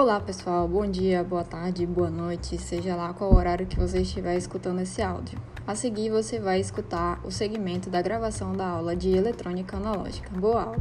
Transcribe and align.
Olá 0.00 0.18
pessoal, 0.18 0.66
bom 0.66 0.90
dia, 0.90 1.22
boa 1.22 1.44
tarde, 1.44 1.84
boa 1.84 2.08
noite, 2.08 2.56
seja 2.56 2.96
lá 2.96 3.12
qual 3.12 3.34
horário 3.34 3.66
que 3.66 3.78
você 3.78 4.00
estiver 4.00 4.34
escutando 4.34 4.80
esse 4.80 5.02
áudio. 5.02 5.38
A 5.66 5.74
seguir 5.74 6.08
você 6.08 6.40
vai 6.40 6.58
escutar 6.58 7.20
o 7.22 7.30
segmento 7.30 7.90
da 7.90 8.00
gravação 8.00 8.54
da 8.54 8.66
aula 8.66 8.96
de 8.96 9.10
eletrônica 9.10 9.76
analógica. 9.76 10.30
Boa 10.30 10.62
aula! 10.62 10.78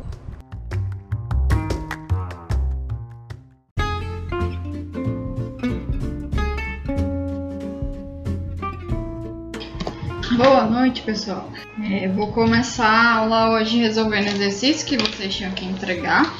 Boa 10.37 10.63
noite, 10.63 11.01
pessoal. 11.01 11.51
É, 11.91 12.07
vou 12.07 12.31
começar 12.31 12.87
a 12.87 13.15
aula 13.17 13.49
hoje 13.49 13.79
resolvendo 13.79 14.27
exercício 14.27 14.87
que 14.87 14.97
vocês 14.97 15.35
tinham 15.35 15.51
que 15.51 15.65
entregar 15.65 16.33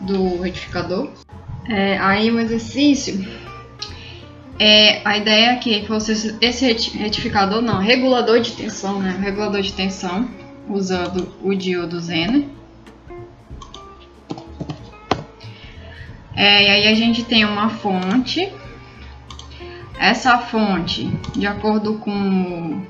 do 0.00 0.40
retificador. 0.40 1.10
É, 1.68 1.98
aí 1.98 2.30
o 2.30 2.40
exercício, 2.40 3.28
é, 4.58 5.00
a 5.06 5.16
ideia 5.16 5.52
é 5.52 5.56
que 5.56 5.86
vocês, 5.86 6.36
esse 6.40 6.66
retificador 6.96 7.62
não, 7.62 7.78
regulador 7.78 8.40
de 8.40 8.52
tensão, 8.52 8.98
né? 8.98 9.16
Regulador 9.20 9.60
de 9.60 9.72
tensão, 9.72 10.28
usando 10.68 11.32
o 11.42 11.54
diodo 11.54 12.00
Zener. 12.00 12.44
É, 16.34 16.64
e 16.64 16.68
aí 16.68 16.88
a 16.88 16.94
gente 16.94 17.24
tem 17.24 17.44
uma 17.44 17.68
fonte. 17.68 18.52
Essa 19.98 20.38
fonte, 20.38 21.06
de 21.36 21.46
acordo 21.46 21.98
com 21.98 22.82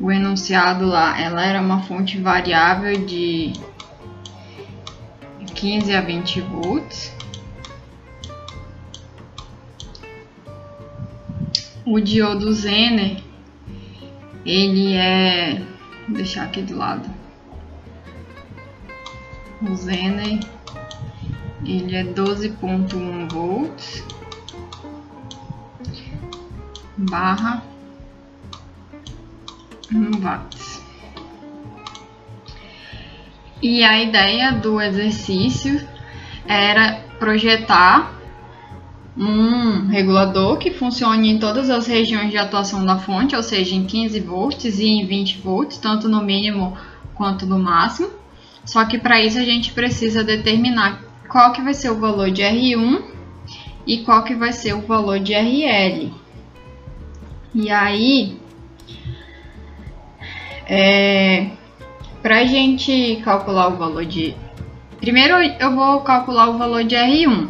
o 0.00 0.12
enunciado 0.12 0.86
lá, 0.86 1.18
ela 1.18 1.44
era 1.44 1.60
uma 1.60 1.82
fonte 1.82 2.18
variável 2.18 3.06
de 3.06 3.52
15 5.54 5.94
a 5.94 6.00
20 6.02 6.40
volts. 6.42 7.15
O 11.86 12.00
diodo 12.00 12.52
Zener, 12.52 13.22
ele 14.44 14.94
é, 14.94 15.62
vou 16.08 16.16
deixar 16.16 16.42
aqui 16.42 16.60
do 16.62 16.76
lado. 16.76 17.08
O 19.62 19.72
Zener, 19.76 20.40
ele 21.64 21.94
é 21.94 22.02
12.1 22.02 23.30
volts 23.30 24.04
barra 26.96 27.62
1 29.94 30.20
watts. 30.20 30.82
E 33.62 33.84
a 33.84 34.02
ideia 34.02 34.50
do 34.50 34.80
exercício 34.80 35.86
era 36.48 37.00
projetar 37.20 38.12
um 39.16 39.86
regulador 39.86 40.58
que 40.58 40.70
funcione 40.70 41.30
em 41.30 41.38
todas 41.38 41.70
as 41.70 41.86
regiões 41.86 42.30
de 42.30 42.36
atuação 42.36 42.84
da 42.84 42.98
fonte, 42.98 43.34
ou 43.34 43.42
seja, 43.42 43.74
em 43.74 43.84
15 43.84 44.20
volts 44.20 44.78
e 44.78 44.86
em 44.86 45.06
20 45.06 45.38
volts, 45.38 45.78
tanto 45.78 46.08
no 46.08 46.22
mínimo 46.22 46.76
quanto 47.14 47.46
no 47.46 47.58
máximo. 47.58 48.10
Só 48.64 48.84
que 48.84 48.98
para 48.98 49.22
isso 49.22 49.38
a 49.38 49.44
gente 49.44 49.72
precisa 49.72 50.22
determinar 50.22 51.00
qual 51.28 51.52
que 51.52 51.62
vai 51.62 51.72
ser 51.72 51.90
o 51.90 51.98
valor 51.98 52.30
de 52.30 52.42
R1 52.42 53.02
e 53.86 53.98
qual 53.98 54.22
que 54.22 54.34
vai 54.34 54.52
ser 54.52 54.74
o 54.74 54.82
valor 54.82 55.18
de 55.18 55.32
RL. 55.32 56.12
E 57.54 57.70
aí, 57.70 58.36
é, 60.66 61.50
para 62.20 62.40
a 62.40 62.44
gente 62.44 63.20
calcular 63.24 63.68
o 63.68 63.76
valor 63.76 64.04
de... 64.04 64.34
Primeiro 64.98 65.36
eu 65.36 65.74
vou 65.74 66.00
calcular 66.00 66.50
o 66.50 66.58
valor 66.58 66.84
de 66.84 66.96
R1. 66.96 67.48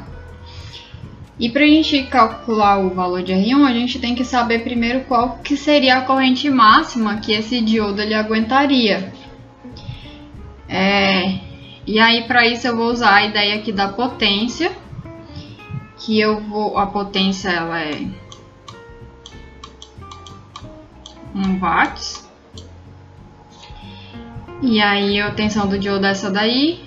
E 1.39 1.51
para 1.51 1.65
a 1.65 1.67
gente 1.67 2.05
calcular 2.05 2.79
o 2.79 2.95
valor 2.95 3.23
de 3.23 3.33
R1, 3.33 3.67
a 3.67 3.73
gente 3.73 3.99
tem 3.99 4.15
que 4.15 4.25
saber 4.25 4.61
primeiro 4.61 5.03
qual 5.05 5.39
que 5.39 5.57
seria 5.57 5.99
a 5.99 6.01
corrente 6.01 6.49
máxima 6.49 7.19
que 7.19 7.33
esse 7.33 7.61
diodo 7.61 8.01
ele 8.01 8.15
aguentaria. 8.15 9.13
É, 10.67 11.39
e 11.87 11.99
aí 12.01 12.25
para 12.27 12.47
isso 12.47 12.67
eu 12.67 12.77
vou 12.77 12.87
usar 12.87 13.17
a 13.17 13.27
ideia 13.27 13.57
aqui 13.57 13.71
da 13.71 13.89
potência, 13.89 14.73
que 15.99 16.19
eu 16.19 16.41
vou, 16.41 16.79
a 16.79 16.87
potência 16.87 17.51
ela 17.51 17.81
é 17.83 18.01
1 21.35 21.59
watts. 21.59 22.27
E 24.63 24.81
aí 24.81 25.21
a 25.21 25.31
tensão 25.33 25.69
do 25.69 25.79
diodo 25.79 26.07
é 26.07 26.11
essa 26.11 26.31
daí. 26.31 26.86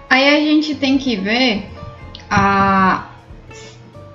Aí 0.08 0.36
a 0.36 0.40
gente 0.40 0.74
tem 0.74 0.98
que 0.98 1.16
ver 1.16 1.68
a, 2.30 3.08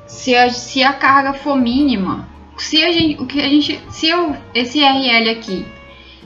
se, 0.07 0.35
a, 0.35 0.49
se 0.49 0.83
a 0.83 0.93
carga 0.93 1.33
for 1.33 1.55
mínima, 1.55 2.29
se 2.57 2.83
a 2.83 2.91
gente, 2.91 3.21
o 3.21 3.25
que 3.25 3.41
a 3.41 3.49
gente, 3.49 3.79
se 3.89 4.07
eu, 4.07 4.35
esse 4.53 4.79
RL 4.79 5.29
aqui, 5.29 5.65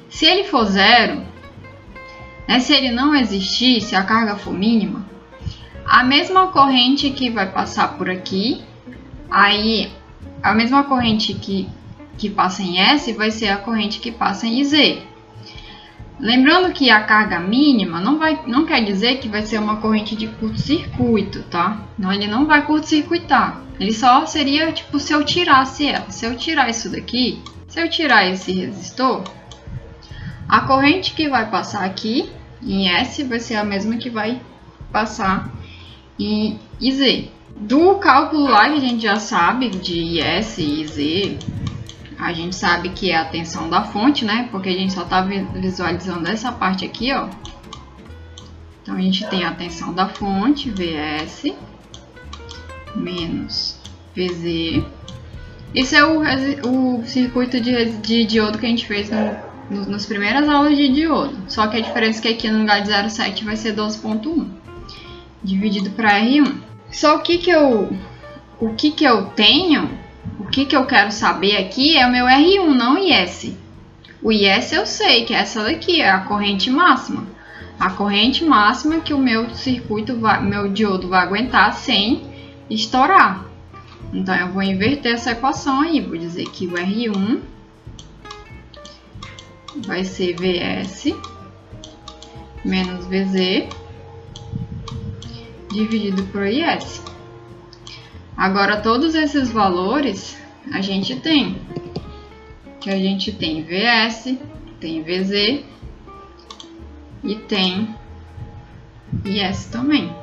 se 0.10 0.26
ele 0.26 0.44
for 0.44 0.66
zero, 0.66 1.22
né, 2.48 2.60
se 2.60 2.74
ele 2.74 2.92
não 2.92 3.16
existir, 3.16 3.82
se 3.82 3.96
a 3.96 4.04
carga 4.04 4.36
for 4.36 4.54
mínima, 4.54 5.06
a 5.86 6.04
mesma 6.04 6.48
corrente 6.48 7.10
que 7.12 7.30
vai 7.30 7.52
passar 7.52 7.98
por 7.98 8.10
aqui, 8.10 8.64
aí 9.30 9.92
a 10.42 10.54
mesma 10.54 10.84
corrente 10.84 11.34
que, 11.34 11.68
que 12.18 12.30
passa 12.30 12.64
em 12.64 12.80
S 12.80 13.12
vai 13.14 13.32
ser 13.32 13.50
a 13.50 13.58
corrente 13.58 14.00
que 14.00 14.12
passa 14.12 14.48
em 14.48 14.64
Z. 14.64 15.02
Lembrando 16.20 16.72
que 16.72 16.90
a 16.90 17.04
carga 17.04 17.40
mínima 17.40 18.00
não, 18.00 18.18
vai, 18.18 18.40
não 18.48 18.66
quer 18.66 18.84
dizer 18.84 19.20
que 19.20 19.28
vai 19.28 19.42
ser 19.42 19.60
uma 19.60 19.78
corrente 19.78 20.16
de 20.16 20.28
curto-circuito, 20.28 21.44
tá? 21.44 21.82
Não, 21.98 22.12
ele 22.12 22.28
não 22.28 22.46
vai 22.46 22.66
curto-circuitar. 22.66 23.62
Ele 23.80 23.92
só 23.92 24.26
seria, 24.26 24.72
tipo, 24.72 25.00
se 25.00 25.12
eu 25.12 25.26
tirasse 25.26 25.88
ela. 25.88 26.10
Se 26.10 26.26
eu 26.26 26.38
tirar 26.38 26.70
isso 26.70 26.90
daqui, 26.90 27.42
se 27.68 27.82
eu 27.82 27.90
tirar 27.90 28.26
esse 28.26 28.54
resistor, 28.54 29.24
a 30.48 30.62
corrente 30.62 31.14
que 31.14 31.28
vai 31.28 31.50
passar 31.50 31.84
aqui 31.84 32.30
em 32.64 32.88
S 32.90 33.24
vai 33.24 33.40
ser 33.40 33.56
a 33.56 33.66
mesma 33.66 33.98
que 33.98 34.10
vai 34.10 34.42
passar 34.92 35.52
em 36.18 36.58
Z. 36.82 37.30
Do 37.58 37.96
cálculo 37.96 38.46
lá 38.46 38.70
que 38.70 38.78
a 38.78 38.80
gente 38.80 39.04
já 39.04 39.20
sabe 39.20 39.70
de 39.70 40.20
S 40.20 40.62
e 40.62 40.88
Z, 40.88 41.38
a 42.20 42.34
gente 42.34 42.56
sabe 42.56 42.90
que 42.90 43.12
é 43.12 43.18
a 43.18 43.26
tensão 43.26 43.70
da 43.70 43.84
fonte, 43.84 44.26
né? 44.26 44.48
Porque 44.52 44.70
a 44.70 44.74
gente 44.74 44.94
só 44.94 45.04
está 45.04 45.22
visualizando 45.22 46.28
essa 46.28 46.52
parte 46.52 46.86
aqui, 46.86 47.12
ó. 47.14 47.28
Então, 48.82 48.96
a 48.96 49.02
gente 49.02 49.28
tem 49.28 49.44
a 49.44 49.52
tensão 49.52 49.94
da 49.94 50.08
fonte, 50.08 50.70
VS, 50.70 51.54
menos 52.96 53.80
VZ. 54.16 54.84
Esse 55.74 55.96
é 55.96 56.06
o, 56.06 56.22
o 56.68 57.06
circuito 57.06 57.60
de, 57.60 57.98
de 57.98 58.26
diodo 58.26 58.58
que 58.58 58.66
a 58.66 58.70
gente 58.70 58.86
fez 58.86 59.10
no 59.10 59.46
no, 59.70 59.86
nas 59.90 60.06
primeiras 60.06 60.48
aulas 60.48 60.78
de 60.78 60.90
diodo. 60.90 61.36
Só 61.48 61.68
que 61.68 61.78
a 61.78 61.82
diferença 61.82 62.20
é 62.20 62.22
que 62.22 62.28
aqui 62.30 62.50
no 62.50 62.60
lugar 62.60 62.82
de 62.82 62.90
0,7 62.90 63.44
vai 63.44 63.56
ser 63.56 63.76
12.1 63.76 64.48
dividido 65.44 65.92
para 65.92 66.20
R1. 66.20 66.56
Só 66.92 67.18
o 67.18 67.20
que 67.20 67.38
que 67.38 67.52
eu 67.52 67.90
o 68.60 68.74
que 68.74 68.92
que 68.92 69.04
eu 69.04 69.26
tenho, 69.28 69.90
o 70.40 70.46
que 70.46 70.66
que 70.66 70.76
eu 70.76 70.86
quero 70.86 71.12
saber 71.12 71.58
aqui 71.58 71.98
é 71.98 72.06
o 72.06 72.12
meu 72.12 72.26
R1, 72.26 72.74
não 72.74 72.96
o 72.96 72.98
IS. 72.98 73.54
O 74.22 74.32
IS 74.32 74.72
eu 74.72 74.86
sei 74.86 75.26
que 75.26 75.34
é 75.34 75.38
essa 75.38 75.64
daqui, 75.64 76.02
é 76.02 76.10
a 76.10 76.20
corrente 76.20 76.70
máxima. 76.70 77.26
A 77.80 77.90
corrente 77.90 78.44
máxima 78.44 79.00
que 79.00 79.14
o 79.14 79.20
meu 79.20 79.54
circuito, 79.54 80.18
vai, 80.18 80.42
meu 80.42 80.70
diodo 80.72 81.10
vai 81.10 81.22
aguentar 81.22 81.74
sem 81.74 82.24
estourar. 82.70 83.46
Então 84.14 84.36
eu 84.36 84.50
vou 84.50 84.64
inverter 84.64 85.14
essa 85.14 85.32
equação 85.32 85.82
aí, 85.82 86.00
vou 86.00 86.18
dizer 86.18 86.46
que 86.46 86.68
o 86.68 86.74
R1 86.74 87.42
vai 89.86 90.06
ser 90.06 90.36
VS 90.36 91.14
menos 92.64 93.06
VZ 93.06 93.68
dividido 95.72 96.24
por 96.32 96.48
IS. 96.48 97.15
Agora, 98.38 98.82
todos 98.82 99.16
esses 99.16 99.52
valores 99.52 100.38
a 100.72 100.82
gente 100.82 101.16
tem. 101.16 101.62
Que 102.80 102.90
a 102.90 102.98
gente 102.98 103.32
tem 103.32 103.64
VS, 103.64 104.38
tem 104.80 105.02
VZ 105.02 105.64
e 107.24 107.36
tem 107.36 107.96
IS 109.24 109.66
também. 109.66 110.14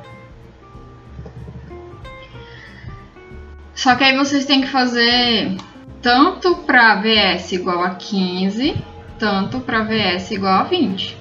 Só 3.75 3.95
que 3.95 4.03
aí 4.03 4.15
vocês 4.15 4.45
têm 4.45 4.61
que 4.61 4.67
fazer 4.67 5.57
tanto 6.01 6.55
para 6.57 7.01
VS 7.01 7.53
igual 7.53 7.83
a 7.83 7.95
15, 7.95 8.75
tanto 9.17 9.59
para 9.59 9.83
VS 9.83 10.31
igual 10.31 10.59
a 10.59 10.63
20. 10.63 11.17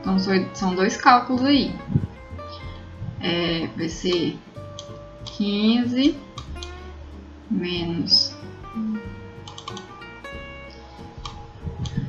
Então 0.00 0.16
são 0.54 0.74
dois 0.74 0.96
cálculos 0.96 1.44
aí. 1.44 1.74
É, 3.20 3.68
vai 3.76 3.88
ser 3.88 4.38
15 5.40 6.16
menos 7.50 8.36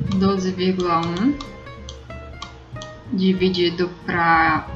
12,1 0.10 1.40
dividido 3.14 3.90
para 4.06 4.68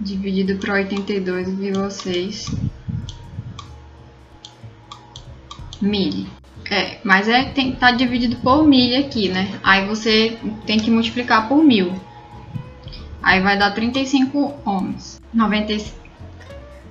dividido 0.00 0.56
para 0.58 0.74
82,6 0.74 2.56
milha. 5.80 6.26
É, 6.70 6.98
mas 7.02 7.28
é, 7.28 7.44
tem 7.46 7.72
tá 7.72 7.90
dividido 7.90 8.36
por 8.36 8.64
milha 8.64 9.00
aqui, 9.00 9.28
né? 9.28 9.58
Aí 9.60 9.84
você 9.88 10.38
tem 10.66 10.78
que 10.78 10.88
multiplicar 10.88 11.48
por 11.48 11.64
mil. 11.64 11.92
Aí 13.20 13.40
vai 13.40 13.58
dar 13.58 13.72
35 13.72 14.54
ohms. 14.64 15.20
90, 15.34 15.84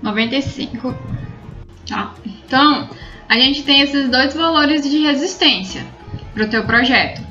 95. 0.02 0.94
Tá? 1.88 2.14
Então, 2.26 2.90
a 3.30 3.40
gente 3.40 3.64
tem 3.64 3.80
esses 3.80 4.10
dois 4.10 4.34
valores 4.34 4.84
de 4.84 5.00
resistência 5.00 5.99
para 6.40 6.46
o 6.46 6.50
teu 6.50 6.64
projeto. 6.64 7.22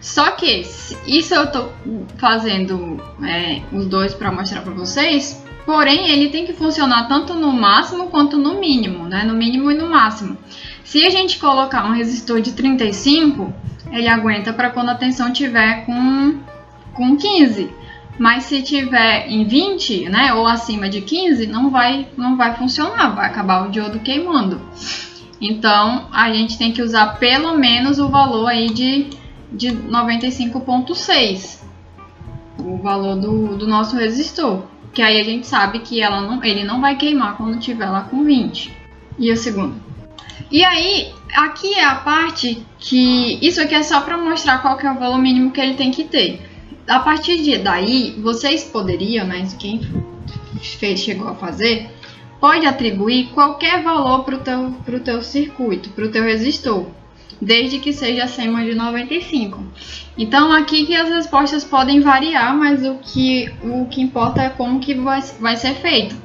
Só 0.00 0.32
que 0.32 0.64
isso 1.06 1.34
eu 1.34 1.50
tô 1.50 1.68
fazendo 2.18 3.02
é, 3.24 3.62
os 3.72 3.86
dois 3.86 4.14
para 4.14 4.30
mostrar 4.30 4.62
para 4.62 4.72
vocês. 4.72 5.44
Porém, 5.64 6.10
ele 6.10 6.28
tem 6.28 6.44
que 6.44 6.52
funcionar 6.52 7.08
tanto 7.08 7.34
no 7.34 7.52
máximo 7.52 8.08
quanto 8.08 8.36
no 8.36 8.58
mínimo, 8.58 9.04
né? 9.04 9.24
No 9.24 9.34
mínimo 9.34 9.70
e 9.70 9.74
no 9.74 9.88
máximo. 9.88 10.36
Se 10.84 11.04
a 11.06 11.10
gente 11.10 11.38
colocar 11.38 11.86
um 11.86 11.92
resistor 11.92 12.40
de 12.40 12.52
35, 12.52 13.52
ele 13.90 14.08
aguenta 14.08 14.52
para 14.52 14.70
quando 14.70 14.90
a 14.90 14.94
tensão 14.94 15.32
tiver 15.32 15.84
com, 15.86 16.40
com 16.94 17.16
15. 17.16 17.70
Mas 18.18 18.44
se 18.44 18.60
tiver 18.62 19.26
em 19.28 19.44
20, 19.44 20.08
né, 20.08 20.34
ou 20.34 20.46
acima 20.46 20.88
de 20.88 21.00
15, 21.00 21.46
não 21.46 21.70
vai, 21.70 22.06
não 22.16 22.36
vai 22.36 22.54
funcionar, 22.56 23.14
vai 23.14 23.26
acabar 23.26 23.66
o 23.66 23.70
diodo 23.70 24.00
queimando. 24.00 24.60
Então, 25.42 26.06
a 26.12 26.32
gente 26.32 26.56
tem 26.56 26.70
que 26.70 26.80
usar 26.80 27.18
pelo 27.18 27.58
menos 27.58 27.98
o 27.98 28.08
valor 28.08 28.46
aí 28.46 28.70
de, 28.70 29.10
de 29.50 29.72
95.6, 29.72 31.58
o 32.60 32.76
valor 32.76 33.16
do, 33.16 33.56
do 33.56 33.66
nosso 33.66 33.96
resistor. 33.96 34.62
Que 34.94 35.02
aí 35.02 35.20
a 35.20 35.24
gente 35.24 35.48
sabe 35.48 35.80
que 35.80 36.00
ela 36.00 36.20
não, 36.20 36.44
ele 36.44 36.62
não 36.62 36.80
vai 36.80 36.94
queimar 36.94 37.36
quando 37.36 37.58
tiver 37.58 37.90
lá 37.90 38.02
com 38.02 38.22
20. 38.22 38.72
E 39.18 39.32
o 39.32 39.36
segundo? 39.36 39.74
E 40.48 40.62
aí, 40.62 41.12
aqui 41.34 41.74
é 41.74 41.84
a 41.86 41.96
parte 41.96 42.64
que... 42.78 43.44
Isso 43.44 43.60
aqui 43.60 43.74
é 43.74 43.82
só 43.82 44.00
para 44.00 44.16
mostrar 44.16 44.58
qual 44.58 44.76
que 44.76 44.86
é 44.86 44.92
o 44.92 44.98
valor 44.98 45.18
mínimo 45.18 45.50
que 45.50 45.60
ele 45.60 45.74
tem 45.74 45.90
que 45.90 46.04
ter. 46.04 46.40
A 46.86 47.00
partir 47.00 47.42
de 47.42 47.58
daí, 47.58 48.14
vocês 48.22 48.62
poderiam, 48.62 49.26
né, 49.26 49.44
quem 49.58 49.80
fez, 50.60 51.00
chegou 51.00 51.26
a 51.26 51.34
fazer, 51.34 51.90
pode 52.42 52.66
atribuir 52.66 53.28
qualquer 53.28 53.84
valor 53.84 54.24
para 54.24 54.34
o 54.34 54.38
teu, 54.40 54.74
pro 54.84 54.98
teu 54.98 55.22
circuito, 55.22 55.90
para 55.90 56.06
o 56.06 56.10
teu 56.10 56.24
resistor, 56.24 56.86
desde 57.40 57.78
que 57.78 57.92
seja 57.92 58.24
acima 58.24 58.64
de 58.64 58.74
95. 58.74 59.62
Então 60.18 60.50
aqui 60.50 60.84
que 60.84 60.96
as 60.96 61.08
respostas 61.08 61.62
podem 61.62 62.00
variar, 62.00 62.58
mas 62.58 62.84
o 62.84 62.96
que, 62.96 63.48
o 63.62 63.86
que 63.86 64.02
importa 64.02 64.42
é 64.42 64.48
como 64.50 64.80
que 64.80 64.92
vai, 64.92 65.22
vai 65.38 65.56
ser 65.56 65.74
feito. 65.74 66.16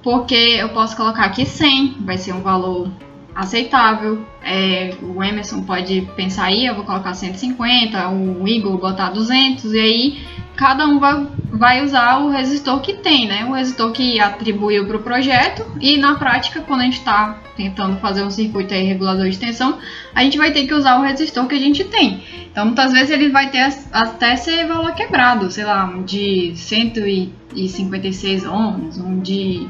Porque 0.00 0.36
eu 0.36 0.68
posso 0.68 0.96
colocar 0.96 1.24
aqui 1.24 1.44
100, 1.44 1.96
vai 2.02 2.18
ser 2.18 2.32
um 2.32 2.40
valor 2.40 2.88
aceitável. 3.34 4.24
É, 4.44 4.94
o 5.02 5.24
Emerson 5.24 5.64
pode 5.64 6.02
pensar 6.14 6.44
aí, 6.44 6.66
eu 6.66 6.76
vou 6.76 6.84
colocar 6.84 7.14
150, 7.14 8.10
o 8.10 8.46
Igor 8.46 8.78
botar 8.78 9.10
200, 9.10 9.72
e 9.72 9.80
aí 9.80 10.22
cada 10.62 10.86
um 10.86 11.00
vai, 11.00 11.26
vai 11.50 11.84
usar 11.84 12.18
o 12.18 12.30
resistor 12.30 12.80
que 12.80 12.94
tem, 12.94 13.26
né? 13.26 13.44
O 13.46 13.52
resistor 13.52 13.90
que 13.90 14.20
atribuiu 14.20 14.86
para 14.86 14.96
o 14.96 15.02
projeto, 15.02 15.66
e 15.80 15.96
na 15.96 16.14
prática, 16.14 16.60
quando 16.60 16.82
a 16.82 16.84
gente 16.84 16.98
está 16.98 17.36
tentando 17.56 17.96
fazer 17.96 18.22
um 18.22 18.30
circuito 18.30 18.72
aí 18.72 18.84
regulador 18.84 19.28
de 19.28 19.36
tensão, 19.36 19.80
a 20.14 20.22
gente 20.22 20.38
vai 20.38 20.52
ter 20.52 20.64
que 20.68 20.72
usar 20.72 21.00
o 21.00 21.02
resistor 21.02 21.48
que 21.48 21.56
a 21.56 21.58
gente 21.58 21.82
tem. 21.82 22.22
Então, 22.48 22.66
muitas 22.66 22.92
vezes 22.92 23.10
ele 23.10 23.28
vai 23.30 23.50
ter 23.50 23.76
até 23.90 24.36
ser 24.36 24.68
valor 24.68 24.94
quebrado, 24.94 25.50
sei 25.50 25.64
lá, 25.64 25.84
um 25.84 26.04
de 26.04 26.52
156 26.54 28.46
ohms, 28.46 28.98
um 28.98 29.18
de, 29.18 29.66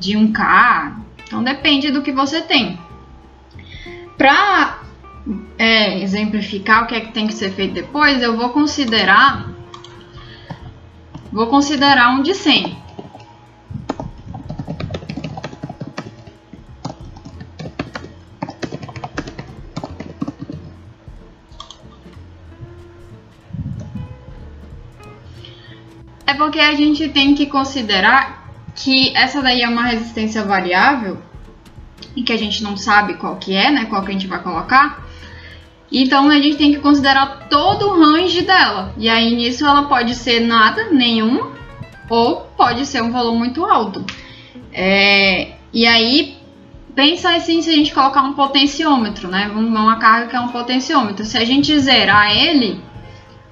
de 0.00 0.16
1K, 0.16 0.94
então 1.26 1.44
depende 1.44 1.90
do 1.90 2.00
que 2.00 2.12
você 2.12 2.40
tem. 2.40 2.78
Para 4.16 4.78
é, 5.58 6.02
exemplificar 6.02 6.84
o 6.84 6.86
que 6.86 6.94
é 6.94 7.00
que 7.00 7.12
tem 7.12 7.26
que 7.26 7.34
ser 7.34 7.50
feito 7.50 7.74
depois, 7.74 8.22
eu 8.22 8.34
vou 8.38 8.48
considerar 8.48 9.52
vou 11.34 11.48
considerar 11.48 12.10
um 12.10 12.22
de 12.22 12.32
100. 12.32 12.78
É 26.24 26.34
porque 26.34 26.60
a 26.60 26.74
gente 26.74 27.08
tem 27.08 27.34
que 27.34 27.46
considerar 27.46 28.48
que 28.76 29.14
essa 29.16 29.42
daí 29.42 29.62
é 29.62 29.68
uma 29.68 29.82
resistência 29.82 30.44
variável 30.44 31.18
e 32.14 32.22
que 32.22 32.32
a 32.32 32.36
gente 32.38 32.62
não 32.62 32.76
sabe 32.76 33.14
qual 33.14 33.36
que 33.36 33.56
é, 33.56 33.72
né? 33.72 33.86
Qual 33.86 34.02
que 34.04 34.10
a 34.10 34.12
gente 34.12 34.28
vai 34.28 34.40
colocar. 34.40 35.03
Então 35.90 36.28
a 36.28 36.40
gente 36.40 36.56
tem 36.56 36.72
que 36.72 36.80
considerar 36.80 37.48
todo 37.48 37.86
o 37.86 38.00
range 38.00 38.42
dela. 38.42 38.92
E 38.96 39.08
aí 39.08 39.34
nisso 39.34 39.66
ela 39.66 39.84
pode 39.84 40.14
ser 40.14 40.40
nada, 40.40 40.90
nenhum, 40.90 41.52
ou 42.08 42.42
pode 42.56 42.86
ser 42.86 43.02
um 43.02 43.10
valor 43.10 43.34
muito 43.34 43.64
alto. 43.64 44.04
É, 44.72 45.52
e 45.72 45.86
aí 45.86 46.36
pensa 46.94 47.34
assim 47.34 47.62
se 47.62 47.70
a 47.70 47.74
gente 47.74 47.92
colocar 47.92 48.22
um 48.22 48.34
potenciômetro, 48.34 49.28
né? 49.28 49.50
Uma 49.54 49.96
carga 49.96 50.28
que 50.28 50.36
é 50.36 50.40
um 50.40 50.48
potenciômetro. 50.48 51.24
Se 51.24 51.36
a 51.36 51.44
gente 51.44 51.78
zerar 51.78 52.36
ele, 52.36 52.80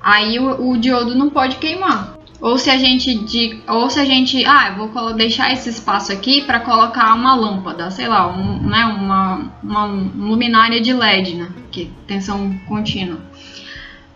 aí 0.02 0.38
o, 0.38 0.70
o 0.70 0.78
diodo 0.78 1.14
não 1.14 1.30
pode 1.30 1.56
queimar. 1.56 2.16
Ou 2.42 2.58
se 2.58 2.68
a 2.68 2.76
gente 2.76 3.14
de, 3.20 3.62
ou 3.68 3.88
se 3.88 4.00
a 4.00 4.04
gente, 4.04 4.44
ah, 4.44 4.74
vou 4.76 5.14
deixar 5.14 5.52
esse 5.52 5.68
espaço 5.68 6.10
aqui 6.12 6.42
para 6.42 6.58
colocar 6.58 7.14
uma 7.14 7.36
lâmpada, 7.36 7.88
sei 7.92 8.08
lá, 8.08 8.26
um, 8.26 8.58
né, 8.68 8.84
uma, 8.84 9.52
uma 9.62 9.84
luminária 9.84 10.80
de 10.80 10.92
LED, 10.92 11.36
né, 11.36 11.48
que 11.70 11.88
tensão 12.04 12.52
contínua. 12.66 13.20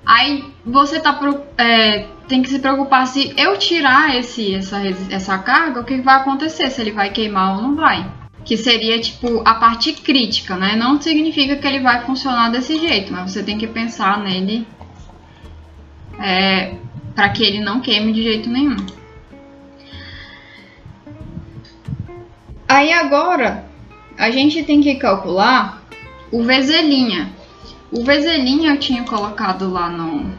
Aí 0.05 0.45
você 0.65 0.99
tá 0.99 1.17
é, 1.57 2.09
tem 2.27 2.43
que 2.43 2.49
se 2.49 2.59
preocupar 2.59 3.07
se 3.07 3.33
eu 3.37 3.57
tirar 3.59 4.17
esse 4.17 4.57
essa 4.57 4.81
essa 5.09 5.39
carga, 5.39 5.81
o 5.81 5.85
que 5.85 6.01
vai 6.01 6.17
acontecer, 6.17 6.69
se 6.69 6.81
ele 6.81 6.91
vai 6.91 7.11
queimar 7.11 7.57
ou 7.57 7.63
não 7.63 7.77
vai. 7.77 8.11
Que 8.45 8.57
seria 8.57 9.01
tipo 9.01 9.43
a 9.45 9.55
parte 9.55 9.93
crítica, 9.93 10.57
né? 10.57 10.75
Não 10.75 11.01
significa 11.01 11.55
que 11.57 11.67
ele 11.67 11.81
vai 11.81 12.05
funcionar 12.05 12.51
desse 12.51 12.77
jeito, 12.77 13.13
mas 13.13 13.31
você 13.31 13.43
tem 13.43 13.57
que 13.57 13.69
pensar 13.69 14.19
nele 14.19 14.67
é, 16.21 16.75
para 17.17 17.31
que 17.31 17.43
ele 17.43 17.61
não 17.61 17.81
queime 17.81 18.13
de 18.13 18.23
jeito 18.23 18.51
nenhum. 18.51 18.77
Aí 22.69 22.93
agora 22.93 23.65
a 24.19 24.31
gente 24.31 24.63
tem 24.63 24.83
que 24.83 24.97
calcular 24.97 25.83
o 26.31 26.43
vezelinha. 26.43 27.33
O 27.91 28.05
vezelinha 28.05 28.73
eu 28.73 28.79
tinha 28.79 29.03
colocado 29.05 29.73
lá 29.73 29.89
no 29.89 30.31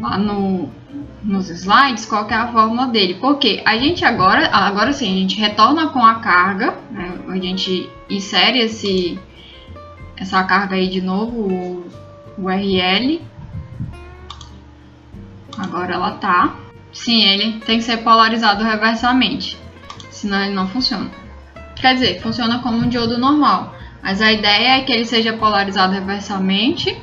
lá 0.00 0.16
no 0.16 0.70
nos 1.22 1.48
slides 1.48 2.04
qual 2.04 2.28
é 2.28 2.34
a 2.34 2.48
fórmula 2.52 2.86
dele. 2.86 3.14
Porque 3.14 3.62
a 3.64 3.76
gente 3.76 4.04
agora, 4.04 4.46
agora 4.48 4.92
sim, 4.92 5.12
a 5.12 5.18
gente 5.18 5.38
retorna 5.38 5.88
com 5.88 6.04
a 6.04 6.16
carga, 6.16 6.76
né? 6.90 7.18
a 7.28 7.36
gente 7.36 7.88
insere 8.08 8.58
esse, 8.58 9.18
essa 10.16 10.42
carga 10.44 10.76
aí 10.76 10.88
de 10.88 11.00
novo, 11.00 11.40
o, 11.40 11.86
o 12.38 12.48
RL, 12.48 13.20
Agora 15.58 15.94
ela 15.94 16.12
tá. 16.12 16.56
Sim, 16.92 17.22
ele 17.24 17.60
tem 17.60 17.78
que 17.78 17.84
ser 17.84 17.98
polarizado 17.98 18.62
reversamente, 18.62 19.58
senão 20.10 20.42
ele 20.42 20.54
não 20.54 20.68
funciona. 20.68 21.10
Quer 21.76 21.94
dizer, 21.94 22.20
funciona 22.20 22.58
como 22.58 22.78
um 22.78 22.88
diodo 22.88 23.18
normal, 23.18 23.74
mas 24.02 24.20
a 24.20 24.30
ideia 24.30 24.78
é 24.78 24.82
que 24.82 24.92
ele 24.92 25.04
seja 25.04 25.32
polarizado 25.32 25.92
reversamente 25.92 26.96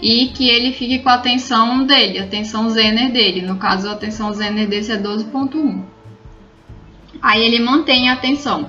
e 0.00 0.28
que 0.28 0.48
ele 0.48 0.72
fique 0.72 0.98
com 0.98 1.08
a 1.08 1.18
tensão 1.18 1.86
dele, 1.86 2.18
a 2.18 2.26
tensão 2.26 2.68
Zener 2.68 3.12
dele. 3.12 3.42
No 3.42 3.56
caso, 3.56 3.88
a 3.88 3.94
tensão 3.94 4.32
Zener 4.32 4.68
desse 4.68 4.90
é 4.90 4.98
12.1. 4.98 5.82
Aí 7.22 7.44
ele 7.44 7.60
mantém 7.60 8.10
a 8.10 8.16
tensão. 8.16 8.68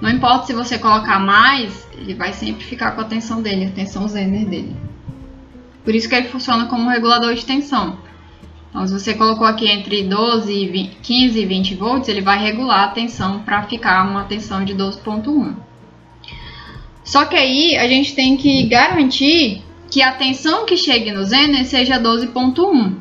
Não 0.00 0.10
importa 0.10 0.46
se 0.46 0.52
você 0.52 0.78
colocar 0.78 1.18
mais, 1.18 1.88
ele 1.94 2.12
vai 2.12 2.34
sempre 2.34 2.62
ficar 2.62 2.90
com 2.92 3.00
a 3.00 3.04
tensão 3.04 3.40
dele, 3.40 3.66
a 3.66 3.70
tensão 3.70 4.06
Zener 4.06 4.46
dele. 4.46 4.76
Por 5.82 5.94
isso 5.94 6.08
que 6.08 6.14
ele 6.14 6.28
funciona 6.28 6.66
como 6.66 6.90
regulador 6.90 7.34
de 7.34 7.44
tensão. 7.46 7.98
Então, 8.74 8.88
se 8.88 8.92
você 8.92 9.14
colocou 9.14 9.46
aqui 9.46 9.68
entre 9.68 10.02
12 10.02 10.52
e 10.52 10.66
20, 10.66 10.96
15 11.00 11.38
e 11.38 11.46
20 11.46 11.74
volts, 11.76 12.08
ele 12.08 12.20
vai 12.20 12.42
regular 12.42 12.82
a 12.82 12.88
tensão 12.88 13.38
para 13.38 13.62
ficar 13.62 14.04
uma 14.04 14.24
tensão 14.24 14.64
de 14.64 14.74
12.1. 14.74 15.54
Só 17.04 17.24
que 17.24 17.36
aí 17.36 17.76
a 17.76 17.86
gente 17.86 18.16
tem 18.16 18.36
que 18.36 18.64
garantir 18.66 19.62
que 19.88 20.02
a 20.02 20.10
tensão 20.10 20.66
que 20.66 20.76
chegue 20.76 21.12
no 21.12 21.22
Zener 21.22 21.64
seja 21.64 22.00
12.1. 22.00 22.96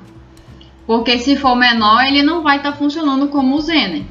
Porque 0.85 1.17
se 1.17 1.35
for 1.37 1.55
menor, 1.55 2.05
ele 2.05 2.21
não 2.21 2.43
vai 2.43 2.57
estar 2.57 2.73
tá 2.73 2.77
funcionando 2.77 3.29
como 3.29 3.55
o 3.55 3.61
Zener. 3.61 4.03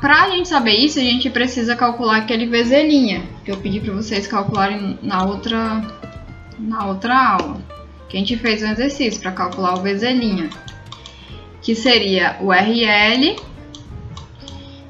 Para 0.00 0.24
a 0.24 0.30
gente 0.30 0.48
saber 0.48 0.74
isso, 0.74 0.98
a 0.98 1.02
gente 1.02 1.30
precisa 1.30 1.76
calcular 1.76 2.16
aquele 2.16 2.46
VZ 2.46 2.70
que 3.44 3.52
eu 3.52 3.58
pedi 3.58 3.78
para 3.78 3.94
vocês 3.94 4.26
calcularem 4.26 4.98
na 5.00 5.24
outra, 5.24 5.80
na 6.58 6.86
outra 6.86 7.34
aula 7.34 7.77
que 8.08 8.16
a 8.16 8.20
gente 8.20 8.36
fez 8.36 8.62
um 8.62 8.68
exercício 8.68 9.20
para 9.20 9.32
calcular 9.32 9.74
o 9.74 9.82
VZ', 9.82 10.48
que 11.62 11.74
seria 11.74 12.36
o 12.40 12.52
RL 12.52 13.36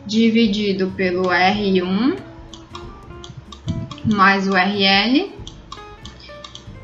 dividido 0.07 0.93
pelo 0.97 1.25
R1 1.25 2.17
mais 4.05 4.49
o 4.49 4.53
RL 4.55 5.31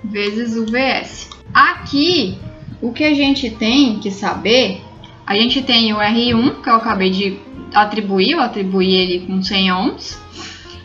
vezes 0.03 0.57
o 0.57 0.67
VS. 0.67 1.31
Aqui, 1.53 2.39
o 2.83 2.93
que 2.93 3.05
a 3.05 3.15
gente 3.15 3.51
tem 3.51 3.99
que 3.99 4.11
saber, 4.11 4.83
a 5.27 5.35
gente 5.35 5.63
tem 5.63 5.93
o 5.95 5.97
R1, 5.97 6.63
que 6.63 6.69
eu 6.69 6.75
acabei 6.75 7.11
de 7.11 7.39
atribuir, 7.73 8.33
eu 8.33 8.41
atribuí 8.41 8.95
ele 8.95 9.27
com 9.27 9.43
100 9.43 9.73
ohms. 9.73 10.19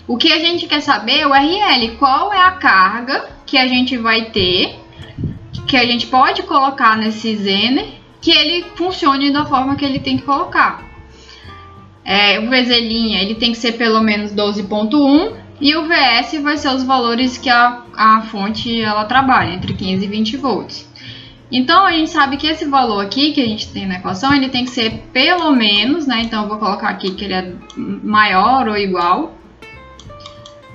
O 0.08 0.18
que 0.18 0.32
a 0.32 0.39
gente 0.39 0.65
quer 0.65 0.82
saber 0.82 1.20
é 1.20 1.27
o 1.27 1.34
RL, 1.34 1.98
qual 1.98 2.34
é 2.34 2.41
a 2.41 2.51
carga 2.51 3.29
que 3.46 3.58
a 3.58 3.68
gente 3.68 3.98
vai 3.98 4.25
ter 4.25 4.79
que 5.68 5.77
a 5.77 5.86
gente 5.86 6.08
pode 6.08 6.44
colocar 6.44 6.98
nesse 6.98 7.36
Zener 7.36 7.88
que 8.22 8.32
ele 8.32 8.65
funcione 8.75 9.32
da 9.32 9.46
forma 9.46 9.75
que 9.75 9.86
ele 9.86 10.00
tem 10.00 10.18
que 10.18 10.24
colocar. 10.24 10.84
É, 12.03 12.39
o 12.39 12.50
VZ 12.50 12.72
ele 12.72 13.36
tem 13.36 13.51
que 13.51 13.58
ser 13.58 13.74
pelo 13.74 14.01
menos 14.01 14.34
12.1 14.34 15.34
e 15.62 15.75
o 15.75 15.84
VS 15.84 16.41
vai 16.41 16.58
ser 16.58 16.70
os 16.70 16.84
valores 16.84 17.38
que 17.38 17.50
a, 17.50 17.84
a 17.96 18.22
fonte 18.22 18.82
ela 18.82 19.06
trabalha, 19.06 19.53
entre 19.53 19.74
15 19.74 20.06
e 20.06 20.08
20 20.08 20.38
volts. 20.38 20.89
Então 21.51 21.86
a 21.86 21.91
gente 21.91 22.10
sabe 22.12 22.38
que 22.38 22.48
esse 22.48 22.65
valor 22.65 23.03
aqui 23.03 23.32
que 23.32 23.41
a 23.41 23.46
gente 23.46 23.72
tem 23.72 23.88
na 23.88 23.96
equação, 23.96 24.34
ele 24.34 24.50
tem 24.50 24.63
que 24.63 24.72
ser 24.72 25.03
pelo 25.12 25.51
menos, 25.51 26.06
né? 26.06 26.22
Então 26.24 26.44
eu 26.44 26.50
vou 26.50 26.58
colocar 26.58 26.89
aqui 26.89 27.12
que 27.12 27.25
ele 27.25 27.34
é 27.34 27.53
maior 27.75 28.68
ou 28.68 28.77
igual 28.77 29.34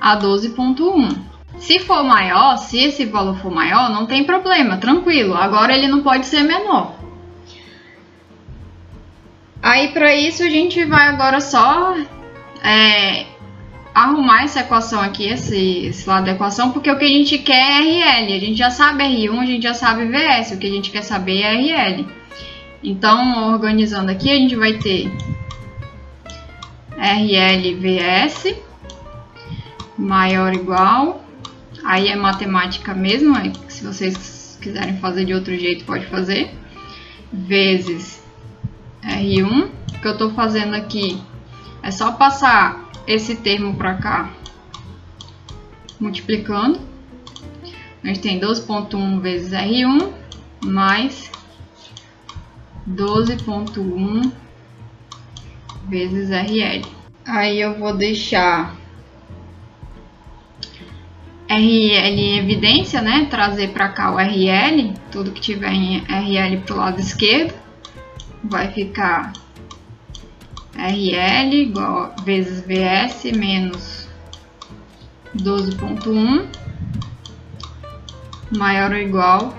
a 0.01 0.19
12.1. 0.19 1.34
Se 1.59 1.79
for 1.79 2.03
maior, 2.05 2.57
se 2.59 2.79
esse 2.79 3.05
valor 3.07 3.37
for 3.39 3.51
maior, 3.51 3.91
não 3.91 4.07
tem 4.07 4.25
problema, 4.25 4.77
tranquilo. 4.77 5.35
Agora 5.35 5.75
ele 5.75 5.89
não 5.89 6.03
pode 6.03 6.27
ser 6.27 6.43
menor. 6.43 6.95
Aí 9.63 9.89
para 9.89 10.15
isso 10.15 10.43
a 10.43 10.51
gente 10.51 10.85
vai 10.85 11.09
agora 11.09 11.41
só 11.41 11.97
é, 12.63 13.25
arrumar 13.95 14.43
essa 14.43 14.61
equação 14.61 15.01
aqui, 15.01 15.27
esse, 15.27 15.87
esse, 15.87 16.07
lado 16.07 16.27
da 16.27 16.33
equação, 16.33 16.71
porque 16.71 16.91
o 16.91 16.99
que 16.99 17.05
a 17.05 17.09
gente 17.09 17.39
quer 17.39 17.81
é 17.81 17.81
RL. 17.81 18.35
A 18.35 18.41
gente 18.41 18.57
já 18.57 18.71
sabe 18.71 19.05
R1, 19.05 19.39
a 19.41 19.47
gente 19.47 19.63
já 19.63 19.73
sabe 19.73 20.05
VS. 20.05 20.53
O 20.53 20.59
que 20.59 20.67
a 20.67 20.71
gente 20.71 20.91
quer 20.91 21.03
saber 21.03 21.41
é 21.41 21.55
RL. 21.55 22.07
Então, 22.83 23.53
organizando 23.55 24.11
aqui, 24.11 24.31
a 24.31 24.35
gente 24.35 24.55
vai 24.55 24.75
ter 24.75 25.11
RL 26.99 27.75
VS 27.77 28.55
maior 29.97 30.53
ou 30.53 30.61
igual 30.61 31.24
Aí 31.85 32.09
é 32.09 32.17
matemática 32.17 32.95
mesmo, 32.95 33.35
se 33.69 33.85
vocês 33.85 34.59
quiserem 34.61 34.97
fazer 34.99 35.27
de 35.27 35.35
outro 35.35 35.55
jeito, 35.57 35.85
pode 35.85 36.07
fazer. 36.07 36.51
Vezes 37.31 38.23
R1, 39.03 39.71
que 40.01 40.09
eu 40.09 40.13
estou 40.13 40.31
fazendo 40.31 40.75
aqui 40.75 41.21
é 41.83 41.91
só 41.91 42.13
passar 42.13 42.91
esse 43.07 43.37
termo 43.37 43.77
para 43.77 43.95
cá, 43.97 44.31
multiplicando. 46.01 46.81
A 48.03 48.07
gente 48.07 48.21
tem 48.21 48.41
12.1 48.41 49.21
vezes 49.21 49.53
R1 49.53 50.13
mais 50.65 51.31
12.1 52.89 54.33
vezes 55.87 56.31
RL. 56.31 56.87
Aí 57.27 57.61
eu 57.61 57.79
vou 57.79 57.95
deixar 57.95 58.75
RL 61.49 62.21
em 62.21 62.39
evidência, 62.39 63.01
né? 63.01 63.27
Trazer 63.31 63.69
para 63.69 63.89
cá 63.89 64.11
o 64.11 64.19
RL, 64.19 64.95
tudo 65.11 65.31
que 65.31 65.41
tiver 65.41 65.73
em 65.73 65.99
RL 65.99 66.57
para 66.59 66.75
o 66.75 66.79
lado 66.79 67.01
esquerdo, 67.01 67.55
vai 68.43 68.69
ficar 68.73 69.33
RL 70.77 71.55
igual 71.55 72.15
vezes 72.25 72.65
VS 72.67 73.37
menos 73.37 74.09
12.1 75.37 76.47
maior 78.57 78.93
ou 78.93 78.99
igual 78.99 79.55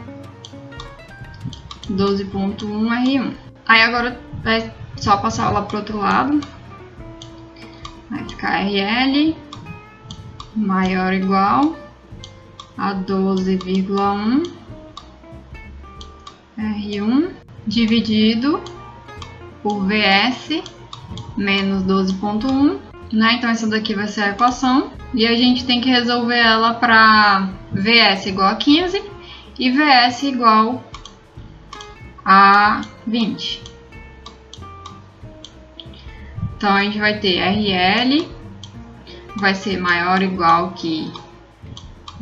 12.1 1.90 2.58
R1. 2.58 3.34
Aí 3.68 3.82
agora 3.82 4.20
é 4.46 4.72
só 4.98 5.18
passar 5.18 5.50
lá 5.52 5.62
para 5.62 5.76
o 5.76 5.80
outro 5.80 5.98
lado, 5.98 6.42
vai 8.10 8.28
ficar 8.28 8.62
RL 8.62 9.36
maior 10.56 11.12
ou 11.12 11.20
igual 11.20 11.76
a 12.78 12.94
12,1 12.94 14.44
R1 16.58 17.30
dividido 17.68 18.62
por 19.62 19.86
VS 19.86 20.64
menos 21.36 21.84
12,1, 21.84 22.80
né? 23.12 23.34
Então 23.34 23.50
essa 23.50 23.68
daqui 23.68 23.94
vai 23.94 24.08
ser 24.08 24.22
a 24.22 24.30
equação 24.30 24.92
e 25.14 25.26
a 25.26 25.36
gente 25.36 25.66
tem 25.66 25.82
que 25.82 25.90
resolver 25.90 26.38
ela 26.38 26.74
para 26.76 27.50
VS 27.72 28.28
igual 28.28 28.50
a 28.50 28.56
15 28.56 29.04
e 29.60 29.72
VS 29.72 30.24
igual 30.24 30.84
a 32.24 32.82
20. 33.06 33.64
Então 36.58 36.72
a 36.74 36.84
gente 36.84 36.98
vai 36.98 37.20
ter 37.20 37.40
RL 37.40 38.35
vai 39.38 39.54
ser 39.54 39.80
maior 39.80 40.22
ou 40.22 40.28
igual 40.28 40.72
que 40.72 41.12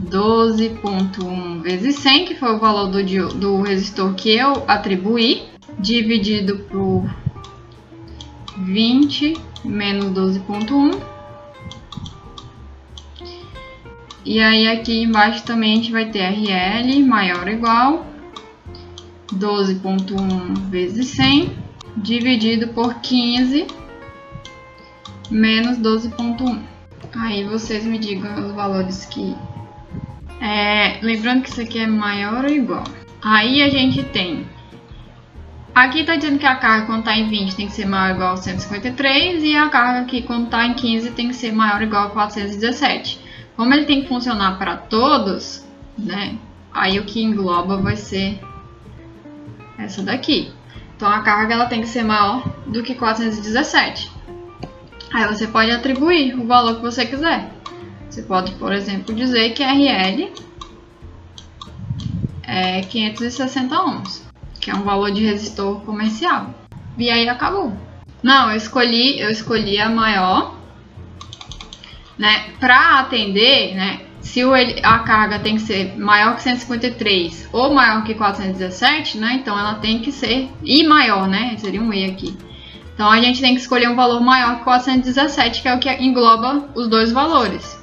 12.1 0.01 1.61
vezes 1.61 1.95
100, 1.97 2.25
que 2.25 2.35
foi 2.35 2.55
o 2.55 2.59
valor 2.59 2.87
do, 2.89 3.29
do 3.33 3.61
resistor 3.61 4.13
que 4.15 4.35
eu 4.35 4.63
atribuí, 4.67 5.43
dividido 5.79 6.59
por 6.69 7.09
20 8.57 9.35
menos 9.63 10.05
12.1. 10.05 11.01
E 14.25 14.39
aí 14.39 14.67
aqui 14.67 15.03
embaixo 15.03 15.43
também 15.43 15.73
a 15.73 15.75
gente 15.75 15.91
vai 15.91 16.09
ter 16.09 16.21
RL 16.21 17.03
maior 17.03 17.45
ou 17.45 17.53
igual 17.53 18.05
12.1 19.33 20.69
vezes 20.69 21.07
100 21.07 21.57
dividido 21.97 22.69
por 22.69 22.95
15 22.95 23.67
menos 25.29 25.77
12.1. 25.77 26.72
Aí 27.15 27.43
vocês 27.43 27.85
me 27.85 27.97
digam 27.97 28.47
os 28.47 28.51
valores 28.53 29.05
que 29.05 29.35
é, 30.41 30.99
lembrando 31.01 31.43
que 31.43 31.49
isso 31.49 31.61
aqui 31.61 31.79
é 31.79 31.87
maior 31.87 32.43
ou 32.43 32.51
igual. 32.51 32.83
Aí 33.21 33.61
a 33.61 33.69
gente 33.69 34.03
tem... 34.03 34.45
Aqui 35.73 36.01
está 36.01 36.15
dizendo 36.15 36.37
que 36.37 36.45
a 36.45 36.55
carga 36.55 36.85
quando 36.85 36.99
está 36.99 37.17
em 37.17 37.29
20 37.29 37.55
tem 37.55 37.67
que 37.67 37.73
ser 37.73 37.85
maior 37.85 38.09
ou 38.09 38.15
igual 38.15 38.33
a 38.33 38.37
153 38.37 39.43
e 39.43 39.55
a 39.55 39.69
carga 39.69 40.01
aqui 40.01 40.21
quando 40.21 40.45
está 40.45 40.65
em 40.65 40.73
15 40.73 41.11
tem 41.11 41.29
que 41.29 41.33
ser 41.33 41.51
maior 41.51 41.77
ou 41.77 41.83
igual 41.83 42.07
a 42.07 42.09
417. 42.09 43.19
Como 43.55 43.73
ele 43.73 43.85
tem 43.85 44.01
que 44.01 44.07
funcionar 44.07 44.57
para 44.57 44.75
todos, 44.77 45.65
né? 45.97 46.37
Aí 46.73 46.99
o 46.99 47.05
que 47.05 47.23
engloba 47.23 47.77
vai 47.77 47.95
ser 47.95 48.39
essa 49.77 50.03
daqui. 50.03 50.51
Então 50.95 51.07
a 51.07 51.21
carga 51.21 51.53
ela 51.53 51.65
tem 51.65 51.81
que 51.81 51.87
ser 51.87 52.03
maior 52.03 52.43
do 52.67 52.83
que 52.83 52.95
417. 52.95 54.11
Aí 55.13 55.27
você 55.27 55.47
pode 55.47 55.69
atribuir 55.69 56.33
o 56.35 56.47
valor 56.47 56.77
que 56.77 56.81
você 56.81 57.05
quiser. 57.05 57.51
Você 58.09 58.23
pode, 58.23 58.51
por 58.53 58.73
exemplo, 58.73 59.13
dizer 59.13 59.53
que 59.53 59.63
RL 59.63 60.33
é 62.43 62.81
560 62.81 63.79
ohms. 63.79 64.23
que 64.59 64.71
é 64.71 64.75
um 64.75 64.83
valor 64.83 65.11
de 65.11 65.21
resistor 65.23 65.81
comercial. 65.81 66.53
E 66.97 67.09
aí 67.09 67.27
acabou. 67.27 67.73
Não, 68.23 68.49
eu 68.49 68.55
escolhi, 68.55 69.19
eu 69.19 69.29
escolhi 69.29 69.77
a 69.77 69.89
maior, 69.89 70.55
né, 72.17 72.45
para 72.61 72.99
atender, 72.99 73.75
né, 73.75 73.99
se 74.21 74.41
a 74.81 74.99
carga 74.99 75.39
tem 75.39 75.55
que 75.55 75.63
ser 75.63 75.97
maior 75.99 76.37
que 76.37 76.43
153 76.43 77.49
ou 77.51 77.73
maior 77.73 78.05
que 78.05 78.13
417, 78.13 79.17
né, 79.17 79.39
então 79.41 79.59
ela 79.59 79.75
tem 79.75 79.99
que 79.99 80.13
ser, 80.13 80.49
e 80.63 80.87
maior, 80.87 81.27
né, 81.27 81.57
seria 81.57 81.81
um 81.81 81.93
E 81.93 82.05
aqui. 82.05 82.37
Então 82.93 83.09
a 83.09 83.19
gente 83.19 83.41
tem 83.41 83.55
que 83.55 83.61
escolher 83.61 83.89
um 83.89 83.95
valor 83.95 84.21
maior 84.21 84.57
que 84.57 84.63
417, 84.63 85.61
que 85.61 85.67
é 85.67 85.75
o 85.75 85.79
que 85.79 85.89
engloba 85.89 86.69
os 86.75 86.87
dois 86.87 87.11
valores. 87.11 87.79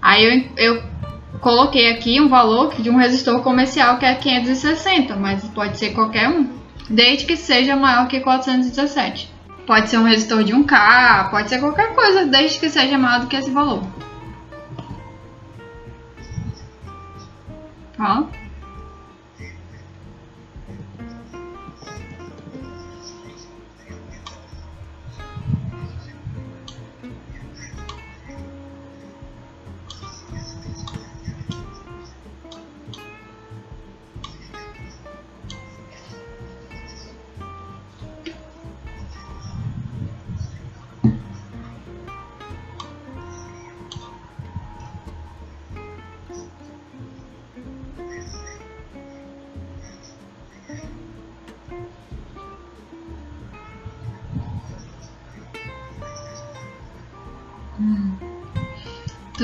Aí 0.00 0.24
eu, 0.56 0.74
eu 0.74 0.82
coloquei 1.40 1.90
aqui 1.90 2.20
um 2.20 2.28
valor 2.28 2.74
de 2.80 2.88
um 2.88 2.96
resistor 2.96 3.40
comercial 3.42 3.98
que 3.98 4.06
é 4.06 4.14
560, 4.14 5.16
mas 5.16 5.44
pode 5.48 5.76
ser 5.78 5.90
qualquer 5.90 6.28
um, 6.28 6.48
desde 6.88 7.24
que 7.24 7.36
seja 7.36 7.74
maior 7.74 8.06
que 8.06 8.20
417. 8.20 9.34
Pode 9.66 9.90
ser 9.90 9.98
um 9.98 10.04
resistor 10.04 10.44
de 10.44 10.52
1K, 10.52 11.30
pode 11.30 11.48
ser 11.48 11.58
qualquer 11.58 11.92
coisa, 11.94 12.24
desde 12.26 12.60
que 12.60 12.70
seja 12.70 12.96
maior 12.96 13.20
do 13.20 13.26
que 13.26 13.34
esse 13.34 13.50
valor. 13.50 13.82
Ó. 17.98 18.45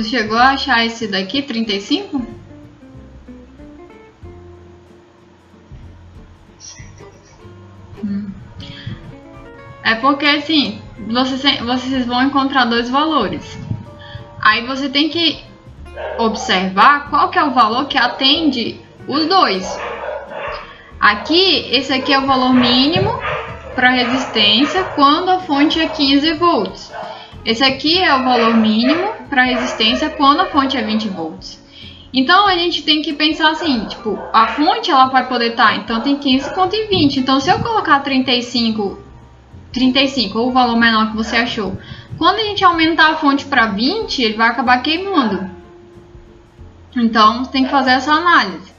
Tu 0.02 0.08
chegou 0.08 0.36
a 0.36 0.50
achar 0.50 0.84
esse 0.84 1.06
daqui, 1.06 1.42
35? 1.42 2.26
Hum. 8.04 8.32
É 9.84 9.94
porque 9.94 10.26
assim, 10.26 10.82
vocês, 11.08 11.60
vocês 11.60 12.04
vão 12.04 12.24
encontrar 12.24 12.64
dois 12.64 12.90
valores. 12.90 13.56
Aí 14.40 14.66
você 14.66 14.88
tem 14.88 15.08
que 15.08 15.40
observar 16.18 17.08
qual 17.08 17.30
que 17.30 17.38
é 17.38 17.44
o 17.44 17.52
valor 17.52 17.86
que 17.86 17.96
atende 17.96 18.80
os 19.06 19.26
dois. 19.26 19.78
Aqui, 20.98 21.68
esse 21.70 21.92
aqui 21.92 22.12
é 22.12 22.18
o 22.18 22.26
valor 22.26 22.52
mínimo 22.52 23.12
para 23.76 23.90
resistência 23.90 24.82
quando 24.96 25.30
a 25.30 25.38
fonte 25.38 25.78
é 25.78 25.86
15 25.86 26.32
volts. 26.32 26.92
Esse 27.44 27.64
aqui 27.64 27.98
é 27.98 28.14
o 28.14 28.22
valor 28.22 28.56
mínimo 28.56 29.12
para 29.28 29.42
resistência 29.42 30.10
quando 30.10 30.40
a 30.40 30.46
fonte 30.46 30.76
é 30.76 30.82
20 30.82 31.08
volts. 31.08 31.60
Então 32.14 32.46
a 32.46 32.54
gente 32.54 32.82
tem 32.82 33.02
que 33.02 33.12
pensar 33.14 33.50
assim, 33.50 33.86
tipo, 33.86 34.18
a 34.32 34.48
fonte 34.48 34.90
ela 34.90 35.06
vai 35.06 35.26
poder 35.26 35.52
estar, 35.52 35.68
tá, 35.68 35.76
então 35.76 36.00
tem 36.00 36.16
15 36.16 36.54
quanto 36.54 36.76
em 36.76 36.86
20. 36.86 37.18
Então 37.18 37.40
se 37.40 37.50
eu 37.50 37.58
colocar 37.58 38.00
35, 38.00 38.98
35 39.72 40.38
ou 40.38 40.50
o 40.50 40.52
valor 40.52 40.76
menor 40.76 41.10
que 41.10 41.16
você 41.16 41.36
achou, 41.36 41.76
quando 42.18 42.36
a 42.36 42.44
gente 42.44 42.62
aumentar 42.62 43.10
a 43.10 43.16
fonte 43.16 43.46
para 43.46 43.66
20, 43.66 44.22
ele 44.22 44.34
vai 44.34 44.48
acabar 44.48 44.82
queimando. 44.82 45.50
Então 46.94 47.44
tem 47.46 47.64
que 47.64 47.70
fazer 47.70 47.92
essa 47.92 48.12
análise. 48.12 48.72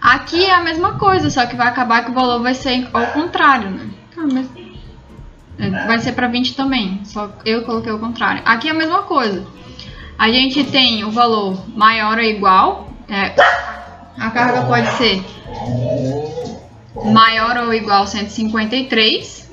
Aqui 0.00 0.44
é 0.44 0.54
a 0.54 0.62
mesma 0.62 0.98
coisa, 0.98 1.28
só 1.28 1.44
que 1.44 1.56
vai 1.56 1.66
acabar 1.66 2.04
que 2.04 2.10
o 2.10 2.14
valor 2.14 2.40
vai 2.40 2.54
ser 2.54 2.88
ao 2.92 3.06
contrário, 3.08 3.70
né? 3.70 3.90
Ah, 4.16 4.28
mas 4.32 4.48
é, 5.64 5.86
vai 5.86 5.98
ser 5.98 6.12
para 6.12 6.28
20 6.28 6.54
também, 6.54 7.00
só 7.04 7.30
eu 7.44 7.62
coloquei 7.62 7.92
o 7.92 7.98
contrário. 7.98 8.42
Aqui 8.44 8.68
é 8.68 8.70
a 8.70 8.74
mesma 8.74 9.02
coisa. 9.02 9.46
A 10.18 10.30
gente 10.30 10.64
tem 10.64 11.04
o 11.04 11.10
valor 11.10 11.62
maior 11.76 12.18
ou 12.18 12.24
igual. 12.24 12.88
É, 13.08 13.34
a 14.18 14.30
carga 14.30 14.62
pode 14.62 14.90
ser 14.92 15.22
maior 17.12 17.56
ou 17.58 17.74
igual 17.74 18.04
a 18.04 18.06
153 18.06 19.50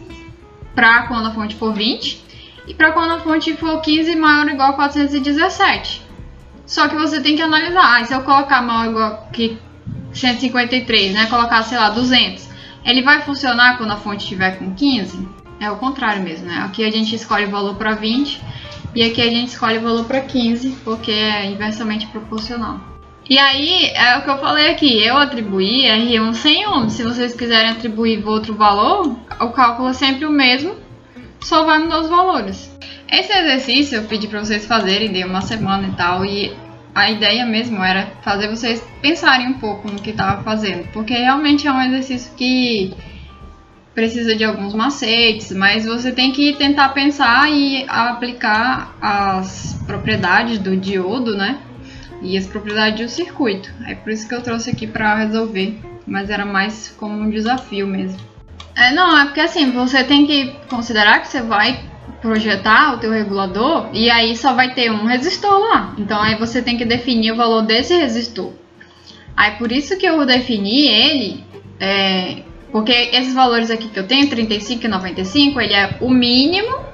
para 0.75 1.07
quando 1.07 1.27
a 1.27 1.31
fonte 1.31 1.55
for 1.55 1.73
20 1.73 2.23
e 2.67 2.73
para 2.73 2.91
quando 2.91 3.11
a 3.11 3.19
fonte 3.19 3.53
for 3.55 3.81
15 3.81 4.15
maior 4.15 4.45
ou 4.45 4.51
igual 4.51 4.69
a 4.69 4.73
417. 4.73 6.01
Só 6.65 6.87
que 6.87 6.95
você 6.95 7.19
tem 7.19 7.35
que 7.35 7.41
analisar. 7.41 8.01
Ah, 8.01 8.05
se 8.05 8.13
eu 8.13 8.21
colocar 8.21 8.61
maior 8.61 8.85
ou 8.85 8.91
igual 8.91 9.29
que 9.33 9.57
153, 10.13 11.13
né, 11.13 11.25
colocar, 11.25 11.63
sei 11.63 11.77
lá, 11.77 11.89
200, 11.89 12.47
ele 12.85 13.01
vai 13.01 13.21
funcionar 13.21 13.77
quando 13.77 13.91
a 13.91 13.97
fonte 13.97 14.23
estiver 14.23 14.57
com 14.57 14.73
15? 14.73 15.40
É 15.61 15.69
o 15.69 15.75
contrário 15.75 16.23
mesmo, 16.23 16.47
né? 16.47 16.57
Aqui 16.65 16.83
a 16.83 16.89
gente 16.89 17.13
escolhe 17.13 17.45
o 17.45 17.51
valor 17.51 17.75
para 17.75 17.93
20 17.93 18.41
e 18.95 19.03
aqui 19.03 19.21
a 19.21 19.29
gente 19.29 19.49
escolhe 19.49 19.77
o 19.77 19.81
valor 19.81 20.05
para 20.05 20.19
15, 20.19 20.71
porque 20.83 21.11
é 21.11 21.45
inversamente 21.45 22.07
proporcional. 22.07 22.81
E 23.29 23.37
aí, 23.37 23.91
é 23.93 24.17
o 24.17 24.23
que 24.23 24.29
eu 24.31 24.39
falei 24.39 24.71
aqui, 24.71 25.05
eu 25.05 25.15
atribuí 25.15 25.83
R1 25.83 26.33
sem 26.33 26.67
ohms. 26.67 26.93
Se 26.93 27.03
vocês 27.03 27.35
quiserem 27.35 27.69
atribuir 27.69 28.27
outro 28.27 28.55
valor, 28.55 29.15
o 29.39 29.49
cálculo 29.49 29.89
é 29.89 29.93
sempre 29.93 30.25
o 30.25 30.31
mesmo, 30.31 30.75
só 31.39 31.63
vai 31.63 31.77
mudar 31.77 32.01
os 32.01 32.09
valores. 32.09 32.75
Esse 33.07 33.31
exercício 33.31 33.97
eu 33.97 34.03
pedi 34.05 34.27
para 34.27 34.43
vocês 34.43 34.65
fazerem, 34.65 35.11
dei 35.11 35.23
uma 35.23 35.41
semana 35.41 35.87
e 35.87 35.91
tal, 35.91 36.25
e 36.25 36.57
a 36.95 37.11
ideia 37.11 37.45
mesmo 37.45 37.83
era 37.83 38.07
fazer 38.23 38.49
vocês 38.49 38.83
pensarem 38.99 39.49
um 39.49 39.59
pouco 39.59 39.87
no 39.87 40.01
que 40.01 40.09
estava 40.09 40.41
fazendo, 40.41 40.87
porque 40.91 41.13
realmente 41.13 41.67
é 41.67 41.71
um 41.71 41.81
exercício 41.83 42.33
que 42.35 42.95
precisa 43.93 44.35
de 44.35 44.43
alguns 44.43 44.73
macetes, 44.73 45.51
mas 45.51 45.85
você 45.85 46.11
tem 46.11 46.31
que 46.31 46.53
tentar 46.53 46.89
pensar 46.89 47.51
e 47.51 47.85
aplicar 47.87 48.95
as 49.01 49.77
propriedades 49.85 50.59
do 50.59 50.77
diodo, 50.77 51.35
né? 51.35 51.59
E 52.21 52.37
as 52.37 52.47
propriedades 52.47 53.05
do 53.05 53.09
circuito. 53.09 53.71
É 53.85 53.95
por 53.95 54.11
isso 54.11 54.27
que 54.27 54.35
eu 54.35 54.41
trouxe 54.41 54.69
aqui 54.69 54.87
para 54.87 55.15
resolver, 55.15 55.77
mas 56.05 56.29
era 56.29 56.45
mais 56.45 56.95
como 56.97 57.19
um 57.19 57.29
desafio 57.29 57.87
mesmo. 57.87 58.19
É, 58.75 58.93
não, 58.93 59.17
é 59.17 59.25
porque 59.25 59.41
assim, 59.41 59.71
você 59.71 60.03
tem 60.03 60.25
que 60.25 60.55
considerar 60.69 61.19
que 61.19 61.27
você 61.27 61.41
vai 61.41 61.83
projetar 62.21 62.93
o 62.93 62.99
teu 62.99 63.11
regulador 63.11 63.89
e 63.91 64.09
aí 64.09 64.37
só 64.37 64.53
vai 64.53 64.73
ter 64.73 64.91
um 64.91 65.05
resistor 65.05 65.59
lá. 65.59 65.93
Então 65.97 66.21
aí 66.21 66.35
você 66.35 66.61
tem 66.61 66.77
que 66.77 66.85
definir 66.85 67.33
o 67.33 67.35
valor 67.35 67.63
desse 67.63 67.95
resistor. 67.95 68.53
Aí 69.35 69.55
por 69.55 69.71
isso 69.71 69.97
que 69.97 70.05
eu 70.05 70.23
defini 70.25 70.87
ele 70.87 71.43
é, 71.79 72.43
porque 72.71 72.91
esses 72.91 73.33
valores 73.33 73.69
aqui 73.69 73.89
que 73.89 73.99
eu 73.99 74.07
tenho, 74.07 74.29
35 74.29 74.85
e 74.85 74.87
95, 74.87 75.59
ele 75.59 75.73
é 75.73 75.97
o 75.99 76.09
mínimo 76.09 76.91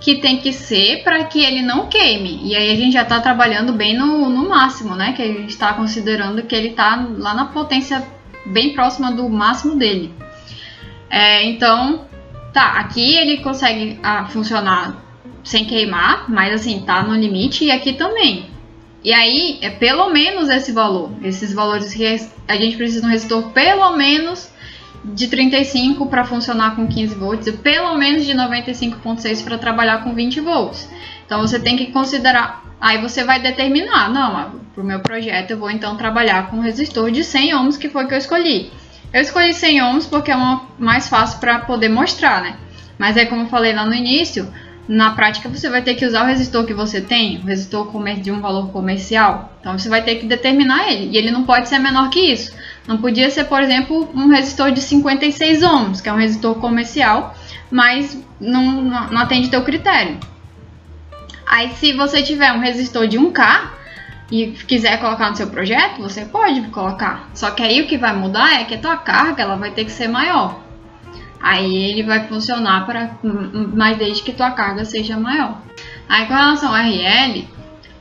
que 0.00 0.16
tem 0.16 0.38
que 0.38 0.52
ser 0.52 1.04
para 1.04 1.24
que 1.24 1.44
ele 1.44 1.60
não 1.60 1.86
queime. 1.86 2.40
E 2.42 2.56
aí 2.56 2.72
a 2.72 2.74
gente 2.74 2.94
já 2.94 3.02
está 3.02 3.20
trabalhando 3.20 3.72
bem 3.74 3.96
no, 3.96 4.30
no 4.30 4.48
máximo, 4.48 4.96
né? 4.96 5.12
Que 5.12 5.22
a 5.22 5.26
gente 5.26 5.50
está 5.50 5.74
considerando 5.74 6.42
que 6.44 6.56
ele 6.56 6.68
está 6.68 7.06
lá 7.18 7.34
na 7.34 7.44
potência 7.46 8.02
bem 8.46 8.72
próxima 8.72 9.12
do 9.12 9.28
máximo 9.28 9.76
dele. 9.76 10.14
É, 11.10 11.44
então, 11.44 12.06
tá, 12.52 12.78
aqui 12.78 13.14
ele 13.14 13.38
consegue 13.38 14.00
ah, 14.02 14.24
funcionar 14.24 15.04
sem 15.44 15.66
queimar, 15.66 16.30
mas 16.30 16.54
assim, 16.54 16.80
tá 16.80 17.02
no 17.02 17.14
limite 17.14 17.64
e 17.64 17.70
aqui 17.70 17.92
também. 17.92 18.48
E 19.02 19.12
aí, 19.12 19.58
é 19.60 19.70
pelo 19.70 20.10
menos 20.10 20.48
esse 20.48 20.72
valor. 20.72 21.10
Esses 21.22 21.52
valores 21.52 21.92
que 21.92 22.06
a 22.48 22.56
gente 22.56 22.76
precisa 22.76 23.06
um 23.06 23.10
resistor 23.10 23.50
pelo 23.50 23.96
menos 23.96 24.50
de 25.04 25.28
35 25.28 26.06
para 26.06 26.24
funcionar 26.24 26.76
com 26.76 26.86
15 26.86 27.14
volts 27.14 27.46
e 27.46 27.52
pelo 27.52 27.96
menos 27.96 28.24
de 28.24 28.32
95.6 28.32 29.42
para 29.42 29.58
trabalhar 29.58 30.04
com 30.04 30.14
20 30.14 30.40
volts. 30.40 30.88
Então 31.24 31.40
você 31.40 31.58
tem 31.58 31.76
que 31.76 31.86
considerar, 31.86 32.64
aí 32.80 33.00
você 33.00 33.24
vai 33.24 33.40
determinar, 33.40 34.10
não, 34.10 34.60
para 34.74 34.82
o 34.82 34.86
meu 34.86 35.00
projeto 35.00 35.52
eu 35.52 35.58
vou 35.58 35.70
então 35.70 35.96
trabalhar 35.96 36.50
com 36.50 36.58
um 36.58 36.60
resistor 36.60 37.10
de 37.10 37.24
100 37.24 37.54
ohms 37.54 37.76
que 37.76 37.88
foi 37.88 38.06
que 38.06 38.14
eu 38.14 38.18
escolhi. 38.18 38.70
Eu 39.12 39.22
escolhi 39.22 39.52
100 39.52 39.82
ohms 39.82 40.06
porque 40.06 40.30
é 40.30 40.36
uma 40.36 40.66
mais 40.78 41.08
fácil 41.08 41.40
para 41.40 41.60
poder 41.60 41.88
mostrar, 41.88 42.42
né? 42.42 42.56
Mas 42.98 43.16
é 43.16 43.24
como 43.24 43.42
eu 43.42 43.46
falei 43.46 43.72
lá 43.72 43.86
no 43.86 43.94
início, 43.94 44.52
na 44.86 45.12
prática 45.12 45.48
você 45.48 45.70
vai 45.70 45.82
ter 45.82 45.94
que 45.94 46.04
usar 46.04 46.24
o 46.24 46.26
resistor 46.26 46.64
que 46.64 46.74
você 46.74 47.00
tem, 47.00 47.38
o 47.38 47.46
resistor 47.46 47.88
de 48.20 48.32
um 48.32 48.40
valor 48.40 48.72
comercial. 48.72 49.56
Então 49.60 49.78
você 49.78 49.88
vai 49.88 50.02
ter 50.02 50.16
que 50.16 50.26
determinar 50.26 50.90
ele, 50.90 51.10
e 51.12 51.16
ele 51.16 51.30
não 51.30 51.44
pode 51.44 51.68
ser 51.68 51.78
menor 51.78 52.10
que 52.10 52.20
isso. 52.20 52.52
Não 52.86 52.98
podia 52.98 53.30
ser, 53.30 53.44
por 53.44 53.62
exemplo, 53.62 54.10
um 54.14 54.28
resistor 54.28 54.72
de 54.72 54.80
56 54.80 55.62
ohms, 55.62 56.00
que 56.00 56.08
é 56.08 56.12
um 56.12 56.16
resistor 56.16 56.54
comercial, 56.56 57.36
mas 57.70 58.18
não, 58.40 58.82
não 58.82 59.18
atende 59.18 59.50
teu 59.50 59.62
critério. 59.62 60.18
Aí 61.46 61.70
se 61.74 61.92
você 61.92 62.22
tiver 62.22 62.52
um 62.52 62.60
resistor 62.60 63.06
de 63.06 63.18
1K, 63.18 63.80
e 64.30 64.52
quiser 64.52 65.00
colocar 65.00 65.28
no 65.28 65.36
seu 65.36 65.48
projeto, 65.48 66.00
você 66.00 66.24
pode 66.24 66.60
colocar. 66.68 67.28
Só 67.34 67.50
que 67.50 67.62
aí 67.62 67.82
o 67.82 67.86
que 67.86 67.98
vai 67.98 68.14
mudar 68.14 68.60
é 68.60 68.64
que 68.64 68.74
a 68.74 68.78
tua 68.78 68.96
carga 68.96 69.42
ela 69.42 69.56
vai 69.56 69.72
ter 69.72 69.84
que 69.84 69.90
ser 69.90 70.08
maior. 70.08 70.60
Aí 71.42 71.90
ele 71.90 72.02
vai 72.04 72.28
funcionar 72.28 72.86
para 72.86 73.18
mas 73.22 73.98
desde 73.98 74.22
que 74.22 74.32
tua 74.32 74.52
carga 74.52 74.84
seja 74.84 75.18
maior. 75.18 75.60
Aí 76.08 76.26
com 76.26 76.34
relação 76.34 76.68
ao 76.68 76.80
RL, 76.80 77.48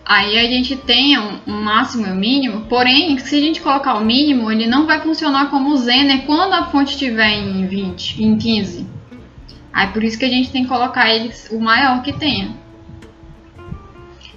aí 0.09 0.39
a 0.39 0.47
gente 0.49 0.75
tem 0.75 1.19
um, 1.19 1.39
um, 1.45 1.61
máximo 1.61 2.07
e 2.07 2.09
um 2.09 2.15
mínimo, 2.15 2.61
porém, 2.61 3.15
se 3.19 3.35
a 3.35 3.39
gente 3.39 3.61
colocar 3.61 3.93
o 3.93 4.03
mínimo, 4.03 4.51
ele 4.51 4.65
não 4.65 4.87
vai 4.87 4.99
funcionar 4.99 5.51
como 5.51 5.69
o 5.69 5.77
Zener 5.77 6.25
quando 6.25 6.53
a 6.53 6.65
fonte 6.65 6.93
estiver 6.93 7.29
em 7.29 7.67
20, 7.67 8.23
em 8.23 8.35
15. 8.35 8.87
Aí 9.71 9.87
por 9.89 10.03
isso 10.03 10.17
que 10.17 10.25
a 10.25 10.29
gente 10.29 10.49
tem 10.49 10.63
que 10.63 10.69
colocar 10.69 11.13
ele 11.13 11.31
o 11.51 11.59
maior 11.59 12.01
que 12.01 12.11
tenha. 12.11 12.57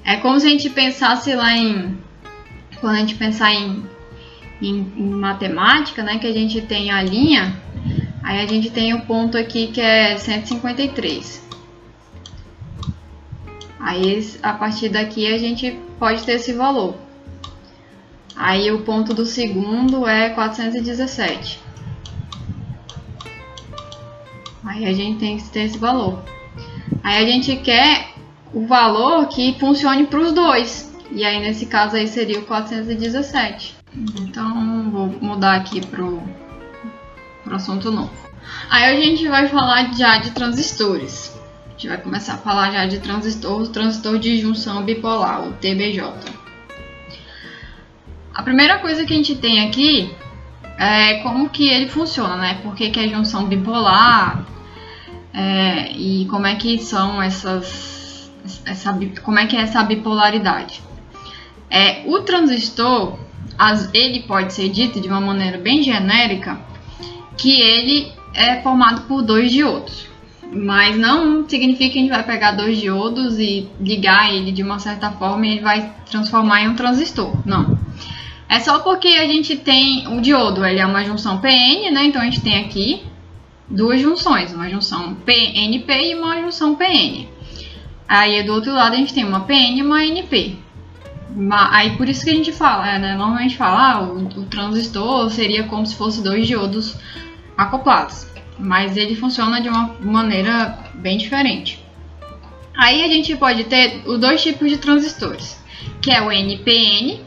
É 0.04 0.16
como 0.16 0.38
se 0.38 0.46
a 0.46 0.50
gente 0.50 0.68
pensasse 0.68 1.34
lá 1.34 1.56
em. 1.56 1.96
Quando 2.78 2.96
a 2.96 2.98
gente 2.98 3.14
pensar 3.14 3.54
em, 3.54 3.82
em, 4.60 4.92
em 4.94 5.08
matemática, 5.08 6.02
né? 6.02 6.18
Que 6.18 6.26
a 6.26 6.34
gente 6.34 6.60
tem 6.60 6.90
a 6.90 7.02
linha, 7.02 7.56
aí 8.22 8.40
a 8.42 8.46
gente 8.46 8.68
tem 8.68 8.92
o 8.92 9.06
ponto 9.06 9.38
aqui 9.38 9.68
que 9.68 9.80
é 9.80 10.18
153. 10.18 11.51
Aí 13.82 14.24
a 14.40 14.52
partir 14.52 14.88
daqui 14.90 15.26
a 15.26 15.36
gente 15.36 15.76
pode 15.98 16.22
ter 16.22 16.34
esse 16.34 16.52
valor. 16.52 16.94
Aí 18.36 18.70
o 18.70 18.82
ponto 18.82 19.12
do 19.12 19.26
segundo 19.26 20.06
é 20.06 20.30
417. 20.30 21.60
Aí 24.64 24.86
a 24.86 24.92
gente 24.92 25.18
tem 25.18 25.36
que 25.36 25.50
ter 25.50 25.64
esse 25.64 25.78
valor. 25.78 26.22
Aí 27.02 27.24
a 27.24 27.26
gente 27.26 27.56
quer 27.56 28.12
o 28.54 28.64
valor 28.66 29.26
que 29.26 29.58
funcione 29.58 30.06
para 30.06 30.20
os 30.20 30.32
dois. 30.32 30.94
E 31.10 31.24
aí 31.24 31.40
nesse 31.40 31.66
caso 31.66 31.96
aí 31.96 32.06
seria 32.06 32.38
o 32.38 32.44
417. 32.44 33.74
Então 34.20 34.90
vou 34.92 35.06
mudar 35.20 35.56
aqui 35.56 35.84
para 35.84 36.04
o 36.04 36.22
assunto 37.50 37.90
novo. 37.90 38.12
Aí 38.70 38.84
a 38.84 39.00
gente 39.00 39.26
vai 39.26 39.48
falar 39.48 39.92
já 39.92 40.18
de 40.18 40.30
transistores. 40.30 41.31
Gente 41.82 41.88
vai 41.88 41.98
começar 41.98 42.34
a 42.34 42.38
falar 42.38 42.70
já 42.70 42.86
de 42.86 43.00
transistor, 43.00 43.66
transistor 43.66 44.16
de 44.16 44.38
junção 44.38 44.84
bipolar, 44.84 45.48
o 45.48 45.52
TBJ. 45.54 46.12
A 48.32 48.40
primeira 48.44 48.78
coisa 48.78 49.04
que 49.04 49.12
a 49.12 49.16
gente 49.16 49.34
tem 49.34 49.66
aqui 49.66 50.14
é 50.78 51.14
como 51.24 51.48
que 51.48 51.68
ele 51.68 51.88
funciona, 51.88 52.36
né? 52.36 52.60
Por 52.62 52.76
que, 52.76 52.88
que 52.88 53.00
é 53.00 53.08
junção 53.08 53.46
bipolar 53.46 54.46
é, 55.34 55.90
e 55.90 56.24
como 56.26 56.46
é 56.46 56.54
que 56.54 56.78
são 56.78 57.20
essas 57.20 58.30
essa, 58.64 58.96
como 59.24 59.40
é 59.40 59.46
que 59.48 59.56
é 59.56 59.62
essa 59.62 59.82
bipolaridade? 59.82 60.80
É, 61.68 62.04
o 62.06 62.20
transistor, 62.20 63.18
as, 63.58 63.92
ele 63.92 64.20
pode 64.20 64.54
ser 64.54 64.68
dito 64.68 65.00
de 65.00 65.08
uma 65.08 65.20
maneira 65.20 65.58
bem 65.58 65.82
genérica 65.82 66.60
que 67.36 67.60
ele 67.60 68.12
é 68.34 68.62
formado 68.62 69.00
por 69.08 69.20
dois 69.20 69.50
diodos. 69.50 70.11
Mas 70.52 70.98
não 70.98 71.48
significa 71.48 71.92
que 71.92 71.98
a 71.98 72.02
gente 72.02 72.10
vai 72.10 72.22
pegar 72.22 72.52
dois 72.52 72.78
diodos 72.78 73.38
e 73.38 73.68
ligar 73.80 74.32
ele 74.32 74.52
de 74.52 74.62
uma 74.62 74.78
certa 74.78 75.10
forma 75.10 75.46
e 75.46 75.52
ele 75.52 75.60
vai 75.60 75.94
transformar 76.10 76.62
em 76.62 76.68
um 76.68 76.74
transistor. 76.74 77.34
Não. 77.46 77.78
É 78.48 78.60
só 78.60 78.80
porque 78.80 79.08
a 79.08 79.26
gente 79.26 79.56
tem 79.56 80.06
o 80.08 80.20
diodo, 80.20 80.62
ele 80.62 80.78
é 80.78 80.84
uma 80.84 81.02
junção 81.04 81.38
PN, 81.38 81.90
né? 81.90 82.04
Então 82.04 82.20
a 82.20 82.24
gente 82.24 82.42
tem 82.42 82.58
aqui 82.58 83.02
duas 83.66 83.98
junções, 83.98 84.52
uma 84.52 84.68
junção 84.68 85.14
PNP 85.14 86.10
e 86.10 86.14
uma 86.14 86.38
junção 86.42 86.74
PN. 86.74 87.26
Aí 88.06 88.42
do 88.42 88.52
outro 88.52 88.74
lado 88.74 88.92
a 88.92 88.98
gente 88.98 89.14
tem 89.14 89.24
uma 89.24 89.40
PN 89.40 89.78
e 89.78 89.82
uma 89.82 90.04
NP. 90.04 90.58
Aí 91.70 91.96
por 91.96 92.06
isso 92.10 92.24
que 92.24 92.30
a 92.30 92.34
gente 92.34 92.52
fala, 92.52 92.98
né? 92.98 93.16
Normalmente 93.16 93.56
fala, 93.56 93.92
ah, 93.92 94.02
o, 94.02 94.18
o 94.18 94.44
transistor 94.44 95.30
seria 95.30 95.62
como 95.62 95.86
se 95.86 95.96
fosse 95.96 96.22
dois 96.22 96.46
diodos 96.46 96.94
acoplados. 97.56 98.26
Mas 98.62 98.96
ele 98.96 99.16
funciona 99.16 99.60
de 99.60 99.68
uma 99.68 99.96
maneira 100.00 100.78
bem 100.94 101.18
diferente. 101.18 101.84
Aí 102.76 103.02
a 103.02 103.08
gente 103.08 103.36
pode 103.36 103.64
ter 103.64 104.02
os 104.06 104.18
dois 104.18 104.42
tipos 104.42 104.70
de 104.70 104.78
transistores, 104.78 105.62
que 106.00 106.10
é 106.10 106.22
o 106.22 106.30
NPN 106.30 107.20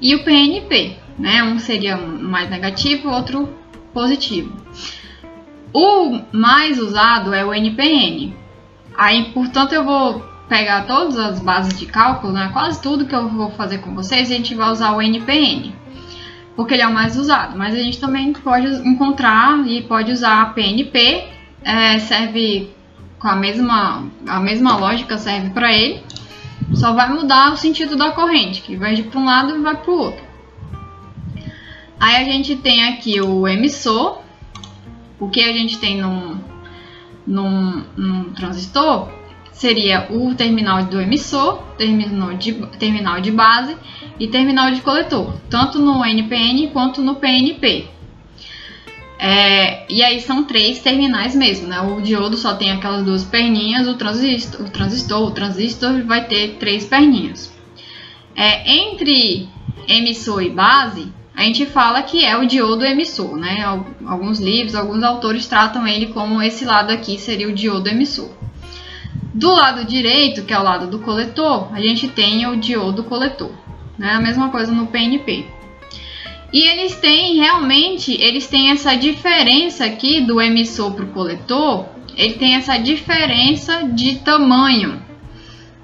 e 0.00 0.14
o 0.14 0.22
PNP, 0.22 0.96
né? 1.18 1.42
Um 1.42 1.58
seria 1.58 1.96
mais 1.96 2.48
negativo, 2.48 3.08
outro 3.08 3.48
positivo. 3.92 4.54
O 5.72 6.20
mais 6.32 6.78
usado 6.78 7.34
é 7.34 7.44
o 7.44 7.52
NPN, 7.52 8.32
Aí, 8.96 9.30
portanto, 9.32 9.72
eu 9.72 9.84
vou 9.84 10.24
pegar 10.48 10.86
todas 10.86 11.18
as 11.18 11.40
bases 11.40 11.78
de 11.78 11.86
cálculo, 11.86 12.32
né? 12.32 12.48
quase 12.52 12.80
tudo 12.80 13.04
que 13.04 13.14
eu 13.14 13.28
vou 13.28 13.50
fazer 13.50 13.78
com 13.78 13.94
vocês, 13.94 14.30
a 14.30 14.34
gente 14.34 14.54
vai 14.54 14.70
usar 14.70 14.92
o 14.92 15.02
NPN, 15.02 15.74
porque 16.56 16.74
ele 16.74 16.82
é 16.82 16.86
o 16.86 16.92
mais 16.92 17.16
usado. 17.16 17.56
Mas 17.56 17.74
a 17.74 17.78
gente 17.78 18.00
também 18.00 18.32
pode 18.32 18.66
encontrar 18.88 19.64
e 19.68 19.82
pode 19.82 20.10
usar 20.10 20.40
a 20.40 20.46
PNP, 20.46 21.28
é, 21.62 21.98
serve 21.98 22.70
com 23.18 23.28
a 23.28 23.36
mesma, 23.36 24.04
a 24.26 24.40
mesma 24.40 24.76
lógica, 24.76 25.18
serve 25.18 25.50
para 25.50 25.72
ele, 25.72 26.02
só 26.74 26.92
vai 26.94 27.08
mudar 27.12 27.52
o 27.52 27.56
sentido 27.56 27.94
da 27.94 28.10
corrente, 28.10 28.62
que 28.62 28.76
vai 28.76 28.94
de 28.94 29.02
para 29.02 29.20
um 29.20 29.24
lado 29.24 29.54
e 29.54 29.60
vai 29.60 29.76
para 29.76 29.90
o 29.90 29.98
outro. 29.98 30.24
Aí 32.00 32.16
a 32.16 32.24
gente 32.24 32.56
tem 32.56 32.84
aqui 32.84 33.20
o 33.20 33.46
emissor, 33.46 34.20
o 35.18 35.28
que 35.28 35.40
a 35.42 35.52
gente 35.52 35.78
tem 35.78 36.00
no, 36.00 36.38
num, 37.26 37.84
num 37.96 38.24
transistor 38.32 39.08
seria 39.50 40.06
o 40.10 40.34
terminal 40.34 40.84
do 40.84 41.00
emissor, 41.00 41.62
terminal 41.78 42.34
de, 42.34 42.52
terminal 42.78 43.20
de 43.20 43.30
base 43.30 43.74
e 44.18 44.28
terminal 44.28 44.70
de 44.70 44.80
coletor, 44.80 45.34
tanto 45.50 45.78
no 45.78 46.04
NPN 46.04 46.68
quanto 46.68 47.02
no 47.02 47.16
PNP. 47.16 47.88
É, 49.18 49.90
e 49.90 50.02
aí 50.02 50.20
são 50.20 50.44
três 50.44 50.80
terminais 50.80 51.34
mesmo, 51.34 51.66
né? 51.66 51.80
O 51.80 52.00
diodo 52.02 52.36
só 52.36 52.54
tem 52.54 52.70
aquelas 52.70 53.04
duas 53.04 53.24
perninhas, 53.24 53.88
o 53.88 53.94
transistor, 53.94 54.66
o 54.66 54.70
transistor, 54.70 55.22
o 55.22 55.30
transistor 55.30 56.04
vai 56.04 56.26
ter 56.26 56.56
três 56.58 56.84
perninhas. 56.84 57.52
É, 58.34 58.70
entre 58.70 59.48
emissor 59.88 60.42
e 60.42 60.50
base, 60.50 61.10
a 61.34 61.42
gente 61.42 61.64
fala 61.64 62.02
que 62.02 62.24
é 62.24 62.36
o 62.36 62.46
diodo 62.46 62.84
emissor, 62.84 63.36
né? 63.36 63.64
Alguns 64.06 64.38
livros, 64.38 64.74
alguns 64.74 65.02
autores 65.02 65.46
tratam 65.46 65.86
ele 65.86 66.06
como 66.06 66.42
esse 66.42 66.64
lado 66.64 66.90
aqui 66.90 67.18
seria 67.18 67.48
o 67.48 67.54
diodo 67.54 67.88
emissor. 67.88 68.30
Do 69.32 69.50
lado 69.50 69.84
direito, 69.84 70.44
que 70.44 70.52
é 70.54 70.58
o 70.58 70.62
lado 70.62 70.86
do 70.86 70.98
coletor, 70.98 71.68
a 71.74 71.80
gente 71.80 72.08
tem 72.08 72.46
o 72.46 72.56
diodo 72.56 73.04
coletor, 73.04 73.52
né? 73.98 74.12
A 74.12 74.20
mesma 74.20 74.50
coisa 74.50 74.72
no 74.72 74.86
PNP. 74.86 75.46
E 76.52 76.62
eles 76.68 76.94
têm 76.96 77.36
realmente, 77.36 78.12
eles 78.20 78.46
têm 78.46 78.70
essa 78.70 78.96
diferença 78.96 79.84
aqui 79.84 80.20
do 80.20 80.40
emissor 80.40 80.92
para 80.92 81.04
o 81.04 81.08
coletor, 81.08 81.86
ele 82.16 82.34
tem 82.34 82.54
essa 82.54 82.78
diferença 82.78 83.82
de 83.84 84.16
tamanho 84.18 85.02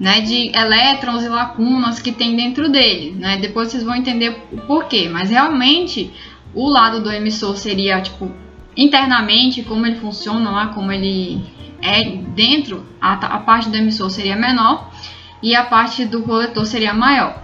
né, 0.03 0.20
de 0.20 0.51
elétrons 0.53 1.22
e 1.22 1.29
lacunas 1.29 2.01
que 2.01 2.11
tem 2.11 2.35
dentro 2.35 2.68
dele, 2.68 3.12
né? 3.12 3.37
Depois 3.37 3.70
vocês 3.70 3.85
vão 3.85 3.94
entender 3.94 4.37
o 4.51 4.59
porquê, 4.62 5.09
mas 5.09 5.31
realmente 5.31 6.12
o 6.53 6.68
lado 6.68 7.01
do 7.01 7.09
emissor 7.09 7.57
seria 7.57 8.01
tipo 8.01 8.29
internamente 8.77 9.62
como 9.62 9.87
ele 9.87 9.94
funciona 9.94 10.51
lá, 10.51 10.66
como 10.68 10.90
ele 10.90 11.44
é 11.81 12.16
dentro, 12.35 12.85
a, 13.01 13.12
a 13.12 13.38
parte 13.38 13.68
do 13.68 13.77
emissor 13.77 14.11
seria 14.11 14.35
menor 14.35 14.90
e 15.40 15.55
a 15.55 15.62
parte 15.62 16.05
do 16.05 16.22
coletor 16.22 16.66
seria 16.66 16.92
maior. 16.92 17.40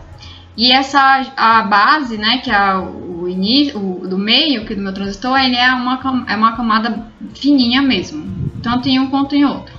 E 0.58 0.72
essa 0.72 1.32
a 1.36 1.62
base, 1.62 2.18
né, 2.18 2.38
que 2.38 2.50
é 2.50 2.74
o 2.76 3.28
início, 3.28 3.78
o, 3.78 4.08
do 4.08 4.18
meio 4.18 4.66
que 4.66 4.74
do 4.74 4.82
meu 4.82 4.92
transistor, 4.92 5.38
ele 5.38 5.54
é 5.54 5.72
uma 5.72 6.26
é 6.26 6.34
uma 6.34 6.56
camada 6.56 7.06
fininha 7.32 7.80
mesmo, 7.80 8.50
tanto 8.60 8.88
em 8.88 8.98
um 8.98 9.08
quanto 9.08 9.36
em 9.36 9.44
outro. 9.44 9.78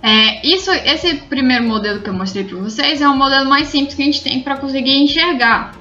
É, 0.00 0.46
isso, 0.46 0.70
esse 0.70 1.16
primeiro 1.22 1.64
modelo 1.64 2.00
que 2.00 2.08
eu 2.08 2.14
mostrei 2.14 2.44
para 2.44 2.58
vocês 2.58 3.00
é 3.00 3.08
o 3.08 3.16
modelo 3.16 3.50
mais 3.50 3.66
simples 3.66 3.96
que 3.96 4.02
a 4.02 4.04
gente 4.04 4.22
tem 4.22 4.40
para 4.40 4.56
conseguir 4.56 4.96
enxergar. 4.96 5.74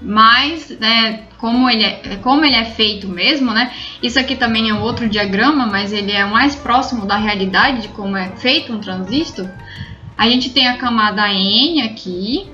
Mas, 0.00 0.70
né, 0.78 1.24
como, 1.38 1.68
ele 1.68 1.82
é, 1.82 2.16
como 2.22 2.44
ele 2.44 2.54
é 2.54 2.64
feito 2.64 3.08
mesmo, 3.08 3.50
né? 3.50 3.72
Isso 4.00 4.20
aqui 4.20 4.36
também 4.36 4.70
é 4.70 4.74
outro 4.74 5.08
diagrama, 5.08 5.66
mas 5.66 5.92
ele 5.92 6.12
é 6.12 6.24
mais 6.24 6.54
próximo 6.54 7.06
da 7.06 7.16
realidade 7.16 7.82
de 7.82 7.88
como 7.88 8.16
é 8.16 8.28
feito 8.36 8.72
um 8.72 8.78
transistor. 8.78 9.48
A 10.16 10.28
gente 10.28 10.50
tem 10.50 10.68
a 10.68 10.76
camada 10.76 11.28
N 11.28 11.82
aqui, 11.82 12.48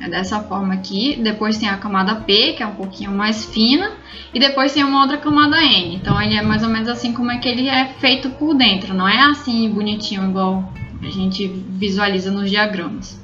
é 0.00 0.08
dessa 0.08 0.40
forma 0.40 0.74
aqui. 0.74 1.18
Depois 1.22 1.58
tem 1.58 1.68
a 1.68 1.76
camada 1.76 2.16
P, 2.16 2.52
que 2.52 2.62
é 2.62 2.66
um 2.66 2.74
pouquinho 2.74 3.10
mais 3.10 3.44
fina. 3.46 3.92
E 4.32 4.38
depois 4.38 4.72
tem 4.72 4.84
uma 4.84 5.00
outra 5.00 5.16
camada 5.16 5.62
N. 5.62 5.96
Então 5.96 6.20
ele 6.20 6.34
é 6.34 6.42
mais 6.42 6.62
ou 6.62 6.68
menos 6.68 6.88
assim 6.88 7.12
como 7.12 7.30
é 7.30 7.38
que 7.38 7.48
ele 7.48 7.68
é 7.68 7.86
feito 7.98 8.30
por 8.30 8.54
dentro. 8.54 8.94
Não 8.94 9.08
é 9.08 9.20
assim 9.20 9.68
bonitinho 9.70 10.28
igual 10.28 10.72
a 11.02 11.10
gente 11.10 11.46
visualiza 11.46 12.30
nos 12.30 12.50
diagramas. 12.50 13.20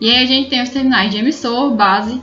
E 0.00 0.10
aí 0.10 0.22
a 0.22 0.26
gente 0.26 0.48
tem 0.50 0.62
os 0.62 0.70
terminais 0.70 1.10
de 1.10 1.18
emissor, 1.18 1.74
base 1.74 2.20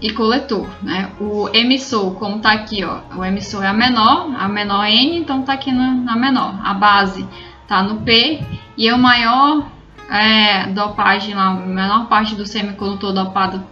e 0.00 0.10
coletor. 0.10 0.66
Né? 0.82 1.10
O 1.20 1.48
emissor, 1.54 2.14
como 2.14 2.38
está 2.38 2.52
aqui, 2.52 2.82
ó, 2.82 3.00
o 3.16 3.24
emissor 3.24 3.62
é 3.62 3.68
a 3.68 3.72
menor, 3.72 4.34
a 4.36 4.48
menor 4.48 4.84
N, 4.86 5.18
então 5.18 5.40
está 5.40 5.52
aqui 5.52 5.70
na, 5.70 5.94
na 5.94 6.16
menor. 6.16 6.58
A 6.64 6.74
base 6.74 7.26
está 7.62 7.82
no 7.82 8.00
P 8.00 8.42
e 8.76 8.90
o 8.90 8.98
maior 8.98 9.70
é, 10.10 10.66
dopagem 10.66 11.34
lá, 11.34 11.48
a 11.48 11.54
menor 11.54 12.08
parte 12.08 12.34
do 12.34 12.44
semicondutor 12.44 13.12
dopado 13.12 13.64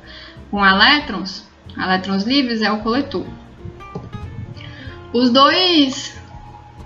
com 0.51 0.65
elétrons, 0.65 1.47
elétrons 1.77 2.23
livres, 2.23 2.63
é 2.63 2.71
o 2.71 2.79
coletor. 2.79 3.27
Os 5.13 5.31
dois. 5.31 6.17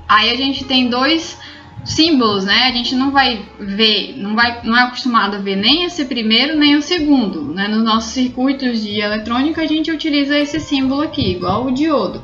Aí 0.08 0.30
a 0.30 0.36
gente 0.36 0.64
tem 0.64 0.88
dois 0.88 1.38
símbolos, 1.84 2.44
né? 2.44 2.68
A 2.68 2.72
gente 2.72 2.94
não 2.94 3.10
vai 3.10 3.44
ver, 3.58 4.14
não, 4.16 4.34
vai, 4.34 4.60
não 4.62 4.76
é 4.76 4.82
acostumado 4.82 5.36
a 5.36 5.40
ver 5.40 5.56
nem 5.56 5.84
esse 5.84 6.04
primeiro 6.04 6.56
nem 6.56 6.76
o 6.76 6.82
segundo. 6.82 7.52
Né? 7.52 7.68
Nos 7.68 7.82
nossos 7.82 8.12
circuitos 8.12 8.82
de 8.82 9.00
eletrônica 9.00 9.60
a 9.60 9.66
gente 9.66 9.90
utiliza 9.90 10.38
esse 10.38 10.60
símbolo 10.60 11.02
aqui, 11.02 11.32
igual 11.32 11.66
o 11.66 11.72
diodo. 11.72 12.22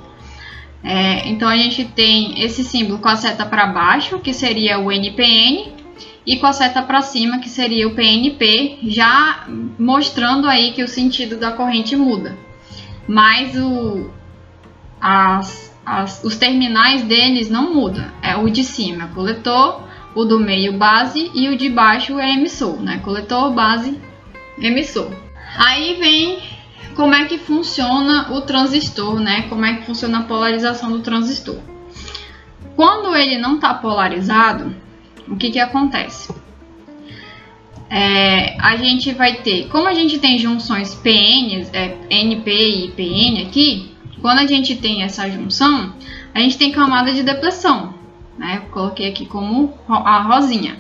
É, 0.83 1.29
então 1.29 1.49
a 1.49 1.57
gente 1.57 1.85
tem 1.85 2.43
esse 2.43 2.63
símbolo 2.63 2.99
com 2.99 3.09
a 3.09 3.17
seta 3.17 3.45
para 3.45 3.67
baixo, 3.67 4.21
que 4.21 4.33
seria 4.33 4.79
o 4.79 4.93
NPN, 4.93 5.73
e 6.29 6.37
com 6.37 6.47
a 6.47 6.53
seta 6.53 6.83
para 6.83 7.01
cima, 7.01 7.39
que 7.39 7.49
seria 7.49 7.89
o 7.89 7.95
PNP, 7.95 8.81
já 8.83 9.47
mostrando 9.79 10.47
aí 10.47 10.73
que 10.73 10.83
o 10.83 10.87
sentido 10.87 11.39
da 11.39 11.53
corrente 11.53 11.97
muda. 11.97 12.37
Mas 13.09 13.57
o, 13.57 14.11
as, 15.01 15.75
as, 15.87 16.23
os 16.23 16.37
terminais 16.37 17.03
deles 17.03 17.49
não 17.49 17.73
mudam. 17.73 18.05
É 18.21 18.37
o 18.37 18.51
de 18.51 18.63
cima 18.63 19.05
é 19.05 19.15
coletor, 19.15 19.83
o 20.15 20.23
do 20.27 20.39
meio 20.39 20.77
base 20.77 21.31
e 21.33 21.49
o 21.49 21.57
de 21.57 21.71
baixo 21.71 22.19
é 22.19 22.35
emissor, 22.35 22.79
né? 22.79 22.99
Coletor, 22.99 23.51
base, 23.55 23.99
emissor. 24.59 25.11
Aí 25.57 25.95
vem 25.95 26.43
como 26.95 27.15
é 27.15 27.25
que 27.25 27.39
funciona 27.39 28.35
o 28.35 28.43
transistor, 28.43 29.19
né? 29.19 29.47
Como 29.49 29.65
é 29.65 29.77
que 29.77 29.87
funciona 29.87 30.19
a 30.19 30.25
polarização 30.25 30.93
do 30.93 31.01
transistor. 31.01 31.57
Quando 32.77 33.17
ele 33.17 33.39
não 33.39 33.55
está 33.55 33.73
polarizado, 33.73 34.77
o 35.31 35.37
que, 35.37 35.51
que 35.51 35.61
acontece? 35.61 36.33
É, 37.91 38.57
a 38.61 38.77
gente 38.77 39.13
vai 39.13 39.35
ter, 39.37 39.69
como 39.69 39.89
a 39.89 39.95
gente 39.95 40.19
tem 40.19 40.39
junções 40.39 40.95
PN, 40.95 41.67
é, 41.73 41.97
NP 42.11 42.51
e 42.51 42.89
PN 42.91 43.47
aqui, 43.47 43.95
quando 44.21 44.41
a 44.41 44.47
gente 44.47 44.77
tem 44.77 45.03
essa 45.03 45.29
junção, 45.31 45.95
a 46.35 46.41
gente 46.41 46.59
tem 46.59 46.71
camada 46.71 47.13
de 47.13 47.23
depressão, 47.23 47.95
né? 48.37 48.63
coloquei 48.71 49.09
aqui 49.09 49.25
como 49.25 49.75
a 49.89 50.23
rosinha. 50.23 50.77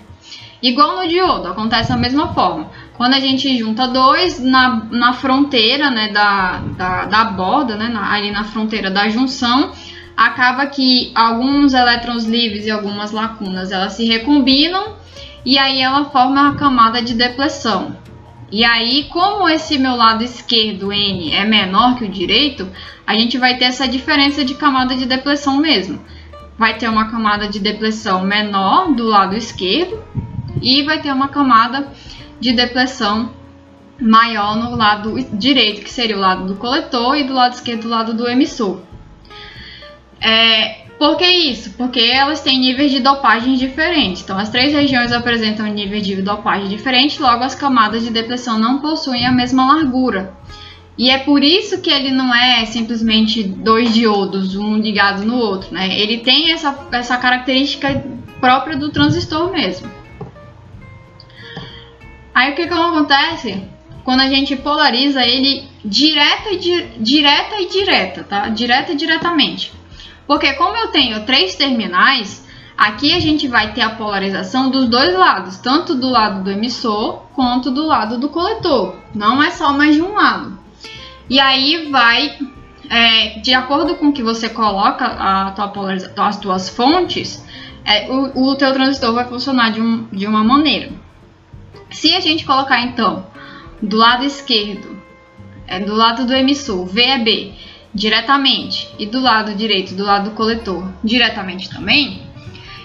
Igual 0.60 0.96
no 0.96 1.08
diodo, 1.08 1.48
acontece 1.48 1.88
da 1.88 1.96
mesma 1.96 2.34
forma. 2.34 2.68
Quando 2.96 3.14
a 3.14 3.20
gente 3.20 3.56
junta 3.56 3.86
dois 3.86 4.40
na, 4.40 4.86
na 4.90 5.12
fronteira 5.12 5.88
né, 5.88 6.08
da, 6.08 6.58
da, 6.76 7.04
da 7.04 7.24
borda, 7.26 7.76
né, 7.76 7.88
na, 7.88 8.12
ali 8.12 8.32
na 8.32 8.42
fronteira 8.42 8.90
da 8.90 9.08
junção, 9.08 9.72
acaba 10.18 10.66
que 10.66 11.12
alguns 11.14 11.72
elétrons 11.72 12.24
livres 12.24 12.66
e 12.66 12.70
algumas 12.72 13.12
lacunas 13.12 13.70
elas 13.70 13.92
se 13.92 14.04
recombinam 14.04 14.96
e 15.46 15.56
aí 15.56 15.80
ela 15.80 16.06
forma 16.06 16.42
uma 16.42 16.56
camada 16.56 17.00
de 17.00 17.14
depressão. 17.14 17.96
E 18.50 18.64
aí, 18.64 19.04
como 19.04 19.48
esse 19.48 19.78
meu 19.78 19.94
lado 19.94 20.24
esquerdo 20.24 20.92
N 20.92 21.32
é 21.32 21.44
menor 21.44 21.96
que 21.96 22.04
o 22.04 22.08
direito, 22.08 22.68
a 23.06 23.16
gente 23.16 23.38
vai 23.38 23.58
ter 23.58 23.66
essa 23.66 23.86
diferença 23.86 24.44
de 24.44 24.54
camada 24.54 24.96
de 24.96 25.06
depressão 25.06 25.56
mesmo. 25.58 26.00
Vai 26.58 26.76
ter 26.76 26.88
uma 26.88 27.08
camada 27.08 27.46
de 27.46 27.60
depressão 27.60 28.22
menor 28.22 28.92
do 28.94 29.04
lado 29.04 29.36
esquerdo 29.36 30.02
e 30.60 30.82
vai 30.82 31.00
ter 31.00 31.12
uma 31.12 31.28
camada 31.28 31.92
de 32.40 32.52
depressão 32.52 33.30
maior 34.00 34.56
no 34.56 34.74
lado 34.74 35.14
direito, 35.34 35.82
que 35.82 35.90
seria 35.90 36.16
o 36.16 36.20
lado 36.20 36.44
do 36.44 36.56
coletor, 36.56 37.16
e 37.16 37.22
do 37.22 37.34
lado 37.34 37.52
esquerdo, 37.52 37.84
o 37.84 37.88
lado 37.88 38.14
do 38.14 38.28
emissor. 38.28 38.80
É, 40.20 40.88
por 40.98 41.16
que 41.16 41.26
isso? 41.26 41.74
Porque 41.74 42.00
elas 42.00 42.40
têm 42.40 42.58
níveis 42.58 42.90
de 42.90 43.00
dopagem 43.00 43.54
diferentes. 43.54 44.22
Então, 44.22 44.36
as 44.36 44.50
três 44.50 44.72
regiões 44.72 45.12
apresentam 45.12 45.66
níveis 45.66 46.04
de 46.04 46.20
dopagem 46.20 46.68
diferentes, 46.68 47.18
logo 47.18 47.44
as 47.44 47.54
camadas 47.54 48.02
de 48.02 48.10
depressão 48.10 48.58
não 48.58 48.80
possuem 48.80 49.24
a 49.24 49.32
mesma 49.32 49.74
largura. 49.74 50.36
E 50.98 51.10
é 51.10 51.18
por 51.18 51.44
isso 51.44 51.80
que 51.80 51.90
ele 51.90 52.10
não 52.10 52.34
é 52.34 52.64
simplesmente 52.66 53.44
dois 53.44 53.94
diodos, 53.94 54.56
um 54.56 54.76
ligado 54.76 55.24
no 55.24 55.36
outro, 55.36 55.72
né? 55.72 55.96
Ele 55.96 56.18
tem 56.18 56.50
essa, 56.50 56.76
essa 56.90 57.16
característica 57.16 58.04
própria 58.40 58.76
do 58.76 58.90
transistor 58.90 59.52
mesmo. 59.52 59.88
Aí 62.34 62.52
o 62.52 62.56
que, 62.56 62.66
que 62.66 62.74
acontece? 62.74 63.62
Quando 64.02 64.20
a 64.20 64.28
gente 64.28 64.56
polariza 64.56 65.24
ele 65.24 65.68
direta 65.84 66.50
e, 66.50 66.56
di 66.56 66.82
direta 66.98 67.60
e 67.60 67.68
direta, 67.68 68.24
tá? 68.24 68.48
Direta 68.48 68.92
e 68.92 68.96
diretamente. 68.96 69.72
Porque 70.28 70.52
como 70.52 70.76
eu 70.76 70.88
tenho 70.88 71.24
três 71.24 71.54
terminais, 71.54 72.46
aqui 72.76 73.14
a 73.14 73.18
gente 73.18 73.48
vai 73.48 73.72
ter 73.72 73.80
a 73.80 73.90
polarização 73.90 74.70
dos 74.70 74.86
dois 74.86 75.14
lados, 75.14 75.56
tanto 75.56 75.94
do 75.94 76.10
lado 76.10 76.44
do 76.44 76.50
emissor 76.50 77.22
quanto 77.34 77.70
do 77.70 77.86
lado 77.86 78.18
do 78.18 78.28
coletor. 78.28 78.96
Não 79.14 79.42
é 79.42 79.50
só 79.50 79.72
mais 79.72 79.94
de 79.94 80.02
um 80.02 80.12
lado. 80.12 80.58
E 81.30 81.40
aí 81.40 81.90
vai, 81.90 82.38
é, 82.90 83.40
de 83.40 83.54
acordo 83.54 83.96
com 83.96 84.12
que 84.12 84.22
você 84.22 84.50
coloca 84.50 85.06
a 85.06 85.50
tua 85.50 85.94
as 86.18 86.38
tuas 86.38 86.68
fontes, 86.68 87.42
é, 87.82 88.10
o, 88.10 88.50
o 88.50 88.54
teu 88.54 88.70
transistor 88.74 89.14
vai 89.14 89.24
funcionar 89.24 89.70
de, 89.70 89.80
um, 89.80 90.06
de 90.12 90.26
uma 90.26 90.44
maneira. 90.44 90.90
Se 91.90 92.14
a 92.14 92.20
gente 92.20 92.44
colocar 92.44 92.82
então 92.82 93.26
do 93.82 93.96
lado 93.96 94.24
esquerdo, 94.24 95.00
é, 95.66 95.80
do 95.80 95.94
lado 95.94 96.26
do 96.26 96.34
emissor, 96.34 96.84
VEB, 96.84 97.54
diretamente, 97.94 98.88
e 98.98 99.06
do 99.06 99.20
lado 99.20 99.54
direito, 99.54 99.94
do 99.94 100.04
lado 100.04 100.30
do 100.30 100.36
coletor, 100.36 100.88
diretamente 101.02 101.70
também, 101.70 102.22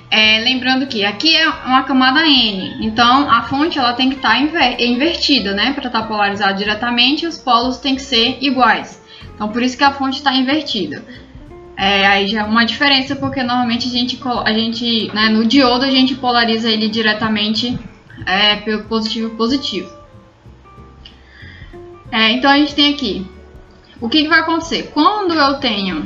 é, 0.09 0.39
lembrando 0.41 0.85
que 0.85 1.03
aqui 1.03 1.35
é 1.35 1.49
uma 1.49 1.81
camada 1.83 2.21
N, 2.23 2.85
então 2.85 3.27
a 3.31 3.41
fonte 3.41 3.79
ela 3.79 3.93
tem 3.93 4.09
que 4.09 4.17
estar 4.17 4.33
tá 4.33 4.37
inver 4.37 4.79
invertida, 4.79 5.53
né? 5.53 5.73
Para 5.73 5.87
estar 5.87 6.01
tá 6.01 6.07
polarizada 6.07 6.53
diretamente, 6.53 7.25
os 7.25 7.39
polos 7.39 7.77
têm 7.77 7.95
que 7.95 8.01
ser 8.03 8.37
iguais. 8.39 9.01
Então 9.33 9.49
por 9.49 9.63
isso 9.63 9.75
que 9.75 9.83
a 9.83 9.91
fonte 9.91 10.17
está 10.17 10.31
invertida. 10.31 11.03
É, 11.75 12.05
aí 12.05 12.27
já 12.27 12.41
é 12.41 12.43
uma 12.43 12.63
diferença, 12.63 13.15
porque 13.15 13.41
normalmente 13.41 13.87
a 13.87 13.91
gente, 13.91 14.19
a 14.45 14.53
gente 14.53 15.11
né, 15.15 15.29
no 15.29 15.45
diodo 15.45 15.83
a 15.83 15.89
gente 15.89 16.13
polariza 16.13 16.69
ele 16.69 16.89
diretamente 16.89 17.75
é, 18.27 18.57
pelo 18.57 18.83
positivo 18.83 19.35
positivo. 19.35 19.91
É, 22.11 22.33
então 22.33 22.51
a 22.51 22.57
gente 22.57 22.75
tem 22.75 22.93
aqui. 22.93 23.25
O 24.03 24.09
que, 24.09 24.23
que 24.23 24.27
vai 24.27 24.41
acontecer? 24.41 24.91
Quando 24.93 25.33
eu 25.33 25.59
tenho 25.61 26.03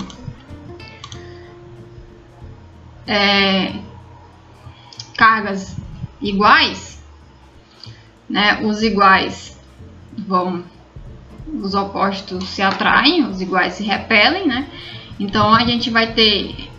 é, 3.08 3.74
cargas 5.18 5.76
iguais, 6.22 7.04
né, 8.30 8.62
os 8.62 8.84
iguais 8.84 9.60
vão, 10.16 10.64
os 11.52 11.74
opostos 11.74 12.48
se 12.50 12.62
atraem, 12.62 13.26
os 13.26 13.42
iguais 13.42 13.74
se 13.74 13.84
repelem, 13.84 14.48
né? 14.48 14.70
Então 15.20 15.52
a 15.52 15.66
gente 15.66 15.90
vai 15.90 16.14
ter 16.14 16.70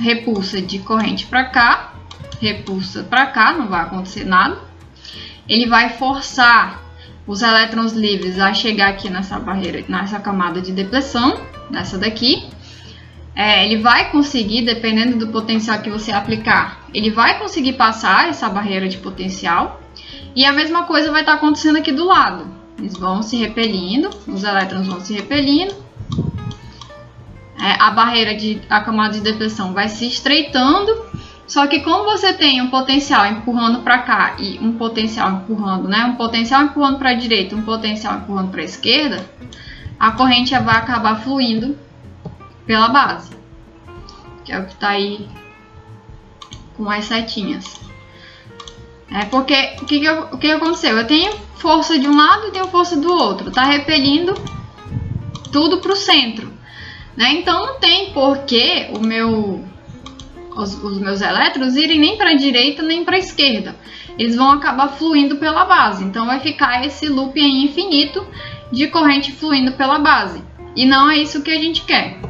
repulsa 0.00 0.62
de 0.62 0.78
corrente 0.78 1.26
para 1.26 1.44
cá 1.44 1.92
repulsa 2.40 3.02
para 3.02 3.26
cá, 3.26 3.52
não 3.52 3.66
vai 3.66 3.80
acontecer 3.82 4.24
nada. 4.24 4.58
Ele 5.48 5.66
vai 5.66 5.90
forçar 5.90 6.82
os 7.28 7.42
elétrons 7.42 7.92
livres 7.92 8.40
a 8.40 8.54
chegar 8.54 8.88
aqui 8.88 9.10
nessa 9.10 9.38
barreira, 9.38 9.84
nessa 9.86 10.18
camada 10.18 10.62
de 10.62 10.72
depressão, 10.72 11.38
nessa 11.70 11.98
daqui. 11.98 12.48
É, 13.36 13.64
ele 13.64 13.80
vai 13.80 14.10
conseguir, 14.10 14.62
dependendo 14.62 15.16
do 15.18 15.28
potencial 15.30 15.78
que 15.80 15.90
você 15.90 16.10
aplicar, 16.10 16.80
ele 16.92 17.10
vai 17.10 17.38
conseguir 17.38 17.74
passar 17.74 18.28
essa 18.28 18.48
barreira 18.48 18.88
de 18.88 18.96
potencial. 18.96 19.80
E 20.34 20.44
a 20.44 20.52
mesma 20.52 20.84
coisa 20.84 21.12
vai 21.12 21.20
estar 21.20 21.34
acontecendo 21.34 21.76
aqui 21.76 21.92
do 21.92 22.06
lado. 22.06 22.48
Eles 22.78 22.96
vão 22.96 23.22
se 23.22 23.36
repelindo, 23.36 24.08
os 24.26 24.42
elétrons 24.42 24.86
vão 24.86 25.00
se 25.00 25.12
repelindo. 25.12 25.74
É, 27.60 27.76
a 27.78 27.90
barreira 27.90 28.34
de 28.34 28.60
a 28.70 28.80
camada 28.80 29.14
de 29.14 29.20
depressão 29.20 29.74
vai 29.74 29.88
se 29.88 30.06
estreitando 30.06 30.96
só 31.48 31.66
que 31.66 31.80
como 31.80 32.04
você 32.04 32.34
tem 32.34 32.60
um 32.60 32.68
potencial 32.68 33.24
empurrando 33.24 33.80
para 33.80 34.00
cá 34.00 34.36
e 34.38 34.58
um 34.58 34.74
potencial 34.74 35.30
empurrando, 35.30 35.88
né? 35.88 36.04
Um 36.04 36.14
potencial 36.14 36.62
empurrando 36.62 36.98
para 36.98 37.10
a 37.10 37.14
direita, 37.14 37.56
um 37.56 37.62
potencial 37.62 38.18
empurrando 38.18 38.50
para 38.50 38.60
a 38.60 38.64
esquerda, 38.64 39.24
a 39.98 40.12
corrente 40.12 40.52
vai 40.58 40.76
acabar 40.76 41.16
fluindo 41.22 41.74
pela 42.66 42.88
base. 42.88 43.30
Que 44.44 44.52
é 44.52 44.58
o 44.58 44.66
que 44.66 44.74
está 44.74 44.90
aí 44.90 45.26
com 46.76 46.88
as 46.90 47.06
setinhas. 47.06 47.80
É 49.10 49.24
porque 49.24 49.76
o 49.80 49.86
que, 49.86 50.00
que, 50.00 50.10
o 50.10 50.36
que 50.36 50.50
aconteceu? 50.50 50.98
Eu 50.98 51.06
tenho 51.06 51.32
força 51.56 51.98
de 51.98 52.06
um 52.06 52.14
lado 52.14 52.48
e 52.48 52.50
tenho 52.50 52.68
força 52.68 52.94
do 52.94 53.10
outro. 53.10 53.50
Tá 53.50 53.64
repelindo 53.64 54.34
tudo 55.50 55.78
para 55.78 55.92
o 55.92 55.96
centro. 55.96 56.52
Né? 57.16 57.32
Então 57.32 57.66
não 57.66 57.80
tem 57.80 58.12
porquê 58.12 58.90
o 58.94 59.00
meu 59.00 59.64
os, 60.58 60.82
os 60.82 60.98
meus 60.98 61.20
elétrons 61.20 61.76
irem 61.76 61.98
nem 61.98 62.16
para 62.16 62.30
a 62.30 62.36
direita 62.36 62.82
nem 62.82 63.04
para 63.04 63.16
a 63.16 63.20
esquerda. 63.20 63.76
Eles 64.18 64.34
vão 64.34 64.50
acabar 64.50 64.88
fluindo 64.88 65.36
pela 65.36 65.64
base. 65.64 66.04
Então 66.04 66.26
vai 66.26 66.40
ficar 66.40 66.84
esse 66.84 67.08
loop 67.08 67.40
aí 67.40 67.64
infinito 67.64 68.26
de 68.72 68.88
corrente 68.88 69.32
fluindo 69.32 69.72
pela 69.72 69.98
base. 69.98 70.42
E 70.74 70.84
não 70.84 71.08
é 71.08 71.18
isso 71.18 71.42
que 71.42 71.50
a 71.50 71.58
gente 71.58 71.82
quer. 71.82 72.20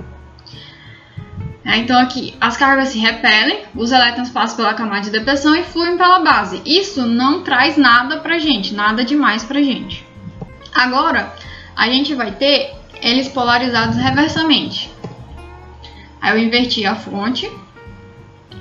É, 1.64 1.76
então 1.76 1.98
aqui 1.98 2.34
as 2.40 2.56
cargas 2.56 2.88
se 2.88 2.98
repelem, 2.98 3.60
os 3.74 3.92
elétrons 3.92 4.30
passam 4.30 4.56
pela 4.56 4.74
camada 4.74 5.02
de 5.02 5.10
depressão 5.10 5.54
e 5.54 5.62
fluem 5.62 5.96
pela 5.96 6.20
base. 6.20 6.62
Isso 6.64 7.06
não 7.06 7.42
traz 7.42 7.76
nada 7.76 8.18
pra 8.18 8.38
gente, 8.38 8.74
nada 8.74 9.04
demais 9.04 9.44
pra 9.44 9.62
gente. 9.62 10.06
Agora, 10.74 11.34
a 11.76 11.88
gente 11.88 12.14
vai 12.14 12.32
ter 12.32 12.74
eles 13.02 13.28
polarizados 13.28 13.96
reversamente. 13.96 14.90
Aí 16.20 16.38
eu 16.38 16.46
inverti 16.46 16.84
a 16.84 16.94
fonte. 16.94 17.50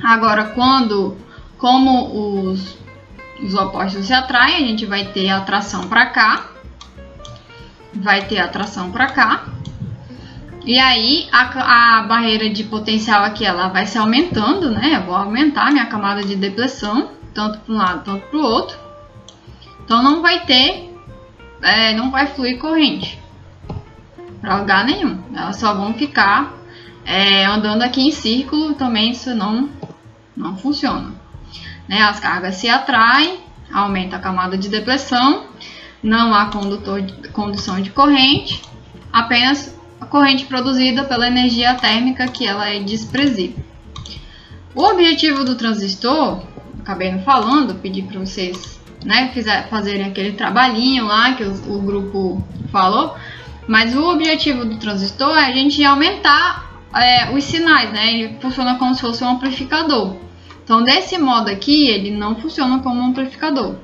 Agora, 0.04 0.46
quando, 0.46 1.18
como 1.58 2.50
os, 2.50 2.78
os 3.42 3.54
opostos 3.54 4.06
se 4.06 4.14
atraem, 4.14 4.56
a 4.56 4.68
gente 4.68 4.86
vai 4.86 5.06
ter 5.06 5.30
atração 5.30 5.88
para 5.88 6.06
cá, 6.08 6.48
vai 7.94 8.26
ter 8.26 8.40
atração 8.40 8.92
para 8.92 9.08
cá. 9.08 9.46
E 10.66 10.78
aí 10.78 11.30
a, 11.32 12.00
a, 12.00 12.02
barreira 12.04 12.50
de 12.50 12.64
potencial 12.66 13.24
aqui 13.24 13.46
ela 13.46 13.70
vai 13.70 13.86
se 13.86 13.98
aumentando, 13.98 14.70
né? 14.70 14.98
Eu 14.98 15.04
vou 15.04 15.16
aumentar 15.16 15.72
minha 15.72 15.86
camada 15.86 16.24
de 16.24 16.36
depressão, 16.36 17.10
tanto 17.34 17.60
para 17.60 17.74
um 17.74 17.78
lado 17.78 18.04
quanto 18.04 18.28
para 18.28 18.38
o 18.38 18.44
outro. 18.44 18.78
Então 19.84 20.04
não 20.04 20.22
vai 20.22 20.42
ter, 20.42 20.94
é, 21.62 21.94
não 21.94 22.12
vai 22.12 22.28
fluir 22.28 22.60
corrente 22.60 23.18
para 24.42 24.58
lugar 24.58 24.86
nenhum. 24.86 25.24
Elas 25.34 25.56
só 25.56 25.74
vão 25.74 25.94
ficar 25.94 26.54
é, 27.06 27.46
andando 27.46 27.84
aqui 27.84 28.02
em 28.02 28.12
círculo. 28.12 28.74
Também 28.74 29.12
isso 29.12 29.34
não, 29.34 29.70
não 30.38 30.56
funciona. 30.56 31.12
Né? 31.88 32.02
As 32.02 32.20
cargas 32.20 32.56
se 32.56 32.70
atraem, 32.70 33.40
aumenta 33.74 34.16
a 34.16 34.20
camada 34.20 34.58
de 34.58 34.70
depressão, 34.70 35.48
não 36.02 36.34
há 36.34 36.46
condutor 36.46 37.04
condução 37.34 37.82
de 37.82 37.90
corrente, 37.90 38.62
apenas 39.12 39.76
a 40.00 40.06
corrente 40.06 40.46
produzida 40.46 41.04
pela 41.04 41.28
energia 41.28 41.74
térmica 41.74 42.28
que 42.28 42.46
ela 42.46 42.70
é 42.70 42.80
desprezível. 42.80 43.66
O 44.76 44.84
objetivo 44.84 45.44
do 45.44 45.56
transistor, 45.56 46.44
acabei 46.80 47.12
não 47.12 47.22
falando, 47.24 47.76
pedi 47.76 48.04
para 48.04 48.20
vocês 48.20 48.80
né, 49.04 49.32
fizer, 49.34 49.68
fazerem 49.70 50.06
aquele 50.06 50.34
trabalhinho 50.34 51.06
lá 51.06 51.34
que 51.34 51.44
o, 51.44 51.76
o 51.76 51.82
grupo 51.82 52.44
falou, 52.72 53.16
mas 53.68 53.96
o 53.96 54.04
objetivo 54.04 54.66
do 54.66 54.78
transistor 54.78 55.36
é 55.38 55.46
a 55.46 55.52
gente 55.52 55.84
aumentar 55.84 56.82
é, 56.94 57.32
os 57.32 57.44
sinais, 57.44 57.92
né? 57.92 58.14
Ele 58.14 58.38
funciona 58.40 58.76
como 58.76 58.94
se 58.96 59.02
fosse 59.02 59.24
um 59.24 59.32
amplificador. 59.32 60.16
Então, 60.68 60.84
desse 60.84 61.18
modo 61.18 61.50
aqui, 61.50 61.88
ele 61.88 62.12
não 62.12 62.36
funciona 62.36 62.80
como 62.80 63.00
um 63.00 63.06
amplificador. 63.06 63.78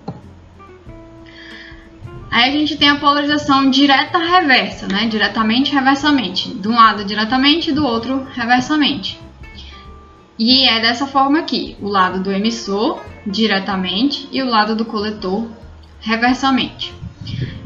Aí 2.29 2.49
a 2.49 2.51
gente 2.51 2.75
tem 2.75 2.89
a 2.89 2.99
polarização 2.99 3.69
direta 3.69 4.17
reversa, 4.17 4.85
né? 4.85 5.07
Diretamente 5.07 5.73
reversamente. 5.73 6.53
De 6.53 6.67
um 6.67 6.75
lado 6.75 7.05
diretamente, 7.05 7.71
do 7.71 7.85
outro 7.85 8.27
reversamente. 8.33 9.17
E 10.37 10.67
é 10.67 10.81
dessa 10.81 11.07
forma 11.07 11.39
aqui, 11.39 11.77
o 11.79 11.87
lado 11.87 12.21
do 12.21 12.29
emissor 12.29 13.01
diretamente 13.25 14.27
e 14.29 14.43
o 14.43 14.49
lado 14.49 14.75
do 14.75 14.83
coletor 14.83 15.47
reversamente. 16.01 16.93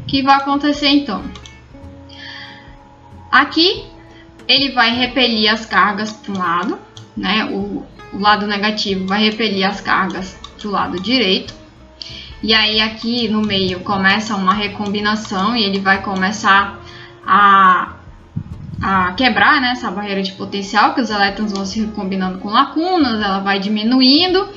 O 0.00 0.06
que 0.06 0.22
vai 0.22 0.36
acontecer 0.36 0.90
então? 0.90 1.24
Aqui 3.32 3.84
ele 4.46 4.70
vai 4.70 4.94
repelir 4.94 5.52
as 5.52 5.66
cargas 5.66 6.12
para 6.12 6.32
um 6.32 6.38
lado, 6.38 6.78
né? 7.16 7.46
O, 7.46 7.84
o 8.12 8.18
lado 8.18 8.46
negativo 8.46 9.06
vai 9.06 9.22
repelir 9.24 9.66
as 9.66 9.80
cargas 9.80 10.38
do 10.60 10.70
lado 10.70 11.00
direito 11.00 11.58
e 12.42 12.54
aí 12.54 12.80
aqui 12.80 13.28
no 13.28 13.42
meio 13.42 13.80
começa 13.80 14.36
uma 14.36 14.54
recombinação 14.54 15.56
e 15.56 15.64
ele 15.64 15.80
vai 15.80 16.02
começar 16.02 16.78
a, 17.26 17.94
a 18.80 19.12
quebrar 19.14 19.60
né, 19.60 19.72
essa 19.72 19.90
barreira 19.90 20.22
de 20.22 20.32
potencial, 20.32 20.94
que 20.94 21.00
os 21.00 21.10
elétrons 21.10 21.52
vão 21.52 21.66
se 21.66 21.80
recombinando 21.80 22.38
com 22.38 22.48
lacunas, 22.48 23.20
ela 23.20 23.40
vai 23.40 23.58
diminuindo 23.58 24.48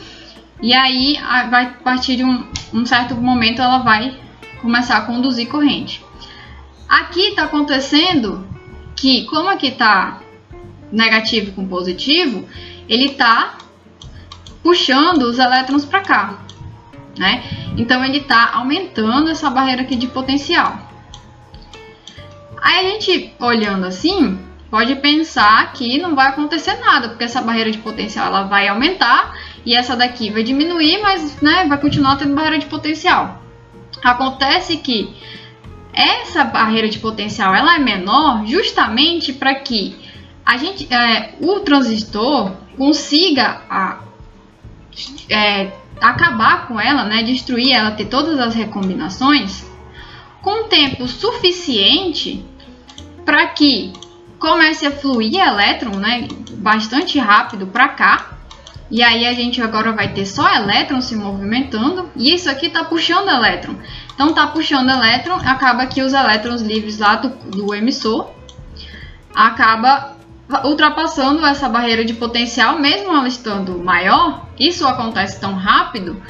e 0.62 0.74
aí 0.76 1.18
vai 1.50 1.66
a 1.66 1.84
partir 1.84 2.18
de 2.18 2.24
um, 2.24 2.46
um 2.72 2.86
certo 2.86 3.16
momento 3.16 3.64
ela 3.64 3.80
vai 3.80 4.16
começar 4.62 4.98
a 4.98 5.02
conduzir 5.02 5.48
corrente. 5.48 6.06
Aqui 6.88 7.30
está 7.30 7.46
acontecendo 7.46 8.46
que, 8.96 9.26
como 9.26 9.50
aqui 9.50 9.68
está 9.68 10.22
negativo 10.92 11.54
com 11.54 11.66
positivo, 11.66 12.48
ele 12.88 13.06
está 13.06 13.58
puxando 14.64 15.24
os 15.24 15.40
elétrons 15.40 15.86
para 15.86 16.02
cá 16.02 16.40
né? 17.18 17.44
Então 17.78 18.04
ele 18.04 18.18
está 18.18 18.52
aumentando 18.54 19.30
essa 19.30 19.50
barreira 19.50 19.82
aqui 19.82 19.96
de 19.96 20.08
potencial. 20.08 20.78
Aí 22.62 22.86
a 22.86 22.90
gente 22.90 23.34
olhando 23.40 23.86
assim, 23.86 24.40
pode 24.70 24.96
pensar 24.96 25.72
que 25.74 25.98
não 26.00 26.16
vai 26.16 26.28
acontecer 26.28 26.76
nada, 26.80 27.10
porque 27.10 27.24
essa 27.24 27.42
barreira 27.42 27.72
de 27.72 27.80
potencial 27.80 28.28
ela 28.28 28.44
vai 28.44 28.68
aumentar 28.68 29.36
e 29.66 29.76
essa 29.76 29.96
daqui 29.96 30.30
vai 30.30 30.44
diminuir, 30.44 31.00
mas 31.02 31.42
né, 31.42 31.66
vai 31.68 31.80
continuar 31.80 32.18
tendo 32.18 32.36
barreira 32.36 32.60
de 32.60 32.68
potencial. 32.68 33.42
Acontece 34.04 34.78
que 34.78 35.14
essa 35.94 36.44
barreira 36.44 36.88
de 36.88 37.00
potencial 37.00 37.54
ela 37.54 37.76
é 37.76 37.80
menor 37.80 38.46
justamente 38.46 39.34
para 39.34 39.56
que 39.56 39.96
a 40.52 40.58
gente, 40.58 40.94
é, 40.94 41.34
o 41.40 41.62
transistor 41.62 42.52
consiga 42.76 43.62
a, 43.70 44.00
é, 45.30 45.72
acabar 46.02 46.68
com 46.68 46.78
ela, 46.78 47.06
né, 47.06 47.24
destruir 47.24 47.72
ela, 47.72 47.92
ter 47.92 48.08
todas 48.08 48.38
as 48.38 48.54
recombinações, 48.54 49.66
com 50.42 50.68
tempo 50.68 51.08
suficiente 51.08 52.46
para 53.24 53.48
que 53.48 53.94
comece 54.38 54.86
a 54.86 54.92
fluir 54.92 55.40
elétron, 55.40 55.96
né, 55.96 56.28
bastante 56.56 57.18
rápido 57.18 57.66
para 57.68 57.88
cá. 57.88 58.38
E 58.90 59.02
aí 59.02 59.26
a 59.26 59.34
gente 59.34 59.62
agora 59.62 59.94
vai 59.94 60.10
ter 60.10 60.26
só 60.26 60.54
elétron 60.54 61.00
se 61.00 61.16
movimentando 61.16 62.10
e 62.14 62.34
isso 62.34 62.50
aqui 62.50 62.66
está 62.66 62.84
puxando 62.84 63.30
elétron. 63.30 63.76
Então 64.14 64.32
está 64.32 64.48
puxando 64.48 64.90
elétron, 64.90 65.36
acaba 65.36 65.86
que 65.86 66.02
os 66.02 66.12
elétrons 66.12 66.62
livres 66.62 66.98
lá 66.98 67.16
do, 67.16 67.30
do 67.30 67.74
emissor 67.74 68.30
acaba 69.34 70.20
ultrapassando 70.64 71.46
essa 71.46 71.70
barreira 71.70 72.04
de 72.04 72.14
potencial, 72.14 72.80
mesmo 72.80 73.12
ela 73.12 73.28
estando 73.28 73.78
maior, 73.78 74.48
isso 74.60 74.86
acontece 74.88 75.40
tão 75.40 75.54
rápido 75.54 76.22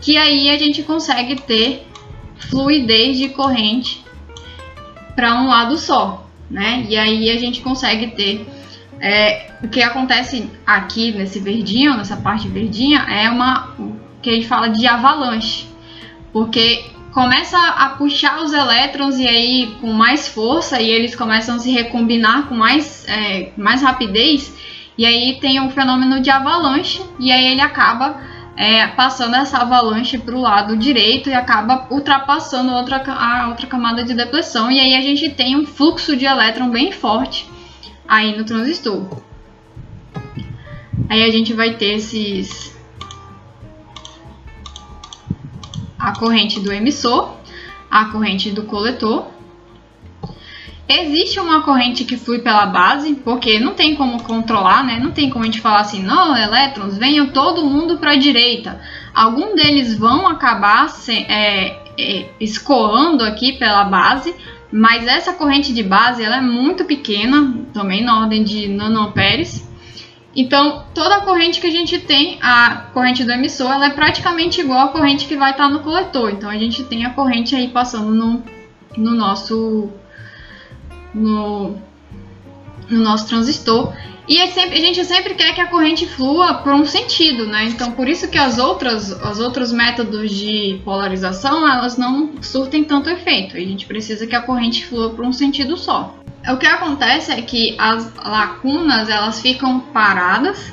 que 0.00 0.16
aí 0.16 0.50
a 0.50 0.58
gente 0.58 0.82
consegue 0.82 1.36
ter 1.36 1.86
fluidez 2.38 3.18
de 3.18 3.30
corrente 3.30 4.04
para 5.14 5.34
um 5.40 5.48
lado 5.48 5.78
só, 5.78 6.28
né? 6.50 6.84
E 6.88 6.96
aí 6.96 7.30
a 7.30 7.38
gente 7.38 7.60
consegue 7.60 8.08
ter 8.08 8.46
é, 9.00 9.52
o 9.62 9.68
que 9.68 9.82
acontece 9.82 10.50
aqui 10.66 11.12
nesse 11.12 11.40
verdinho, 11.40 11.96
nessa 11.96 12.16
parte 12.16 12.48
verdinha, 12.48 13.00
é 13.08 13.28
uma 13.30 13.74
que 14.22 14.30
a 14.30 14.32
gente 14.32 14.46
fala 14.46 14.68
de 14.68 14.86
avalanche, 14.86 15.66
porque 16.32 16.84
começa 17.16 17.56
a 17.58 17.88
puxar 17.88 18.42
os 18.42 18.52
elétrons 18.52 19.18
e 19.18 19.26
aí 19.26 19.74
com 19.80 19.90
mais 19.90 20.28
força 20.28 20.82
e 20.82 20.90
eles 20.90 21.16
começam 21.16 21.56
a 21.56 21.58
se 21.58 21.70
recombinar 21.70 22.46
com 22.46 22.54
mais, 22.54 23.08
é, 23.08 23.52
mais 23.56 23.80
rapidez 23.80 24.54
e 24.98 25.06
aí 25.06 25.38
tem 25.40 25.58
o 25.66 25.70
fenômeno 25.70 26.20
de 26.20 26.28
avalanche 26.28 27.02
e 27.18 27.32
aí 27.32 27.46
ele 27.52 27.62
acaba 27.62 28.20
é, 28.54 28.86
passando 28.88 29.34
essa 29.34 29.56
avalanche 29.56 30.18
para 30.18 30.34
o 30.34 30.42
lado 30.42 30.76
direito 30.76 31.30
e 31.30 31.32
acaba 31.32 31.86
ultrapassando 31.90 32.70
outra, 32.74 33.02
a 33.10 33.48
outra 33.48 33.66
camada 33.66 34.04
de 34.04 34.12
depressão 34.12 34.70
e 34.70 34.78
aí 34.78 34.94
a 34.94 35.00
gente 35.00 35.30
tem 35.30 35.56
um 35.56 35.64
fluxo 35.64 36.14
de 36.18 36.26
elétron 36.26 36.68
bem 36.68 36.92
forte 36.92 37.48
aí 38.06 38.36
no 38.36 38.44
transistor. 38.44 39.22
Aí 41.08 41.24
a 41.24 41.30
gente 41.30 41.54
vai 41.54 41.76
ter 41.76 41.94
esses 41.94 42.75
a 46.06 46.12
corrente 46.12 46.60
do 46.60 46.72
emissor, 46.72 47.34
a 47.90 48.04
corrente 48.04 48.52
do 48.52 48.62
coletor. 48.62 49.26
Existe 50.88 51.40
uma 51.40 51.62
corrente 51.62 52.04
que 52.04 52.16
flui 52.16 52.38
pela 52.38 52.64
base, 52.64 53.16
porque 53.16 53.58
não 53.58 53.74
tem 53.74 53.96
como 53.96 54.22
controlar, 54.22 54.84
né? 54.84 55.00
Não 55.00 55.10
tem 55.10 55.28
como 55.28 55.42
a 55.42 55.46
gente 55.46 55.60
falar 55.60 55.80
assim, 55.80 56.04
não, 56.04 56.36
elétrons, 56.36 56.96
venham 56.96 57.26
todo 57.30 57.64
mundo 57.64 57.98
para 57.98 58.12
a 58.12 58.16
direita. 58.16 58.80
Algum 59.12 59.56
deles 59.56 59.98
vão 59.98 60.28
acabar 60.28 60.88
se, 60.90 61.12
é, 61.12 61.76
é, 61.98 62.30
escoando 62.38 63.24
aqui 63.24 63.54
pela 63.54 63.82
base, 63.82 64.32
mas 64.70 65.08
essa 65.08 65.32
corrente 65.32 65.74
de 65.74 65.82
base 65.82 66.22
ela 66.22 66.36
é 66.36 66.40
muito 66.40 66.84
pequena, 66.84 67.52
também 67.74 68.04
na 68.04 68.20
ordem 68.20 68.44
de 68.44 68.68
nanoamperes. 68.68 69.68
Então, 70.36 70.84
toda 70.92 71.16
a 71.16 71.20
corrente 71.22 71.58
que 71.58 71.66
a 71.66 71.70
gente 71.70 71.98
tem, 71.98 72.38
a 72.42 72.88
corrente 72.92 73.24
do 73.24 73.32
emissor, 73.32 73.72
ela 73.72 73.86
é 73.86 73.90
praticamente 73.90 74.60
igual 74.60 74.80
à 74.80 74.88
corrente 74.88 75.26
que 75.26 75.34
vai 75.34 75.52
estar 75.52 75.70
no 75.70 75.80
coletor. 75.80 76.30
Então, 76.30 76.50
a 76.50 76.58
gente 76.58 76.84
tem 76.84 77.06
a 77.06 77.10
corrente 77.10 77.56
aí 77.56 77.68
passando 77.68 78.14
no, 78.14 78.42
no 78.98 79.12
nosso 79.12 79.90
no, 81.14 81.76
no 82.90 83.02
nosso 83.02 83.26
transistor. 83.26 83.94
E 84.28 84.38
é 84.38 84.48
sempre, 84.48 84.76
a 84.76 84.80
gente 84.80 85.02
sempre 85.06 85.34
quer 85.34 85.54
que 85.54 85.60
a 85.60 85.68
corrente 85.68 86.06
flua 86.06 86.54
por 86.54 86.74
um 86.74 86.84
sentido, 86.84 87.46
né? 87.46 87.64
Então, 87.64 87.92
por 87.92 88.06
isso 88.06 88.28
que 88.28 88.36
as 88.36 88.58
outras, 88.58 89.12
os 89.12 89.38
outros 89.38 89.72
métodos 89.72 90.30
de 90.30 90.80
polarização, 90.84 91.66
elas 91.66 91.96
não 91.96 92.42
surtem 92.42 92.84
tanto 92.84 93.08
efeito. 93.08 93.56
A 93.56 93.60
gente 93.60 93.86
precisa 93.86 94.26
que 94.26 94.34
a 94.34 94.42
corrente 94.42 94.84
flua 94.84 95.10
por 95.10 95.24
um 95.24 95.32
sentido 95.32 95.78
só. 95.78 96.14
O 96.52 96.56
que 96.56 96.66
acontece 96.66 97.32
é 97.32 97.42
que 97.42 97.74
as 97.78 98.12
lacunas 98.14 99.08
elas 99.08 99.40
ficam 99.40 99.80
paradas 99.80 100.72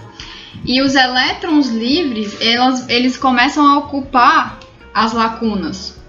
e 0.65 0.82
os 0.82 0.95
elétrons 0.95 1.69
livres 1.69 2.39
elas, 2.39 2.88
eles 2.89 3.17
começam 3.17 3.65
a 3.65 3.78
ocupar 3.80 4.59
as 4.93 5.13
lacunas. 5.13 6.01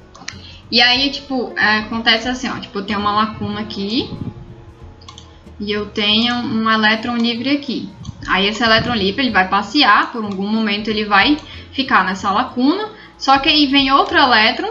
E 0.70 0.80
aí, 0.80 1.10
tipo, 1.10 1.52
é, 1.56 1.78
acontece 1.78 2.28
assim, 2.28 2.48
ó, 2.48 2.58
tipo, 2.58 2.78
eu 2.78 2.84
tenho 2.84 2.98
uma 2.98 3.12
lacuna 3.12 3.60
aqui 3.60 4.10
e 5.60 5.70
eu 5.70 5.86
tenho 5.86 6.34
um 6.34 6.68
elétron 6.70 7.16
livre 7.16 7.50
aqui. 7.50 7.88
Aí 8.26 8.46
esse 8.46 8.62
elétron 8.62 8.94
livre 8.94 9.22
ele 9.22 9.30
vai 9.30 9.48
passear, 9.48 10.10
por 10.10 10.24
algum 10.24 10.48
momento 10.48 10.88
ele 10.88 11.04
vai 11.04 11.36
ficar 11.72 12.04
nessa 12.04 12.30
lacuna, 12.30 12.90
só 13.18 13.38
que 13.38 13.48
aí 13.48 13.66
vem 13.66 13.92
outro 13.92 14.16
elétron 14.16 14.68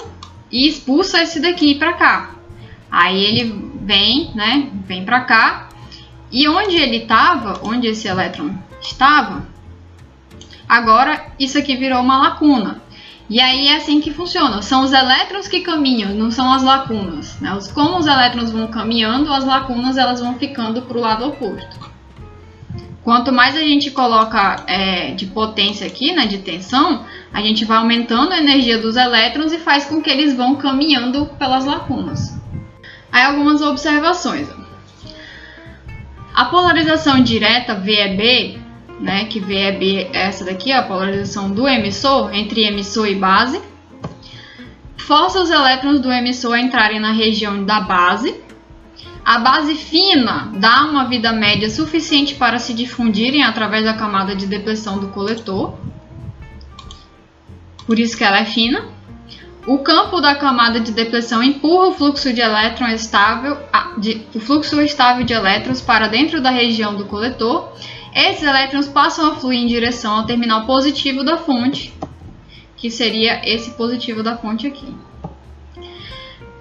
e 0.52 0.68
expulsa 0.68 1.22
esse 1.22 1.40
daqui 1.40 1.76
para 1.76 1.94
cá. 1.94 2.36
Aí 2.92 3.24
ele 3.24 3.73
vem, 3.84 4.32
né, 4.34 4.70
vem 4.86 5.06
para 5.06 5.22
cá, 5.22 5.70
e 6.32 6.48
onde 6.48 6.76
ele 6.76 6.98
estava, 6.98 7.60
onde 7.64 7.88
esse 7.88 8.08
elétron 8.08 8.56
estava, 8.82 9.46
agora 10.68 11.28
isso 11.40 11.58
aqui 11.58 11.76
virou 11.76 12.02
uma 12.02 12.18
lacuna. 12.18 12.82
E 13.30 13.40
aí 13.40 13.68
é 13.68 13.78
assim 13.78 14.02
que 14.02 14.12
funciona. 14.12 14.62
São 14.62 14.84
os 14.84 14.92
elétrons 14.92 15.48
que 15.48 15.62
caminham, 15.62 16.14
não 16.14 16.30
são 16.30 16.52
as 16.52 16.62
lacunas. 16.62 17.40
Né? 17.40 17.58
Como 17.74 17.98
os 17.98 18.06
elétrons 18.06 18.52
vão 18.52 18.68
caminhando, 18.68 19.32
as 19.32 19.46
lacunas 19.46 19.98
elas 19.98 20.20
vão 20.20 20.36
ficando 20.36 20.82
para 20.82 20.98
o 20.98 21.02
lado 21.02 21.28
oposto. 21.28 21.94
Quanto 23.04 23.34
mais 23.34 23.56
a 23.56 23.60
gente 23.60 23.92
coloca 23.92 24.64
é, 24.66 25.12
de 25.12 25.26
potência 25.26 25.86
aqui, 25.86 26.14
né, 26.14 26.26
de 26.26 26.38
tensão, 26.38 27.06
a 27.34 27.42
gente 27.42 27.66
vai 27.66 27.78
aumentando 27.78 28.32
a 28.32 28.38
energia 28.38 28.78
dos 28.78 28.96
elétrons 28.96 29.52
e 29.52 29.60
faz 29.60 29.86
com 29.86 30.02
que 30.02 30.10
eles 30.10 30.36
vão 30.36 30.56
caminhando 30.56 31.26
pelas 31.38 31.66
lacunas. 31.66 32.42
Aí 33.14 33.24
algumas 33.24 33.62
observações. 33.62 34.50
A 36.36 36.46
polarização 36.46 37.24
direta 37.24 37.76
VEB, 37.76 38.60
né, 39.00 39.26
que 39.26 39.40
VEB 39.40 40.10
é 40.12 40.26
essa 40.26 40.44
daqui, 40.44 40.74
a 40.74 40.84
polarização 40.84 41.50
do 41.50 41.66
emissor 41.66 42.34
entre 42.34 42.66
emissor 42.66 43.08
e 43.08 43.16
base, 43.16 43.62
força 44.98 45.42
os 45.42 45.50
elétrons 45.50 46.02
do 46.02 46.12
emissor 46.12 46.56
a 46.56 46.60
entrarem 46.60 47.00
na 47.00 47.12
região 47.12 47.64
da 47.64 47.80
base 47.80 48.44
a 49.26 49.40
base 49.40 49.76
fina 49.76 50.52
dá 50.54 50.84
uma 50.84 51.06
vida 51.06 51.32
média 51.32 51.70
suficiente 51.70 52.36
para 52.36 52.60
se 52.60 52.74
difundirem 52.74 53.42
através 53.42 53.86
da 53.86 53.94
camada 53.94 54.36
de 54.36 54.46
depressão 54.46 55.00
do 55.00 55.08
coletor. 55.08 55.78
Por 57.86 57.98
isso 57.98 58.18
que 58.18 58.24
ela 58.24 58.40
é 58.40 58.46
fina. 58.46 58.86
O 59.66 59.78
campo 59.78 60.20
da 60.20 60.36
camada 60.36 60.80
de 60.80 60.92
depressão 60.92 61.42
empurra 61.42 61.88
o 61.88 61.94
fluxo 61.94 62.34
de 62.34 62.42
elétron 62.42 62.88
estável, 62.88 63.58
de, 63.98 64.22
o 64.36 64.40
fluxo 64.40 64.82
estável 64.82 65.26
de 65.26 65.32
elétrons 65.32 65.80
para 65.80 66.08
dentro 66.08 66.42
da 66.42 66.50
região 66.50 66.96
do 66.96 67.06
coletor. 67.06 67.72
Esses 68.14 68.44
elétrons 68.44 68.90
passam 68.90 69.32
a 69.32 69.36
fluir 69.36 69.60
em 69.60 69.68
direção 69.68 70.16
ao 70.16 70.26
terminal 70.26 70.66
positivo 70.66 71.24
da 71.24 71.38
fonte, 71.38 71.94
que 72.76 72.92
seria 72.92 73.42
esse 73.50 73.72
positivo 73.72 74.22
da 74.22 74.36
fonte 74.36 74.68
aqui. 74.68 74.94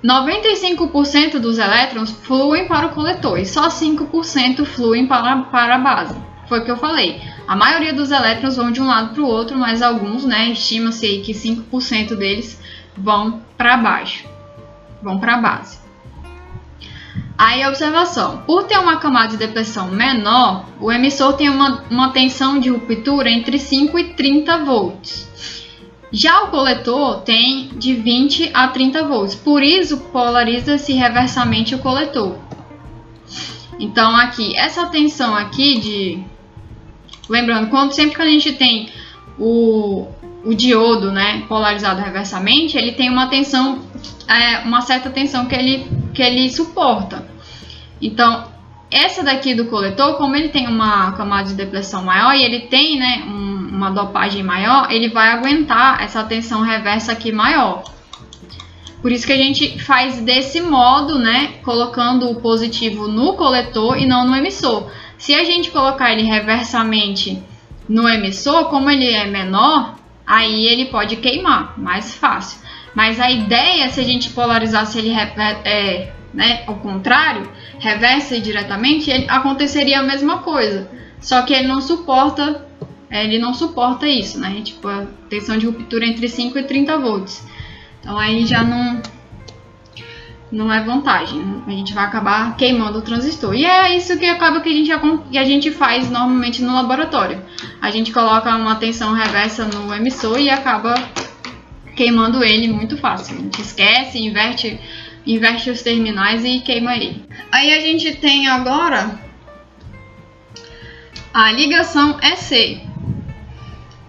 95% 0.04 1.40
dos 1.40 1.58
elétrons 1.58 2.12
fluem 2.12 2.68
para 2.68 2.86
o 2.86 2.90
coletor 2.90 3.38
e 3.38 3.46
só 3.46 3.68
5% 3.68 4.64
fluem 4.64 5.06
para, 5.06 5.42
para 5.42 5.74
a 5.74 5.78
base. 5.78 6.14
Foi 6.48 6.60
o 6.60 6.64
que 6.64 6.70
eu 6.70 6.76
falei. 6.76 7.20
A 7.48 7.56
maioria 7.56 7.92
dos 7.92 8.10
elétrons 8.10 8.56
vão 8.56 8.70
de 8.70 8.80
um 8.80 8.86
lado 8.86 9.14
para 9.14 9.22
o 9.22 9.26
outro, 9.26 9.56
mas 9.58 9.82
alguns, 9.82 10.24
né, 10.24 10.50
estima-se 10.50 11.18
que 11.18 11.32
5% 11.32 12.14
deles 12.14 12.60
vão 12.96 13.40
para 13.56 13.76
baixo, 13.76 14.26
vão 15.02 15.18
para 15.18 15.34
a 15.34 15.38
base. 15.38 15.78
Aí, 17.36 17.66
observação: 17.66 18.42
por 18.46 18.64
ter 18.64 18.78
uma 18.78 18.98
camada 18.98 19.28
de 19.28 19.36
depressão 19.36 19.88
menor, 19.88 20.66
o 20.80 20.92
emissor 20.92 21.32
tem 21.34 21.48
uma, 21.48 21.84
uma 21.90 22.10
tensão 22.10 22.58
de 22.58 22.70
ruptura 22.70 23.30
entre 23.30 23.58
5 23.58 23.98
e 23.98 24.14
30 24.14 24.58
volts. 24.64 25.32
Já 26.12 26.42
o 26.44 26.48
coletor 26.48 27.22
tem 27.22 27.68
de 27.68 27.94
20 27.94 28.50
a 28.52 28.68
30 28.68 29.04
volts, 29.04 29.34
por 29.34 29.62
isso 29.62 29.96
polariza-se 30.12 30.92
reversamente 30.92 31.74
o 31.74 31.78
coletor. 31.78 32.36
Então 33.80 34.14
aqui, 34.14 34.54
essa 34.56 34.86
tensão 34.86 35.34
aqui 35.34 35.80
de... 35.80 36.22
Lembrando, 37.30 37.70
quando, 37.70 37.92
sempre 37.92 38.14
que 38.14 38.22
a 38.22 38.26
gente 38.26 38.52
tem 38.52 38.90
o, 39.38 40.06
o 40.44 40.54
diodo 40.54 41.10
né, 41.10 41.44
polarizado 41.48 42.00
reversamente, 42.00 42.76
ele 42.76 42.92
tem 42.92 43.08
uma 43.08 43.28
tensão, 43.28 43.80
é, 44.28 44.58
uma 44.60 44.80
certa 44.80 45.10
tensão 45.10 45.46
que 45.46 45.54
ele, 45.54 45.86
que 46.12 46.22
ele 46.22 46.50
suporta. 46.50 47.26
Então, 48.00 48.50
essa 48.90 49.22
daqui 49.22 49.54
do 49.54 49.66
coletor, 49.66 50.14
como 50.14 50.36
ele 50.36 50.48
tem 50.48 50.66
uma 50.66 51.12
camada 51.12 51.48
de 51.48 51.54
depressão 51.54 52.02
maior 52.02 52.34
e 52.34 52.42
ele 52.42 52.60
tem 52.62 52.98
né, 52.98 53.24
um 53.26 53.52
uma 53.82 53.90
dopagem 53.90 54.44
maior, 54.44 54.92
ele 54.92 55.08
vai 55.08 55.28
aguentar 55.28 56.02
essa 56.02 56.22
tensão 56.22 56.62
reversa 56.62 57.10
aqui 57.10 57.32
maior. 57.32 57.82
Por 59.00 59.10
isso 59.10 59.26
que 59.26 59.32
a 59.32 59.36
gente 59.36 59.80
faz 59.80 60.20
desse 60.20 60.60
modo, 60.60 61.18
né, 61.18 61.54
colocando 61.64 62.30
o 62.30 62.36
positivo 62.36 63.08
no 63.08 63.34
coletor 63.34 63.98
e 63.98 64.06
não 64.06 64.24
no 64.24 64.36
emissor. 64.36 64.88
Se 65.18 65.34
a 65.34 65.42
gente 65.42 65.72
colocar 65.72 66.12
ele 66.12 66.22
reversamente 66.22 67.42
no 67.88 68.08
emissor, 68.08 68.66
como 68.66 68.88
ele 68.88 69.10
é 69.10 69.26
menor, 69.26 69.96
aí 70.32 70.66
ele 70.66 70.86
pode 70.86 71.16
queimar, 71.16 71.78
mais 71.78 72.14
fácil. 72.14 72.58
Mas 72.94 73.20
a 73.20 73.30
ideia, 73.30 73.90
se 73.90 74.00
a 74.00 74.02
gente 74.02 74.30
polarizasse 74.30 74.98
ele 74.98 75.12
é, 75.12 76.12
né, 76.32 76.62
ao 76.66 76.76
contrário, 76.76 77.50
reversa 77.78 78.40
diretamente, 78.40 79.10
ele, 79.10 79.26
aconteceria 79.28 80.00
a 80.00 80.02
mesma 80.02 80.38
coisa. 80.38 80.90
Só 81.20 81.42
que 81.42 81.52
ele 81.52 81.68
não 81.68 81.82
suporta 81.82 82.66
é, 83.10 83.26
ele 83.26 83.38
não 83.38 83.52
suporta 83.52 84.08
isso, 84.08 84.40
né? 84.40 84.62
Tipo, 84.64 84.88
a 84.88 85.06
tensão 85.28 85.58
de 85.58 85.66
ruptura 85.66 86.06
entre 86.06 86.26
5 86.26 86.58
e 86.58 86.62
30 86.62 86.96
volts. 86.96 87.46
Então 88.00 88.18
aí 88.18 88.46
já 88.46 88.64
não, 88.64 89.02
não 90.52 90.70
é 90.70 90.84
vantagem. 90.84 91.62
A 91.66 91.70
gente 91.70 91.94
vai 91.94 92.04
acabar 92.04 92.54
queimando 92.56 92.98
o 92.98 93.02
transistor. 93.02 93.54
E 93.54 93.64
é 93.64 93.96
isso 93.96 94.18
que 94.18 94.26
acaba 94.26 94.60
que 94.60 94.68
a 94.68 94.72
gente, 94.72 94.90
que 95.30 95.38
a 95.38 95.44
gente 95.44 95.70
faz 95.70 96.10
normalmente 96.10 96.62
no 96.62 96.74
laboratório. 96.74 97.42
A 97.80 97.90
gente 97.90 98.12
coloca 98.12 98.54
uma 98.54 98.76
tensão 98.76 99.14
reversa 99.14 99.64
no 99.64 99.92
emissor 99.94 100.38
e 100.38 100.50
acaba 100.50 100.94
queimando 101.96 102.44
ele 102.44 102.68
muito 102.68 102.98
fácil. 102.98 103.36
A 103.36 103.40
gente 103.40 103.62
esquece, 103.62 104.18
inverte, 104.18 104.78
inverte 105.26 105.70
os 105.70 105.80
terminais 105.80 106.44
e 106.44 106.60
queima 106.60 106.94
ele. 106.94 107.24
Aí 107.50 107.72
a 107.72 107.80
gente 107.80 108.14
tem 108.16 108.46
agora 108.46 109.18
a 111.32 111.50
ligação 111.50 112.18
EC 112.22 112.92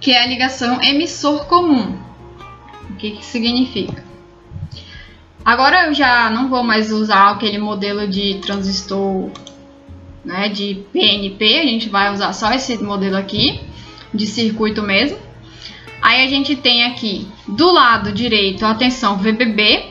que 0.04 0.12
é 0.12 0.22
a 0.22 0.28
ligação 0.28 0.84
emissor 0.84 1.46
comum. 1.46 1.98
O 2.90 2.96
que, 2.98 3.12
que 3.12 3.26
significa? 3.26 4.04
Agora 5.46 5.88
eu 5.88 5.94
já 5.94 6.30
não 6.30 6.50
vou 6.50 6.64
mais 6.64 6.92
usar 6.92 7.32
aquele 7.32 7.58
modelo 7.58 8.08
de 8.08 8.36
transistor 8.36 9.30
né, 10.24 10.48
de 10.48 10.86
PNP, 10.94 11.60
a 11.60 11.66
gente 11.66 11.90
vai 11.90 12.14
usar 12.14 12.32
só 12.34 12.54
esse 12.54 12.82
modelo 12.82 13.18
aqui, 13.18 13.60
de 14.14 14.26
circuito 14.26 14.82
mesmo. 14.82 15.18
Aí 16.02 16.24
a 16.24 16.28
gente 16.28 16.56
tem 16.56 16.86
aqui 16.86 17.28
do 17.48 17.72
lado 17.72 18.12
direito 18.12 18.66
a 18.66 18.74
tensão 18.76 19.18
VBB 19.18 19.86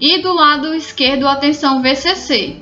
e 0.00 0.18
do 0.18 0.32
lado 0.32 0.74
esquerdo 0.74 1.26
a 1.26 1.36
tensão 1.36 1.82
VCC. 1.82 2.60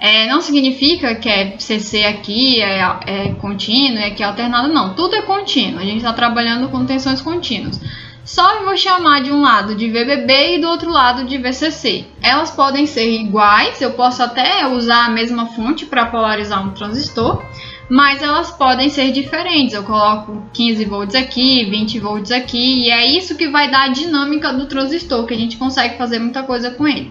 É, 0.00 0.28
não 0.28 0.40
significa 0.40 1.16
que 1.16 1.28
é 1.28 1.58
CC 1.58 2.04
aqui 2.04 2.60
é, 2.60 2.80
é 3.06 3.34
contínuo 3.40 3.98
e 3.98 4.04
aqui 4.04 4.22
é 4.22 4.26
alternado, 4.26 4.68
não. 4.68 4.94
Tudo 4.94 5.16
é 5.16 5.22
contínuo. 5.22 5.80
A 5.80 5.84
gente 5.84 5.98
está 5.98 6.12
trabalhando 6.12 6.68
com 6.68 6.86
tensões 6.86 7.20
contínuas. 7.20 7.80
Só 8.28 8.56
eu 8.56 8.66
vou 8.66 8.76
chamar 8.76 9.22
de 9.22 9.32
um 9.32 9.40
lado 9.40 9.74
de 9.74 9.88
VBB 9.88 10.56
e 10.56 10.60
do 10.60 10.68
outro 10.68 10.90
lado 10.90 11.24
de 11.24 11.38
VCC. 11.38 12.04
Elas 12.20 12.50
podem 12.50 12.84
ser 12.84 13.10
iguais, 13.10 13.80
eu 13.80 13.92
posso 13.92 14.22
até 14.22 14.68
usar 14.68 15.06
a 15.06 15.10
mesma 15.10 15.46
fonte 15.46 15.86
para 15.86 16.04
polarizar 16.04 16.62
um 16.62 16.72
transistor, 16.72 17.42
mas 17.88 18.22
elas 18.22 18.50
podem 18.50 18.90
ser 18.90 19.12
diferentes. 19.12 19.72
Eu 19.72 19.82
coloco 19.82 20.42
15 20.52 20.84
volts 20.84 21.14
aqui, 21.14 21.64
20 21.70 22.00
volts 22.00 22.30
aqui, 22.30 22.84
e 22.84 22.90
é 22.90 23.06
isso 23.06 23.34
que 23.34 23.48
vai 23.48 23.70
dar 23.70 23.84
a 23.84 23.88
dinâmica 23.88 24.52
do 24.52 24.66
transistor, 24.66 25.24
que 25.24 25.32
a 25.32 25.38
gente 25.38 25.56
consegue 25.56 25.96
fazer 25.96 26.18
muita 26.18 26.42
coisa 26.42 26.70
com 26.70 26.86
ele. 26.86 27.10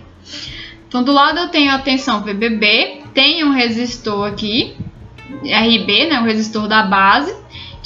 Então, 0.88 1.04
do 1.04 1.12
lado 1.12 1.40
eu 1.40 1.48
tenho 1.48 1.72
a 1.72 1.80
tensão 1.80 2.22
VBB, 2.22 3.02
tenho 3.16 3.48
um 3.48 3.54
resistor 3.54 4.28
aqui, 4.28 4.78
RB, 5.44 6.10
né, 6.10 6.20
o 6.20 6.26
resistor 6.26 6.68
da 6.68 6.84
base, 6.84 7.36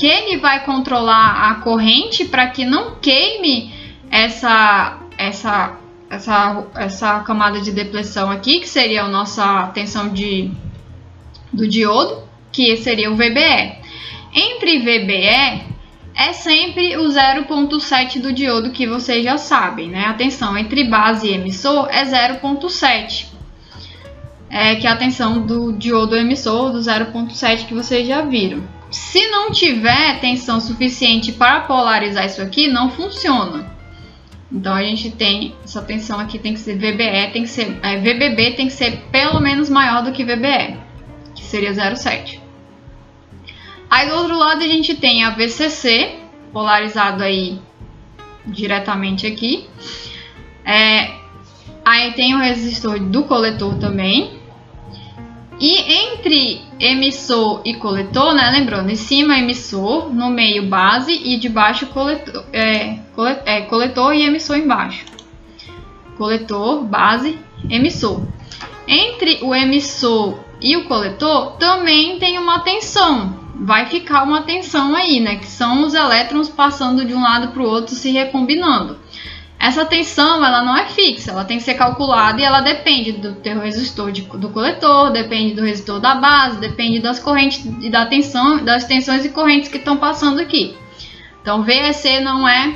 que 0.01 0.07
ele 0.07 0.37
vai 0.37 0.65
controlar 0.65 1.51
a 1.51 1.55
corrente 1.61 2.25
para 2.25 2.47
que 2.47 2.65
não 2.65 2.95
queime 2.95 3.71
essa, 4.09 4.97
essa, 5.15 5.77
essa, 6.09 6.65
essa 6.73 7.19
camada 7.19 7.61
de 7.61 7.71
depressão 7.71 8.31
aqui, 8.31 8.61
que 8.61 8.67
seria 8.67 9.03
a 9.03 9.07
nossa 9.07 9.67
tensão 9.75 10.09
de, 10.09 10.49
do 11.53 11.67
diodo, 11.67 12.23
que 12.51 12.75
seria 12.77 13.11
o 13.11 13.15
VBE. 13.15 13.75
Entre 14.33 14.79
VBE 14.79 15.67
é 16.15 16.33
sempre 16.33 16.97
o 16.97 17.03
0.7 17.03 18.19
do 18.21 18.33
diodo 18.33 18.71
que 18.71 18.87
vocês 18.87 19.23
já 19.23 19.37
sabem, 19.37 19.89
né? 19.89 20.05
A 20.05 20.13
tensão 20.13 20.57
entre 20.57 20.83
base 20.85 21.27
e 21.27 21.33
emissor 21.35 21.87
é 21.91 22.03
0.7. 22.05 23.27
é, 24.49 24.77
que 24.77 24.87
é 24.87 24.89
a 24.89 24.97
tensão 24.97 25.45
do 25.45 25.71
diodo 25.73 26.15
emissor 26.15 26.71
do 26.71 26.79
0.7 26.79 27.67
que 27.67 27.75
vocês 27.75 28.07
já 28.07 28.23
viram. 28.23 28.80
Se 28.91 29.29
não 29.29 29.51
tiver 29.51 30.19
tensão 30.19 30.59
suficiente 30.59 31.31
para 31.31 31.61
polarizar 31.61 32.25
isso 32.25 32.41
aqui, 32.41 32.67
não 32.67 32.91
funciona. 32.91 33.71
Então 34.51 34.73
a 34.73 34.83
gente 34.83 35.09
tem 35.11 35.55
essa 35.63 35.81
tensão 35.81 36.19
aqui 36.19 36.37
tem 36.37 36.53
que 36.53 36.59
ser 36.59 36.75
VBE, 36.75 37.31
tem 37.31 37.43
que 37.43 37.47
ser 37.47 37.79
é, 37.81 37.97
VBB 37.97 38.51
tem 38.51 38.67
que 38.67 38.73
ser 38.73 38.97
pelo 39.09 39.39
menos 39.39 39.69
maior 39.69 40.03
do 40.03 40.11
que 40.11 40.25
VBE, 40.25 40.77
que 41.33 41.43
seria 41.43 41.71
0,7. 41.71 42.39
Aí 43.89 44.09
do 44.09 44.15
outro 44.15 44.37
lado 44.37 44.61
a 44.61 44.67
gente 44.67 44.95
tem 44.95 45.23
a 45.23 45.29
VCC 45.29 46.17
polarizado 46.51 47.23
aí 47.23 47.61
diretamente 48.45 49.25
aqui. 49.25 49.69
É, 50.65 51.11
aí 51.85 52.11
tem 52.13 52.35
o 52.35 52.39
resistor 52.39 52.99
do 52.99 53.23
coletor 53.23 53.75
também. 53.79 54.40
E 55.61 55.77
entre 55.77 56.59
emissor 56.79 57.61
e 57.63 57.75
coletor, 57.75 58.33
né? 58.33 58.49
Lembrando, 58.49 58.89
em 58.89 58.95
cima 58.95 59.37
emissor, 59.37 60.11
no 60.11 60.31
meio 60.31 60.67
base 60.67 61.13
e 61.13 61.37
de 61.37 61.47
baixo 61.47 61.85
coletor, 61.85 62.43
é, 62.51 62.97
é, 63.45 63.61
coletor 63.61 64.15
e 64.15 64.23
emissor 64.23 64.57
embaixo. 64.57 65.05
Coletor, 66.17 66.83
base, 66.83 67.37
emissor. 67.69 68.25
Entre 68.87 69.37
o 69.43 69.53
emissor 69.53 70.39
e 70.59 70.75
o 70.75 70.85
coletor 70.85 71.51
também 71.57 72.17
tem 72.17 72.39
uma 72.39 72.61
tensão. 72.61 73.39
Vai 73.53 73.85
ficar 73.85 74.23
uma 74.23 74.41
tensão 74.41 74.95
aí, 74.95 75.19
né? 75.19 75.35
Que 75.35 75.45
são 75.45 75.83
os 75.83 75.93
elétrons 75.93 76.49
passando 76.49 77.05
de 77.05 77.13
um 77.13 77.21
lado 77.21 77.49
para 77.49 77.61
o 77.61 77.67
outro 77.67 77.93
se 77.93 78.09
recombinando. 78.09 78.97
Essa 79.61 79.85
tensão 79.85 80.43
ela 80.43 80.63
não 80.63 80.75
é 80.75 80.87
fixa, 80.87 81.29
ela 81.29 81.45
tem 81.45 81.57
que 81.57 81.63
ser 81.63 81.75
calculada 81.75 82.41
e 82.41 82.43
ela 82.43 82.61
depende 82.61 83.11
do 83.11 83.33
teu 83.33 83.59
resistor 83.59 84.11
de, 84.11 84.23
do 84.23 84.49
coletor, 84.49 85.11
depende 85.11 85.53
do 85.53 85.61
resistor 85.61 85.99
da 85.99 86.15
base, 86.15 86.59
depende 86.59 86.99
das 86.99 87.19
correntes 87.19 87.63
e 87.79 87.87
da 87.87 88.07
tensão, 88.07 88.63
das 88.63 88.85
tensões 88.85 89.23
e 89.23 89.29
correntes 89.29 89.69
que 89.69 89.77
estão 89.77 89.97
passando 89.97 90.39
aqui. 90.39 90.75
Então 91.43 91.61
VEC 91.61 92.21
não 92.21 92.47
é 92.49 92.75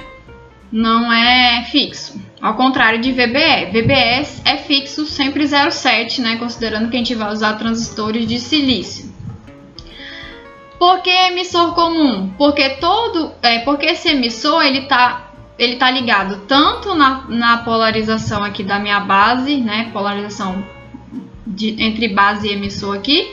não 0.72 1.12
é 1.12 1.64
fixo. 1.72 2.22
Ao 2.40 2.54
contrário 2.54 3.00
de 3.00 3.12
VBE. 3.12 3.72
VBE 3.72 4.42
é 4.46 4.58
fixo 4.58 5.06
sempre 5.06 5.46
0,7, 5.46 6.20
né, 6.20 6.36
considerando 6.36 6.90
que 6.90 6.96
a 6.96 7.00
gente 7.00 7.16
vai 7.16 7.32
usar 7.32 7.54
transistores 7.54 8.28
de 8.28 8.40
silício. 8.40 9.12
Por 10.78 11.02
que 11.02 11.10
emissor 11.10 11.74
comum? 11.74 12.30
Porque 12.38 12.70
todo, 12.72 13.32
é, 13.42 13.60
porque 13.60 13.88
esse 13.88 14.10
emissor 14.10 14.62
ele 14.64 14.80
está 14.80 15.25
ele 15.58 15.74
está 15.74 15.90
ligado 15.90 16.42
tanto 16.48 16.94
na, 16.94 17.26
na 17.30 17.58
polarização 17.60 18.44
aqui 18.44 18.64
da 18.64 18.80
minha 18.80 19.00
base, 19.00 19.58
né? 19.58 19.90
Polarização 19.94 20.64
de, 21.46 21.82
entre 21.82 22.10
base 22.10 22.48
e 22.48 22.54
emissor 22.54 22.96
aqui. 22.96 23.32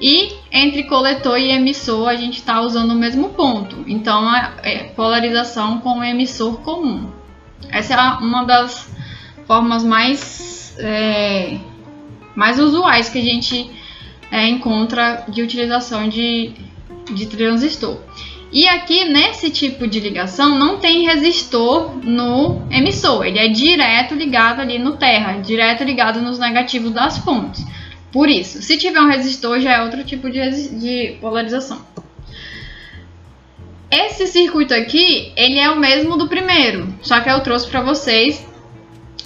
E 0.00 0.32
entre 0.52 0.84
coletor 0.84 1.38
e 1.38 1.50
emissor 1.50 2.08
a 2.08 2.16
gente 2.16 2.38
está 2.38 2.60
usando 2.60 2.92
o 2.92 2.94
mesmo 2.94 3.30
ponto. 3.30 3.84
Então, 3.86 4.34
é, 4.34 4.54
é 4.62 4.78
polarização 4.84 5.78
com 5.80 6.02
emissor 6.02 6.60
comum. 6.60 7.10
Essa 7.70 7.94
é 7.94 7.98
uma 8.24 8.44
das 8.44 8.92
formas 9.46 9.82
mais, 9.82 10.76
é, 10.78 11.58
mais 12.34 12.58
usuais 12.58 13.08
que 13.08 13.18
a 13.18 13.22
gente 13.22 13.70
é, 14.30 14.48
encontra 14.48 15.24
de 15.28 15.42
utilização 15.42 16.08
de, 16.08 16.52
de 17.12 17.26
transistor. 17.26 17.98
E 18.54 18.68
aqui 18.68 19.04
nesse 19.06 19.50
tipo 19.50 19.84
de 19.84 19.98
ligação 19.98 20.56
não 20.56 20.78
tem 20.78 21.04
resistor 21.04 21.96
no 22.04 22.62
emissor, 22.70 23.26
ele 23.26 23.40
é 23.40 23.48
direto 23.48 24.14
ligado 24.14 24.60
ali 24.60 24.78
no 24.78 24.96
terra, 24.96 25.40
direto 25.40 25.82
ligado 25.82 26.20
nos 26.20 26.38
negativos 26.38 26.92
das 26.92 27.18
fontes. 27.18 27.66
Por 28.12 28.28
isso, 28.28 28.62
se 28.62 28.78
tiver 28.78 29.00
um 29.00 29.08
resistor 29.08 29.58
já 29.58 29.72
é 29.72 29.82
outro 29.82 30.04
tipo 30.04 30.30
de, 30.30 30.68
de 30.78 31.16
polarização. 31.20 31.84
Esse 33.90 34.28
circuito 34.28 34.72
aqui, 34.72 35.32
ele 35.36 35.58
é 35.58 35.68
o 35.68 35.76
mesmo 35.76 36.16
do 36.16 36.28
primeiro, 36.28 36.94
só 37.02 37.18
que 37.18 37.28
eu 37.28 37.40
trouxe 37.40 37.66
para 37.66 37.80
vocês 37.80 38.46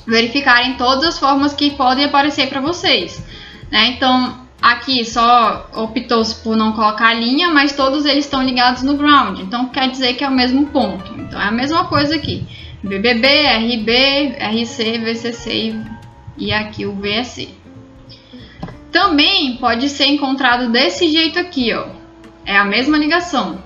verificarem 0.06 0.78
todas 0.78 1.04
as 1.04 1.18
formas 1.18 1.52
que 1.52 1.72
podem 1.72 2.06
aparecer 2.06 2.48
para 2.48 2.62
vocês. 2.62 3.22
Né? 3.70 3.88
Então, 3.88 4.47
Aqui 4.60 5.04
só 5.04 5.70
optou-se 5.72 6.34
por 6.42 6.56
não 6.56 6.72
colocar 6.72 7.08
a 7.08 7.14
linha, 7.14 7.48
mas 7.48 7.72
todos 7.72 8.04
eles 8.04 8.24
estão 8.24 8.42
ligados 8.42 8.82
no 8.82 8.96
ground, 8.96 9.38
então 9.38 9.68
quer 9.68 9.88
dizer 9.88 10.14
que 10.14 10.24
é 10.24 10.28
o 10.28 10.32
mesmo 10.32 10.66
ponto. 10.66 11.14
Então 11.16 11.40
é 11.40 11.44
a 11.44 11.52
mesma 11.52 11.84
coisa 11.84 12.16
aqui. 12.16 12.44
BBB, 12.82 13.26
RB, 13.46 14.36
RC, 14.38 14.98
VCC 14.98 15.80
e 16.36 16.52
aqui 16.52 16.86
o 16.86 16.92
VSC. 16.92 17.50
Também 18.90 19.56
pode 19.56 19.88
ser 19.88 20.06
encontrado 20.06 20.70
desse 20.70 21.08
jeito 21.08 21.38
aqui, 21.38 21.72
ó. 21.72 21.86
É 22.44 22.56
a 22.56 22.64
mesma 22.64 22.98
ligação. 22.98 23.62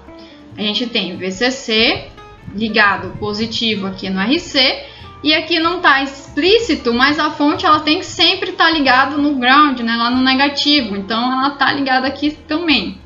A 0.57 0.61
gente 0.61 0.87
tem 0.87 1.17
VCC 1.17 2.09
ligado 2.55 3.17
positivo 3.19 3.87
aqui 3.87 4.11
no 4.11 4.21
RC 4.21 4.92
e 5.23 5.33
aqui 5.35 5.61
não 5.61 5.77
está 5.77 6.03
explícito, 6.03 6.93
mas 6.93 7.19
a 7.19 7.31
fonte 7.31 7.65
ela 7.65 7.81
tem 7.81 8.01
que 8.01 8.07
sempre 8.07 8.51
estar 8.51 8.67
tá 8.67 8.71
ligada 8.71 9.17
no 9.17 9.37
ground, 9.37 9.81
né, 9.81 9.95
lá 9.97 10.11
no 10.11 10.23
negativo. 10.23 10.97
Então 10.97 11.33
ela 11.33 11.53
está 11.53 11.73
ligada 11.73 12.07
aqui 12.07 12.33
também. 12.49 12.99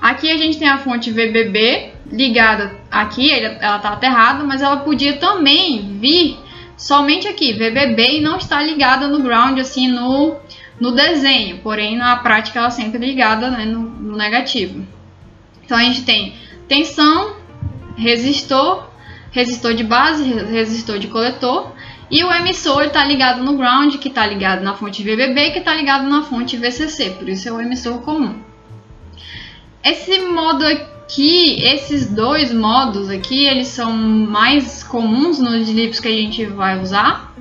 Aqui 0.00 0.30
a 0.30 0.36
gente 0.36 0.58
tem 0.58 0.68
a 0.68 0.78
fonte 0.78 1.10
VBB 1.10 1.92
ligada 2.10 2.76
aqui, 2.90 3.30
ela 3.30 3.76
está 3.76 3.90
aterrada, 3.90 4.42
mas 4.42 4.62
ela 4.62 4.78
podia 4.78 5.16
também 5.18 5.98
vir 6.00 6.38
somente 6.76 7.28
aqui, 7.28 7.52
VBB, 7.52 8.16
e 8.16 8.20
não 8.20 8.38
está 8.38 8.60
ligada 8.62 9.06
no 9.06 9.22
ground, 9.22 9.58
assim, 9.58 9.86
no, 9.86 10.36
no 10.80 10.92
desenho. 10.92 11.58
Porém, 11.58 11.96
na 11.96 12.16
prática, 12.16 12.58
ela 12.58 12.70
sempre 12.70 13.04
é 13.04 13.06
ligada 13.06 13.50
né, 13.50 13.64
no, 13.64 13.80
no 13.80 14.16
negativo. 14.16 14.84
Então 15.62 15.78
a 15.78 15.82
gente 15.82 16.02
tem 16.02 16.34
tensão, 16.66 17.36
resistor 17.96 18.89
resistor 19.30 19.74
de 19.74 19.84
base, 19.84 20.24
resistor 20.24 20.98
de 20.98 21.08
coletor, 21.08 21.72
e 22.10 22.24
o 22.24 22.32
emissor 22.32 22.84
está 22.84 23.04
ligado 23.04 23.42
no 23.42 23.56
ground, 23.56 23.96
que 23.96 24.08
está 24.08 24.26
ligado 24.26 24.62
na 24.62 24.74
fonte 24.74 25.02
VBB, 25.02 25.50
que 25.52 25.60
está 25.60 25.74
ligado 25.74 26.08
na 26.08 26.22
fonte 26.22 26.56
VCC, 26.56 27.10
por 27.10 27.28
isso 27.28 27.48
é 27.48 27.52
o 27.52 27.60
emissor 27.60 28.00
comum. 28.00 28.34
Esse 29.82 30.18
modo 30.20 30.66
aqui, 30.66 31.62
esses 31.62 32.10
dois 32.10 32.52
modos 32.52 33.08
aqui, 33.08 33.46
eles 33.46 33.68
são 33.68 33.92
mais 33.92 34.82
comuns 34.82 35.38
nos 35.38 35.68
livros 35.68 36.00
que 36.00 36.08
a 36.08 36.12
gente 36.12 36.44
vai 36.46 36.80
usar, 36.80 37.32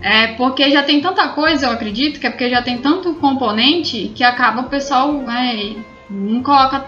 é 0.00 0.28
porque 0.28 0.70
já 0.70 0.82
tem 0.82 1.00
tanta 1.00 1.28
coisa, 1.28 1.66
eu 1.66 1.72
acredito, 1.72 2.18
que 2.18 2.26
é 2.26 2.30
porque 2.30 2.50
já 2.50 2.62
tem 2.62 2.78
tanto 2.78 3.14
componente 3.14 4.10
que 4.14 4.24
acaba 4.24 4.62
o 4.62 4.70
pessoal 4.70 5.22
é, 5.30 5.74
não 6.08 6.42
coloca 6.42 6.86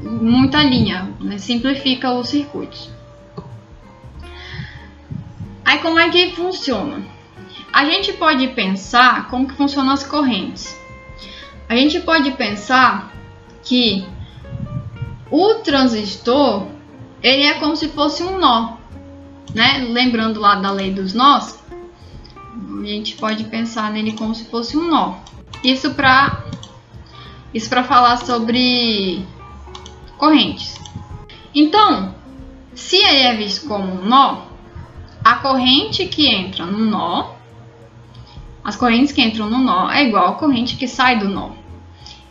muita 0.00 0.62
linha, 0.62 1.08
né, 1.20 1.38
simplifica 1.38 2.12
os 2.12 2.28
circuitos. 2.28 2.90
Aí 5.68 5.80
como 5.80 5.98
é 5.98 6.08
que 6.08 6.34
funciona? 6.34 7.06
A 7.70 7.84
gente 7.84 8.14
pode 8.14 8.48
pensar 8.48 9.28
como 9.28 9.46
que 9.46 9.54
funcionam 9.54 9.92
as 9.92 10.02
correntes. 10.02 10.74
A 11.68 11.76
gente 11.76 12.00
pode 12.00 12.30
pensar 12.30 13.12
que 13.62 14.02
o 15.30 15.56
transistor 15.56 16.68
ele 17.22 17.42
é 17.42 17.52
como 17.60 17.76
se 17.76 17.88
fosse 17.88 18.22
um 18.22 18.38
nó, 18.38 18.78
né? 19.54 19.86
Lembrando 19.90 20.40
lá 20.40 20.54
da 20.54 20.70
lei 20.70 20.90
dos 20.90 21.12
nós, 21.12 21.62
a 22.80 22.86
gente 22.86 23.16
pode 23.16 23.44
pensar 23.44 23.90
nele 23.90 24.12
como 24.12 24.34
se 24.34 24.46
fosse 24.46 24.74
um 24.74 24.88
nó. 24.88 25.16
Isso 25.62 25.92
para 25.92 26.44
isso 27.52 27.68
para 27.68 27.84
falar 27.84 28.16
sobre 28.24 29.22
correntes. 30.16 30.80
Então, 31.54 32.14
se 32.74 32.96
ele 32.96 33.18
é 33.18 33.36
visto 33.36 33.68
como 33.68 34.00
um 34.00 34.06
nó, 34.06 34.47
a 35.28 35.34
corrente 35.34 36.06
que 36.06 36.26
entra 36.26 36.64
no 36.64 36.78
nó, 36.78 37.34
as 38.64 38.76
correntes 38.76 39.12
que 39.12 39.20
entram 39.20 39.50
no 39.50 39.58
nó 39.58 39.90
é 39.90 40.08
igual 40.08 40.28
a 40.28 40.32
corrente 40.32 40.74
que 40.74 40.88
sai 40.88 41.18
do 41.18 41.28
nó. 41.28 41.50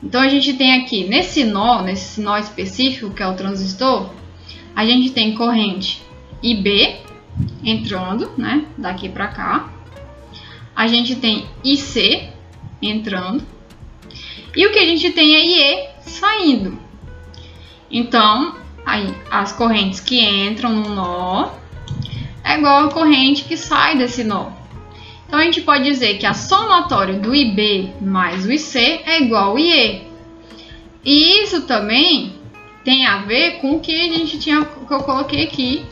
Então 0.02 0.20
a 0.20 0.28
gente 0.28 0.56
tem 0.56 0.82
aqui 0.82 1.04
nesse 1.04 1.44
nó, 1.44 1.84
nesse 1.84 2.20
nó 2.20 2.40
específico 2.40 3.12
que 3.12 3.22
é 3.22 3.28
o 3.28 3.36
transistor, 3.36 4.10
a 4.76 4.84
gente 4.84 5.12
tem 5.12 5.36
corrente 5.36 6.02
IB 6.42 6.96
entrando, 7.64 8.32
né, 8.36 8.66
daqui 8.76 9.10
para 9.10 9.28
cá. 9.28 9.72
A 10.76 10.88
gente 10.88 11.18
tem 11.18 11.46
IC 11.64 12.30
entrando. 12.82 13.46
E 14.56 14.66
o 14.66 14.72
que 14.72 14.80
a 14.80 14.86
gente 14.88 15.12
tem 15.12 15.36
é 15.36 15.46
IE 15.46 15.90
saindo. 16.02 16.80
Então, 17.92 18.56
aí 18.84 19.14
as 19.30 19.52
correntes 19.52 20.00
que 20.00 20.20
entram 20.20 20.72
no 20.72 20.96
nó 20.96 21.67
é 22.48 22.58
igual 22.58 22.86
a 22.86 22.92
corrente 22.92 23.44
que 23.44 23.58
sai 23.58 23.98
desse 23.98 24.24
nó. 24.24 24.52
Então 25.28 25.40
a 25.40 25.44
gente 25.44 25.62
pode 25.62 25.84
dizer 25.84 26.18
que 26.18 26.26
a 26.26 26.34
somatória 26.34 27.20
do 27.20 27.36
IB 27.36 27.94
mais 28.00 28.46
o 28.46 28.52
IC 28.52 28.78
é 29.06 29.22
igual 29.22 29.50
ao 29.50 29.60
IE. 29.60 30.08
E 31.04 31.44
isso 31.44 31.64
também 31.64 32.36
tem 32.86 33.06
a 33.06 33.18
ver 33.18 33.60
com 33.60 33.76
o 33.76 33.80
que 33.82 33.94
a 33.94 34.14
gente 34.14 34.40
tinha 34.40 34.64
que 34.64 34.94
eu 34.94 35.00
coloquei 35.00 35.44
aqui 35.44 35.86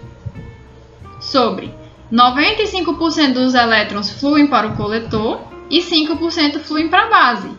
sobre 1.20 1.74
95% 2.12 3.34
dos 3.34 3.54
elétrons 3.54 4.10
fluem 4.12 4.48
para 4.48 4.68
o 4.68 4.78
coletor 4.78 5.42
e 5.70 5.80
5% 5.80 6.60
fluem 6.60 6.88
para 6.88 7.04
a 7.04 7.10
base. 7.10 7.50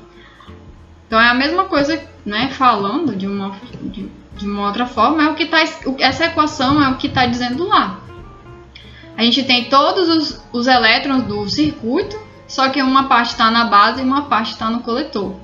Então 1.06 1.20
é 1.20 1.28
a 1.28 1.34
mesma 1.34 1.64
coisa, 1.64 2.02
né, 2.24 2.48
falando 2.48 3.14
de 3.14 3.26
uma, 3.26 3.54
de, 3.82 4.08
de 4.36 4.46
uma 4.46 4.68
outra 4.68 4.86
forma, 4.86 5.22
é 5.22 5.28
o 5.28 5.34
que 5.34 5.46
tá, 5.46 5.58
essa 5.98 6.24
equação 6.24 6.82
é 6.82 6.88
o 6.88 6.96
que 6.96 7.08
está 7.08 7.26
dizendo 7.26 7.66
lá. 7.66 8.05
A 9.16 9.22
gente 9.22 9.42
tem 9.44 9.64
todos 9.64 10.08
os, 10.08 10.44
os 10.52 10.66
elétrons 10.66 11.24
do 11.24 11.48
circuito, 11.48 12.18
só 12.46 12.68
que 12.68 12.82
uma 12.82 13.08
parte 13.08 13.30
está 13.30 13.50
na 13.50 13.64
base 13.64 14.00
e 14.00 14.04
uma 14.04 14.22
parte 14.22 14.52
está 14.52 14.68
no 14.68 14.80
coletor. 14.80 15.34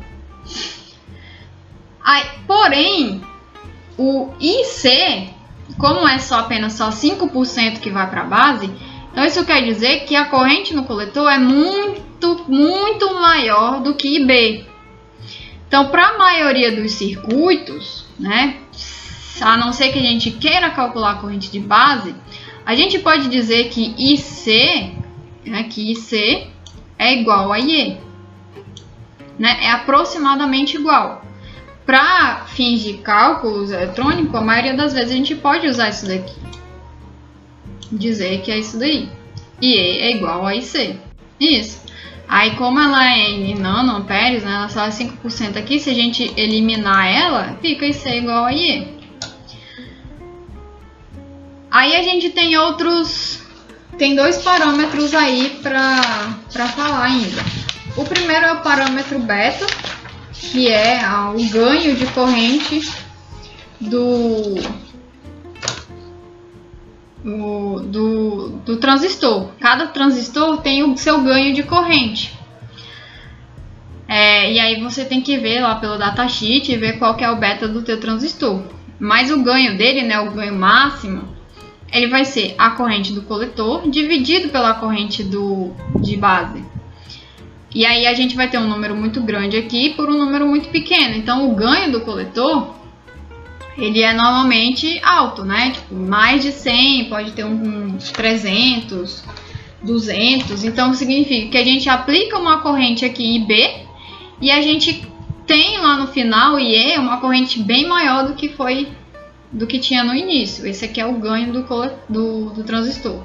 Aí, 2.04 2.24
porém, 2.46 3.22
o 3.96 4.30
IC, 4.40 5.30
como 5.78 6.06
é 6.06 6.18
só 6.18 6.40
apenas 6.40 6.74
só 6.74 6.90
5% 6.90 7.80
que 7.80 7.90
vai 7.90 8.08
para 8.10 8.22
a 8.22 8.26
base, 8.26 8.70
então 9.10 9.24
isso 9.24 9.44
quer 9.44 9.62
dizer 9.62 10.00
que 10.00 10.16
a 10.16 10.26
corrente 10.26 10.74
no 10.74 10.84
coletor 10.84 11.30
é 11.30 11.38
muito, 11.38 12.44
muito 12.48 13.14
maior 13.14 13.80
do 13.80 13.94
que 13.94 14.16
IB. 14.16 14.66
Então, 15.66 15.88
para 15.88 16.08
a 16.08 16.18
maioria 16.18 16.72
dos 16.72 16.92
circuitos, 16.92 18.04
né, 18.18 18.56
a 19.40 19.56
não 19.56 19.72
ser 19.72 19.90
que 19.90 19.98
a 19.98 20.02
gente 20.02 20.30
queira 20.32 20.70
calcular 20.70 21.12
a 21.12 21.14
corrente 21.16 21.50
de 21.50 21.60
base, 21.60 22.14
a 22.64 22.74
gente 22.74 22.98
pode 22.98 23.28
dizer 23.28 23.68
que 23.68 23.94
IC, 23.98 24.94
né, 25.44 25.64
que 25.64 25.92
IC 25.92 26.46
é 26.98 27.14
igual 27.14 27.52
a 27.52 27.58
IE. 27.58 27.98
Né, 29.38 29.58
é 29.62 29.70
aproximadamente 29.70 30.76
igual. 30.76 31.24
Para 31.84 32.44
fins 32.46 32.80
de 32.80 32.94
cálculos 32.94 33.72
eletrônicos, 33.72 34.34
a 34.34 34.40
maioria 34.40 34.74
das 34.74 34.92
vezes 34.92 35.10
a 35.10 35.16
gente 35.16 35.34
pode 35.34 35.66
usar 35.66 35.88
isso 35.88 36.06
daqui. 36.06 36.36
Dizer 37.90 38.40
que 38.42 38.52
é 38.52 38.58
isso 38.58 38.78
daí. 38.78 39.08
E 39.60 39.74
E 39.74 39.76
é 39.76 40.16
igual 40.16 40.46
a 40.46 40.54
IC. 40.54 40.96
Isso. 41.40 41.82
Aí, 42.28 42.52
como 42.52 42.80
ela 42.80 43.12
é 43.12 43.28
em 43.28 43.54
nanoamperes, 43.56 44.44
né, 44.44 44.54
ela 44.54 44.68
só 44.68 44.84
é 44.84 44.90
5% 44.90 45.56
aqui, 45.56 45.78
se 45.80 45.90
a 45.90 45.94
gente 45.94 46.32
eliminar 46.36 47.06
ela, 47.06 47.58
fica 47.60 47.84
IC 47.84 48.08
igual 48.08 48.44
a 48.44 48.52
IE. 48.52 49.01
Aí 51.72 51.96
a 51.96 52.02
gente 52.02 52.28
tem 52.28 52.56
outros... 52.58 53.40
Tem 53.96 54.14
dois 54.14 54.36
parâmetros 54.42 55.14
aí 55.14 55.58
para 55.62 56.68
falar 56.68 57.04
ainda. 57.04 57.42
O 57.96 58.04
primeiro 58.04 58.44
é 58.44 58.52
o 58.52 58.60
parâmetro 58.60 59.18
beta, 59.18 59.66
que 60.32 60.68
é 60.68 61.00
o 61.34 61.50
ganho 61.50 61.94
de 61.94 62.06
corrente 62.06 62.80
do, 63.80 64.54
do, 67.22 67.80
do, 67.80 68.48
do 68.64 68.76
transistor. 68.78 69.50
Cada 69.60 69.86
transistor 69.88 70.62
tem 70.62 70.82
o 70.82 70.96
seu 70.96 71.20
ganho 71.22 71.54
de 71.54 71.62
corrente. 71.62 72.38
É, 74.08 74.52
e 74.52 74.58
aí 74.58 74.82
você 74.82 75.04
tem 75.04 75.22
que 75.22 75.38
ver 75.38 75.60
lá 75.60 75.76
pelo 75.76 75.98
datasheet 75.98 76.70
e 76.70 76.76
ver 76.76 76.98
qual 76.98 77.14
que 77.14 77.24
é 77.24 77.30
o 77.30 77.36
beta 77.36 77.66
do 77.66 77.82
teu 77.82 77.98
transistor. 78.00 78.62
Mas 78.98 79.30
o 79.30 79.42
ganho 79.42 79.76
dele, 79.76 80.02
né, 80.02 80.18
o 80.20 80.32
ganho 80.32 80.54
máximo, 80.54 81.31
ele 81.92 82.08
vai 82.08 82.24
ser 82.24 82.54
a 82.56 82.70
corrente 82.70 83.12
do 83.12 83.22
coletor 83.22 83.88
dividido 83.88 84.48
pela 84.48 84.74
corrente 84.74 85.22
do, 85.22 85.72
de 86.00 86.16
base. 86.16 86.64
E 87.74 87.86
aí 87.86 88.06
a 88.06 88.14
gente 88.14 88.34
vai 88.34 88.48
ter 88.48 88.58
um 88.58 88.68
número 88.68 88.94
muito 88.94 89.22
grande 89.22 89.56
aqui 89.56 89.90
por 89.90 90.08
um 90.08 90.16
número 90.16 90.46
muito 90.46 90.68
pequeno. 90.70 91.16
Então 91.16 91.50
o 91.50 91.54
ganho 91.54 91.92
do 91.92 92.00
coletor 92.00 92.74
ele 93.76 94.02
é 94.02 94.12
normalmente 94.12 95.00
alto, 95.02 95.44
né? 95.44 95.70
Tipo, 95.70 95.94
mais 95.94 96.42
de 96.42 96.52
100, 96.52 97.06
pode 97.06 97.32
ter 97.32 97.44
uns 97.44 98.10
300, 98.10 99.24
200. 99.82 100.64
Então 100.64 100.92
significa 100.94 101.50
que 101.50 101.58
a 101.58 101.64
gente 101.64 101.88
aplica 101.88 102.38
uma 102.38 102.60
corrente 102.60 103.04
aqui 103.04 103.36
IB 103.36 103.86
e 104.40 104.50
a 104.50 104.60
gente 104.60 105.06
tem 105.46 105.78
lá 105.78 105.96
no 105.96 106.06
final 106.06 106.58
IE 106.58 106.98
uma 106.98 107.18
corrente 107.18 107.60
bem 107.60 107.86
maior 107.86 108.26
do 108.26 108.34
que 108.34 108.50
foi 108.50 108.88
do 109.52 109.66
que 109.66 109.78
tinha 109.78 110.02
no 110.02 110.14
início. 110.14 110.66
Esse 110.66 110.84
aqui 110.86 111.00
é 111.00 111.06
o 111.06 111.14
ganho 111.14 111.52
do, 111.52 111.62
do, 112.08 112.50
do 112.50 112.64
transistor. 112.64 113.22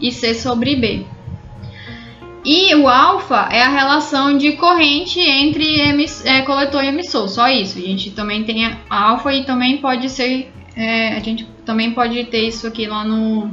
IC 0.00 0.34
sobre 0.34 0.72
IB. 0.72 1.06
E 2.44 2.74
o 2.74 2.88
alfa 2.88 3.48
é 3.52 3.62
a 3.62 3.68
relação 3.68 4.38
de 4.38 4.52
corrente 4.52 5.20
entre 5.20 5.80
é, 6.24 6.42
coletor 6.42 6.82
e 6.84 6.88
emissor, 6.88 7.28
só 7.28 7.48
isso. 7.48 7.78
A 7.78 7.82
gente 7.82 8.10
também 8.12 8.44
tem 8.44 8.76
alfa 8.88 9.32
e 9.34 9.44
também 9.44 9.78
pode 9.78 10.08
ser, 10.08 10.50
é, 10.76 11.16
a 11.16 11.20
gente 11.20 11.46
também 11.64 11.92
pode 11.92 12.24
ter 12.24 12.48
isso 12.48 12.66
aqui 12.66 12.86
lá 12.86 13.04
no, 13.04 13.50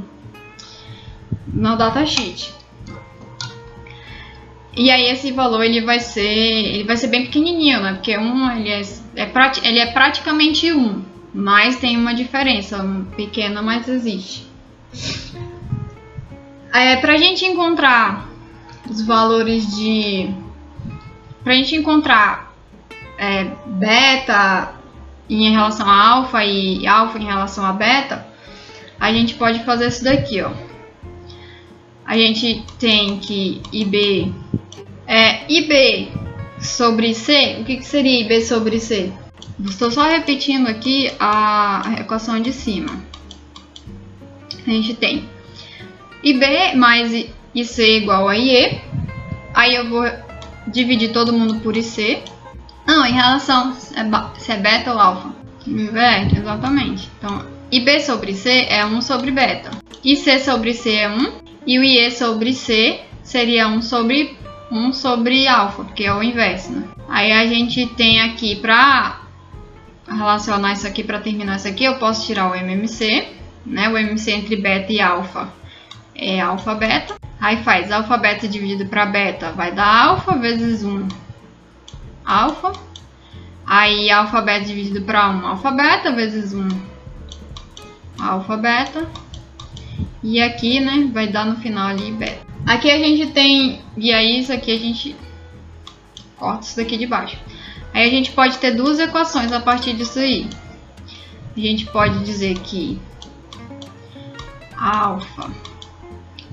no 1.52 1.76
datasheet. 1.76 2.54
E 4.76 4.90
aí 4.90 5.06
esse 5.10 5.32
valor 5.32 5.64
ele 5.64 5.80
vai 5.80 5.98
ser, 6.00 6.22
ele 6.22 6.84
vai 6.84 6.96
ser 6.96 7.08
bem 7.08 7.24
pequenininho, 7.24 7.80
né? 7.80 7.94
Porque 7.94 8.16
um 8.16 8.50
ele 8.50 8.68
é, 8.70 8.82
é, 9.16 9.30
ele 9.64 9.78
é 9.78 9.86
praticamente 9.86 10.72
um, 10.72 11.02
mas 11.36 11.76
tem 11.76 11.98
uma 11.98 12.14
diferença, 12.14 12.82
pequena, 13.14 13.60
mas 13.60 13.86
existe. 13.86 14.46
É, 16.72 16.96
para 16.96 17.12
a 17.12 17.16
gente 17.18 17.44
encontrar 17.44 18.26
os 18.88 19.02
valores 19.02 19.76
de. 19.76 20.30
Para 21.44 21.52
a 21.52 21.56
gente 21.56 21.76
encontrar 21.76 22.54
é, 23.18 23.50
beta 23.66 24.72
em 25.28 25.50
relação 25.50 25.86
a 25.86 26.08
alfa 26.08 26.42
e 26.42 26.86
alfa 26.86 27.18
em 27.18 27.26
relação 27.26 27.66
a 27.66 27.72
beta, 27.72 28.26
a 28.98 29.12
gente 29.12 29.34
pode 29.34 29.62
fazer 29.62 29.88
isso 29.88 30.04
daqui, 30.04 30.40
ó. 30.40 30.52
A 32.06 32.16
gente 32.16 32.64
tem 32.78 33.18
que 33.18 33.60
IB 33.70 34.32
é 35.06 35.52
IB 35.52 36.08
sobre 36.58 37.12
C. 37.12 37.58
O 37.60 37.64
que, 37.64 37.76
que 37.76 37.84
seria 37.84 38.22
IB 38.22 38.40
sobre 38.40 38.80
C? 38.80 39.12
Estou 39.64 39.90
só 39.90 40.02
repetindo 40.02 40.68
aqui 40.68 41.10
a 41.18 41.96
equação 41.98 42.40
de 42.40 42.52
cima. 42.52 42.90
A 44.66 44.70
gente 44.70 44.94
tem 44.94 45.28
IB 46.22 46.74
mais 46.74 47.12
IC 47.54 47.96
igual 47.96 48.28
a 48.28 48.36
IE. 48.36 48.80
Aí 49.54 49.74
eu 49.74 49.88
vou 49.88 50.04
dividir 50.66 51.12
todo 51.12 51.32
mundo 51.32 51.60
por 51.60 51.76
IC. 51.76 52.22
Não, 52.86 53.06
em 53.06 53.12
relação 53.12 53.74
é 53.94 54.40
se 54.40 54.52
é 54.52 54.56
beta 54.56 54.92
ou 54.92 55.00
alfa. 55.00 55.34
Inverte, 55.66 56.38
exatamente. 56.38 57.10
Então, 57.18 57.44
IB 57.70 58.00
sobre 58.00 58.34
C 58.34 58.66
é 58.68 58.84
1 58.84 59.00
sobre 59.00 59.30
beta. 59.30 59.70
IC 60.04 60.38
sobre 60.40 60.74
C 60.74 60.92
é 60.96 61.08
1. 61.08 61.32
E 61.66 61.78
o 61.78 61.82
IE 61.82 62.10
sobre 62.10 62.52
C 62.52 63.00
seria 63.22 63.66
1 63.66 63.82
sobre 63.82 64.36
1 64.70 64.92
sobre 64.92 65.48
alfa, 65.48 65.84
porque 65.84 66.04
é 66.04 66.14
o 66.14 66.22
inverso, 66.22 66.72
né? 66.72 66.88
Aí 67.08 67.32
a 67.32 67.46
gente 67.46 67.86
tem 67.86 68.20
aqui 68.20 68.56
para 68.56 69.25
relacionar 70.08 70.72
isso 70.72 70.86
aqui, 70.86 71.02
para 71.02 71.20
terminar 71.20 71.56
isso 71.56 71.68
aqui, 71.68 71.84
eu 71.84 71.98
posso 71.98 72.26
tirar 72.26 72.50
o 72.50 72.54
MMC, 72.54 73.28
né? 73.64 73.88
O 73.88 73.98
MMC 73.98 74.30
entre 74.30 74.56
beta 74.56 74.92
e 74.92 75.00
alfa 75.00 75.52
é 76.14 76.40
alfa 76.40 76.74
beta. 76.74 77.14
Aí 77.40 77.62
faz 77.62 77.92
alfa 77.92 78.16
beta 78.16 78.48
dividido 78.48 78.86
para 78.86 79.06
beta, 79.06 79.52
vai 79.52 79.72
dar 79.72 80.08
alfa 80.08 80.36
vezes 80.36 80.82
1 80.82 81.08
alfa. 82.24 82.72
Aí 83.66 84.10
alfa 84.10 84.40
beta 84.40 84.64
dividido 84.64 85.02
para 85.02 85.28
1, 85.28 85.46
alfa 85.46 85.70
beta 85.70 86.12
vezes 86.12 86.54
1 86.54 86.68
alfa 88.18 88.56
beta. 88.56 89.06
E 90.22 90.40
aqui, 90.40 90.80
né, 90.80 91.10
vai 91.12 91.28
dar 91.28 91.44
no 91.44 91.56
final 91.56 91.88
ali 91.88 92.10
beta. 92.12 92.46
Aqui 92.66 92.90
a 92.90 92.98
gente 92.98 93.32
tem, 93.32 93.80
e 93.96 94.12
aí 94.12 94.40
isso 94.40 94.52
aqui 94.52 94.72
a 94.72 94.78
gente 94.78 95.14
corta 96.36 96.66
isso 96.66 96.76
daqui 96.76 96.96
de 96.96 97.06
baixo. 97.06 97.38
Aí 97.96 98.06
a 98.06 98.10
gente 98.10 98.30
pode 98.32 98.58
ter 98.58 98.72
duas 98.72 98.98
equações 98.98 99.50
a 99.52 99.58
partir 99.58 99.94
disso 99.94 100.18
aí. 100.18 100.50
A 101.56 101.58
gente 101.58 101.86
pode 101.86 102.22
dizer 102.24 102.58
que 102.58 103.00
alfa 104.76 105.50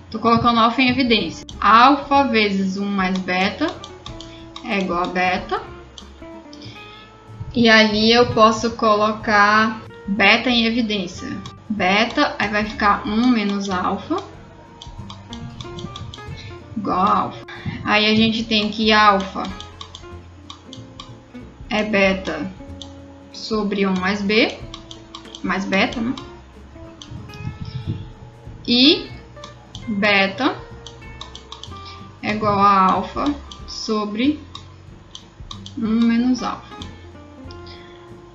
Estou 0.05 0.21
colocando 0.21 0.61
alfa 0.61 0.81
em 0.81 0.87
evidência. 0.87 1.45
Alfa 1.59 2.23
vezes 2.23 2.77
1 2.77 2.85
mais 2.85 3.17
beta 3.17 3.67
é 4.63 4.79
igual 4.79 5.03
a 5.03 5.07
beta. 5.07 5.61
E 7.53 7.67
ali 7.67 8.13
eu 8.13 8.27
posso 8.27 8.77
colocar 8.77 9.81
beta 10.07 10.49
em 10.49 10.65
evidência. 10.65 11.27
Beta, 11.67 12.37
aí 12.39 12.47
vai 12.47 12.63
ficar 12.63 13.05
1 13.05 13.27
menos 13.27 13.69
alfa 13.69 14.15
igual 16.77 16.99
a 17.01 17.19
alfa. 17.19 17.45
Aí 17.83 18.05
a 18.05 18.15
gente 18.15 18.45
tem 18.45 18.69
que 18.69 18.93
alfa 18.93 19.43
é 21.73 21.81
beta 21.81 22.51
sobre 23.31 23.87
1 23.87 23.95
mais 23.99 24.21
b, 24.21 24.55
mais 25.41 25.65
beta, 25.65 25.99
né? 25.99 26.13
E 28.67 29.07
beta 29.87 30.55
é 32.21 32.31
igual 32.31 32.59
a 32.59 32.91
alfa 32.91 33.25
sobre 33.67 34.39
1 35.75 35.81
menos 35.81 36.43
alfa. 36.43 36.77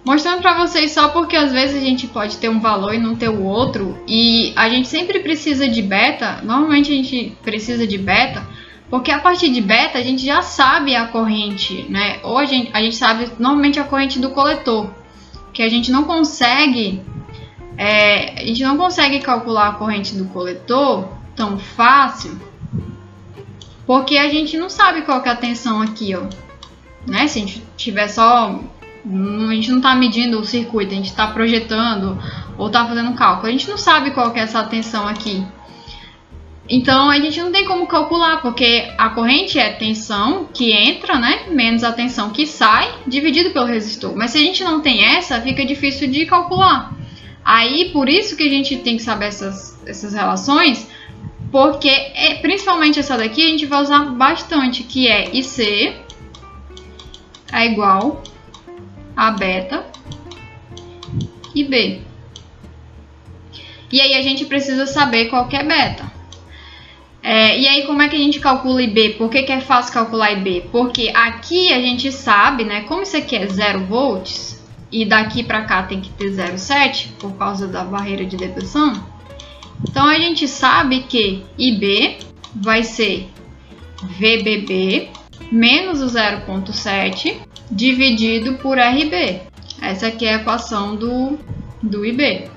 Mostrando 0.05 0.43
para 0.43 0.59
vocês 0.59 0.91
só 0.91 1.11
porque 1.11 1.37
às 1.37 1.53
vezes 1.53 1.81
a 1.81 1.85
gente 1.85 2.09
pode 2.09 2.39
ter 2.39 2.49
um 2.49 2.59
valor 2.59 2.93
e 2.93 2.99
não 2.99 3.15
ter 3.15 3.29
o 3.29 3.45
outro, 3.45 3.97
e 4.09 4.53
a 4.57 4.69
gente 4.69 4.89
sempre 4.89 5.21
precisa 5.21 5.69
de 5.69 5.81
beta, 5.81 6.41
normalmente 6.43 6.91
a 6.91 6.97
gente 6.97 7.37
precisa 7.45 7.87
de 7.87 7.99
beta 7.99 8.45
Porque 8.91 9.11
a 9.11 9.19
partir 9.19 9.51
de 9.51 9.61
beta 9.61 9.99
a 9.99 10.03
gente 10.03 10.25
já 10.25 10.41
sabe 10.41 10.97
a 10.97 11.07
corrente, 11.07 11.85
né? 11.91 12.21
Ou 12.23 12.39
a 12.39 12.45
gente, 12.45 12.71
a 12.73 12.81
gente 12.81 12.97
sabe 12.97 13.31
normalmente 13.39 13.79
a 13.79 13.85
corrente 13.85 14.19
do 14.19 14.31
coletor, 14.31 14.91
que 15.53 15.63
a 15.63 15.69
gente 15.69 15.91
não 15.91 16.05
consegue 16.05 17.03
é, 17.77 18.41
a 18.41 18.45
gente 18.45 18.63
não 18.65 18.77
consegue 18.77 19.21
calcular 19.21 19.69
a 19.69 19.73
corrente 19.73 20.17
do 20.17 20.25
coletor 20.27 21.09
tão 21.37 21.59
fácil, 21.59 22.37
porque 23.87 24.17
a 24.17 24.29
gente 24.29 24.59
não 24.59 24.69
sabe 24.69 25.03
qual 25.03 25.23
é 25.25 25.29
a 25.29 25.37
tensão 25.37 25.81
aqui, 25.81 26.15
ó. 26.15 26.23
Né? 27.07 27.29
Se 27.29 27.39
a 27.39 27.43
gente 27.43 27.63
tiver 27.77 28.09
só 28.09 28.59
a 29.07 29.55
gente 29.55 29.71
não 29.71 29.79
está 29.79 29.95
medindo 29.95 30.39
o 30.39 30.45
circuito, 30.45 30.93
a 30.93 30.97
gente 30.97 31.07
está 31.07 31.29
projetando 31.29 32.19
ou 32.59 32.67
está 32.67 32.87
fazendo 32.87 33.15
cálculo. 33.15 33.49
A 33.49 33.51
gente 33.51 33.69
não 33.69 33.79
sabe 33.79 34.11
qual 34.11 34.35
é 34.35 34.41
essa 34.41 34.63
tensão 34.65 35.07
aqui. 35.07 35.47
Então 36.69 37.09
a 37.09 37.19
gente 37.19 37.41
não 37.41 37.51
tem 37.51 37.65
como 37.65 37.87
calcular, 37.87 38.43
porque 38.43 38.93
a 38.99 39.09
corrente 39.11 39.59
é 39.59 39.73
tensão 39.73 40.47
que 40.53 40.71
entra, 40.71 41.19
né? 41.19 41.47
Menos 41.49 41.83
a 41.83 41.93
tensão 41.93 42.31
que 42.31 42.47
sai, 42.47 42.93
dividido 43.07 43.51
pelo 43.51 43.65
resistor. 43.65 44.15
Mas 44.15 44.33
se 44.33 44.39
a 44.39 44.41
gente 44.43 44.63
não 44.63 44.81
tem 44.83 45.03
essa, 45.03 45.41
fica 45.41 45.65
difícil 45.65 46.11
de 46.11 46.27
calcular. 46.27 46.95
Aí 47.43 47.91
por 47.91 48.09
isso 48.09 48.37
que 48.37 48.43
a 48.43 48.51
gente 48.51 48.77
tem 48.77 48.99
que 48.99 49.03
saber 49.03 49.27
essas, 49.27 49.81
essas 49.87 50.13
relações, 50.13 50.87
porque 51.51 51.89
é, 51.89 52.35
principalmente 52.43 53.01
essa 53.01 53.17
daqui 53.17 53.43
a 53.43 53.49
gente 53.49 53.65
vai 53.65 53.81
usar 53.81 54.05
bastante, 54.05 54.83
que 54.83 55.09
é 55.09 55.35
IC 55.35 55.95
é 57.51 57.67
igual 57.67 58.23
a 59.17 59.31
beta 59.31 59.87
e 61.55 61.65
B. 61.65 62.03
E 63.91 64.03
aí 64.03 64.13
a 64.13 64.21
gente 64.21 64.45
precisa 64.45 64.87
saber 64.87 65.31
qual 65.31 65.49
é 65.51 65.65
beta. 65.65 66.18
É, 67.23 67.59
e 67.59 67.67
aí 67.67 67.87
como 67.87 68.01
é 68.01 68.09
que 68.09 68.17
a 68.17 68.19
gente 68.19 68.41
calcula 68.41 68.83
IB? 68.83 69.15
Por 69.15 69.29
que, 69.29 69.43
que 69.43 69.53
é 69.53 69.61
fácil 69.61 69.93
calcular 69.93 70.33
IB? 70.33 70.69
Porque 70.71 71.11
aqui 71.15 71.73
a 71.73 71.81
gente 71.81 72.13
sabe, 72.13 72.65
né, 72.65 72.83
como 72.83 73.03
isso 73.03 73.17
aqui 73.17 73.37
é 73.37 73.47
0 73.47 73.87
volts, 73.87 74.59
e 74.91 75.05
daqui 75.05 75.43
para 75.43 75.65
cá 75.65 75.83
tem 75.83 76.01
que 76.01 76.11
ter 76.11 76.31
0,7 76.31 77.09
por 77.19 77.33
causa 77.33 77.67
da 77.67 77.85
barreira 77.85 78.25
de 78.25 78.37
depressão. 78.37 79.05
Então 79.89 80.07
a 80.07 80.19
gente 80.19 80.49
sabe 80.49 81.01
que 81.01 81.45
IB 81.59 82.19
vai 82.55 82.83
ser 82.83 83.29
VBB 84.03 85.11
menos 85.53 86.01
o 86.01 86.07
0,7 86.07 87.37
dividido 87.71 88.55
por 88.55 88.79
RB. 88.79 89.43
Essa 89.81 90.09
aqui 90.09 90.27
é 90.27 90.35
a 90.35 90.37
equação 90.37 90.97
do, 90.97 91.39
do 91.83 92.05
IB. 92.05 92.51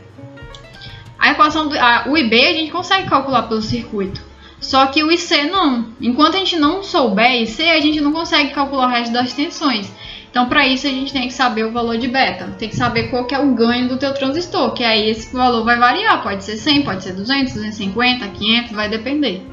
A 1.19 1.31
equação 1.31 1.67
do 1.67 1.77
a, 1.77 2.05
o 2.07 2.17
IB 2.17 2.45
a 2.45 2.53
gente 2.53 2.71
consegue 2.71 3.07
calcular 3.07 3.43
pelo 3.43 3.61
circuito. 3.61 4.30
Só 4.61 4.85
que 4.85 5.03
o 5.03 5.11
IC 5.11 5.49
não. 5.49 5.87
Enquanto 5.99 6.35
a 6.35 6.37
gente 6.37 6.55
não 6.55 6.83
souber 6.83 7.41
IC, 7.41 7.63
a 7.63 7.81
gente 7.81 7.99
não 7.99 8.13
consegue 8.13 8.51
calcular 8.51 8.85
o 8.85 8.89
resto 8.89 9.11
das 9.11 9.33
tensões. 9.33 9.91
Então, 10.29 10.47
para 10.47 10.65
isso, 10.65 10.87
a 10.87 10.89
gente 10.89 11.11
tem 11.11 11.27
que 11.27 11.33
saber 11.33 11.65
o 11.65 11.71
valor 11.71 11.97
de 11.97 12.07
beta. 12.07 12.55
Tem 12.57 12.69
que 12.69 12.75
saber 12.75 13.09
qual 13.09 13.25
que 13.25 13.35
é 13.35 13.39
o 13.39 13.53
ganho 13.53 13.89
do 13.89 13.97
teu 13.97 14.13
transistor, 14.13 14.71
que 14.73 14.83
aí 14.83 15.09
esse 15.09 15.35
valor 15.35 15.65
vai 15.65 15.77
variar. 15.77 16.21
Pode 16.21 16.43
ser 16.43 16.55
100, 16.57 16.83
pode 16.83 17.03
ser 17.03 17.13
200, 17.13 17.53
250, 17.53 18.27
500, 18.27 18.71
vai 18.71 18.87
depender. 18.87 19.45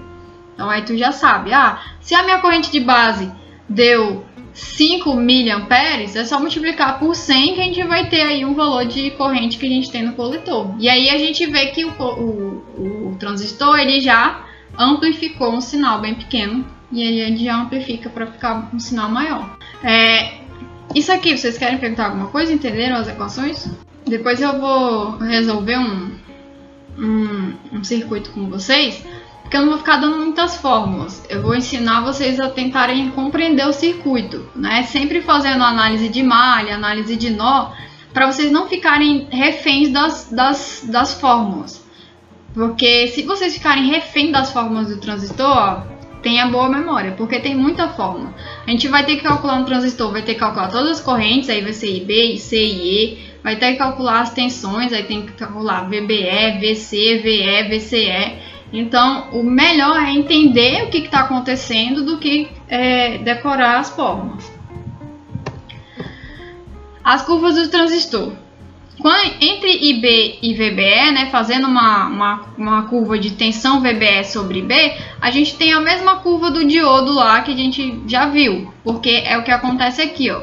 Então, 0.55 0.69
aí 0.69 0.83
tu 0.83 0.97
já 0.97 1.11
sabe. 1.11 1.53
Ah, 1.53 1.81
se 2.01 2.15
a 2.15 2.23
minha 2.23 2.39
corrente 2.39 2.71
de 2.71 2.79
base 2.79 3.33
deu 3.69 4.25
5 4.53 5.15
miliamperes, 5.15 6.15
é 6.15 6.25
só 6.25 6.39
multiplicar 6.39 6.99
por 6.99 7.15
100 7.15 7.55
que 7.55 7.61
a 7.61 7.65
gente 7.65 7.83
vai 7.85 8.09
ter 8.09 8.23
aí 8.23 8.45
um 8.45 8.55
valor 8.55 8.85
de 8.85 9.11
corrente 9.13 9.57
que 9.57 9.67
a 9.67 9.71
gente 9.71 9.91
tem 9.91 10.03
no 10.03 10.13
coletor. 10.13 10.75
E 10.79 10.89
aí 10.89 11.09
a 11.09 11.17
gente 11.17 11.47
vê 11.47 11.67
que 11.67 11.85
o, 11.85 11.91
o, 11.91 13.11
o 13.11 13.17
transistor 13.19 13.79
ele 13.79 14.01
já 14.01 14.48
amplificou 14.79 15.53
um 15.53 15.61
sinal 15.61 16.01
bem 16.01 16.15
pequeno 16.15 16.65
e 16.93 17.03
aí 17.03 17.21
ele 17.21 17.45
já 17.45 17.61
amplifica 17.61 18.09
para 18.09 18.27
ficar 18.27 18.71
um 18.73 18.79
sinal 18.79 19.11
maior. 19.11 19.57
É, 19.83 20.39
isso 20.95 21.13
aqui, 21.13 21.37
vocês 21.37 21.59
querem 21.59 21.79
perguntar 21.79 22.07
alguma 22.07 22.29
coisa? 22.29 22.53
Entenderam 22.53 22.97
as 22.97 23.09
equações? 23.09 23.69
Depois 24.07 24.41
eu 24.41 24.59
vou 24.59 25.19
resolver 25.19 25.79
um, 25.79 26.13
um, 26.99 27.53
um 27.73 27.85
circuito 27.85 28.31
com 28.31 28.49
vocês 28.49 29.05
porque 29.49 29.57
eu 29.57 29.63
não 29.63 29.71
vou 29.71 29.79
ficar 29.79 29.97
dando 29.97 30.19
muitas 30.19 30.59
fórmulas. 30.59 31.25
Eu 31.27 31.41
vou 31.41 31.55
ensinar 31.55 32.03
vocês 32.03 32.39
a 32.39 32.51
tentarem 32.51 33.11
compreender 33.13 33.67
o 33.67 33.73
circuito, 33.73 34.47
né? 34.55 34.83
Sempre 34.83 35.23
fazendo 35.23 35.65
análise 35.65 36.11
de 36.11 36.23
malha, 36.23 36.75
análise 36.75 37.17
de 37.17 37.31
nó, 37.31 37.71
para 38.13 38.31
vocês 38.31 38.53
não 38.53 38.69
ficarem 38.69 39.27
reféns 39.31 39.89
das, 39.89 40.29
das, 40.31 40.85
das 40.87 41.19
fórmulas. 41.19 41.83
Porque 42.55 43.09
se 43.09 43.23
vocês 43.23 43.55
ficarem 43.55 43.89
refém 43.89 44.33
das 44.33 44.53
fórmulas 44.53 44.89
do 44.89 44.97
transistor, 44.97 45.83
tenha 46.23 46.47
boa 46.47 46.69
memória, 46.69 47.13
porque 47.13 47.39
tem 47.39 47.55
muita 47.55 47.89
fórmula. 47.89 48.35
A 48.67 48.71
gente 48.71 48.89
vai 48.89 49.05
ter 49.05 49.17
que 49.17 49.23
calcular 49.23 49.57
um 49.57 49.65
transistor, 49.65 50.11
vai 50.11 50.23
ter 50.23 50.35
que 50.35 50.41
calcular 50.41 50.69
todas 50.69 50.99
as 50.99 51.01
correntes, 51.01 51.49
aí 51.49 51.61
vai 51.61 51.73
ser 51.73 51.95
IB, 51.97 52.35
IC 52.35 52.57
e 52.57 53.05
E, 53.05 53.19
vai 53.43 53.57
ter 53.57 53.73
que 53.73 53.79
calcular 53.79 54.21
as 54.21 54.31
tensões, 54.33 54.93
aí 54.93 55.05
tem 55.05 55.27
que 55.27 55.33
calcular 55.33 55.89
VBE, 55.89 56.59
VC, 56.61 57.19
VE, 57.19 57.69
VCE. 57.69 58.39
Então, 58.73 59.31
o 59.33 59.43
melhor 59.43 59.97
é 59.97 60.11
entender 60.11 60.85
o 60.85 60.91
que 60.91 60.99
está 60.99 61.21
acontecendo 61.21 62.05
do 62.05 62.19
que 62.19 62.49
é, 62.69 63.19
decorar 63.19 63.79
as 63.79 63.91
fórmulas. 63.91 64.53
As 67.03 67.23
curvas 67.23 67.55
do 67.55 67.69
transistor. 67.69 68.33
Entre 69.41 69.91
IB 69.91 70.39
e 70.43 70.55
VBE, 70.55 71.13
né, 71.13 71.29
fazendo 71.31 71.69
uma, 71.69 72.07
uma, 72.09 72.47
uma, 72.59 72.83
curva 72.89 73.17
de 73.17 73.31
tensão 73.31 73.81
VBE 73.81 74.25
sobre 74.25 74.59
IB, 74.59 74.75
a 75.21 75.31
gente 75.31 75.57
tem 75.57 75.73
a 75.73 75.81
mesma 75.81 76.17
curva 76.17 76.51
do 76.51 76.67
diodo 76.67 77.13
lá 77.13 77.41
que 77.43 77.53
a 77.53 77.57
gente 77.57 78.03
já 78.09 78.27
viu, 78.27 78.73
porque 78.83 79.23
é 79.25 79.39
o 79.39 79.45
que 79.45 79.53
acontece 79.53 80.03
aqui, 80.03 80.31
ó. 80.31 80.43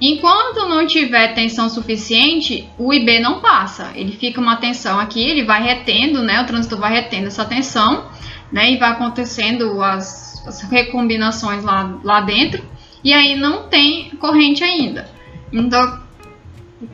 Enquanto 0.00 0.68
não 0.68 0.84
tiver 0.84 1.28
tensão 1.28 1.68
suficiente, 1.68 2.68
o 2.76 2.92
IB 2.92 3.20
não 3.20 3.40
passa. 3.40 3.92
Ele 3.94 4.10
fica 4.10 4.40
uma 4.40 4.56
tensão 4.56 4.98
aqui, 4.98 5.22
ele 5.22 5.44
vai 5.44 5.62
retendo, 5.62 6.22
né? 6.22 6.42
O 6.42 6.46
transistor 6.46 6.80
vai 6.80 6.92
retendo 6.92 7.28
essa 7.28 7.44
tensão, 7.44 8.06
né? 8.50 8.72
E 8.72 8.78
vai 8.78 8.90
acontecendo 8.90 9.80
as, 9.80 10.44
as 10.44 10.62
recombinações 10.62 11.62
lá, 11.62 12.00
lá 12.02 12.20
dentro. 12.20 12.64
E 13.04 13.12
aí 13.12 13.36
não 13.36 13.68
tem 13.68 14.10
corrente 14.18 14.64
ainda. 14.64 15.08
Então, 15.52 16.01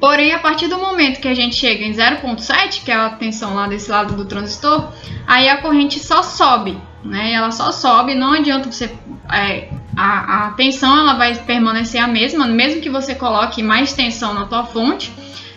porém, 0.00 0.32
a 0.32 0.38
partir 0.38 0.68
do 0.68 0.78
momento 0.78 1.20
que 1.20 1.28
a 1.28 1.34
gente 1.34 1.56
chega 1.56 1.84
em 1.84 1.92
0.7, 1.92 2.84
que 2.84 2.90
é 2.90 2.94
a 2.94 3.10
tensão 3.10 3.54
lá 3.54 3.66
desse 3.66 3.90
lado 3.90 4.14
do 4.14 4.24
transistor, 4.24 4.92
aí 5.26 5.48
a 5.48 5.62
corrente 5.62 5.98
só 5.98 6.22
sobe, 6.22 6.78
né? 7.04 7.32
Ela 7.32 7.50
só 7.50 7.72
sobe, 7.72 8.14
não 8.14 8.32
adianta 8.32 8.70
você 8.70 8.90
é, 9.32 9.68
a, 9.96 10.46
a 10.46 10.50
tensão 10.52 10.96
ela 10.98 11.14
vai 11.14 11.34
permanecer 11.34 12.02
a 12.02 12.06
mesma, 12.06 12.46
mesmo 12.46 12.80
que 12.80 12.88
você 12.88 13.14
coloque 13.14 13.62
mais 13.62 13.92
tensão 13.92 14.32
na 14.32 14.46
tua 14.46 14.64
fonte, 14.64 15.12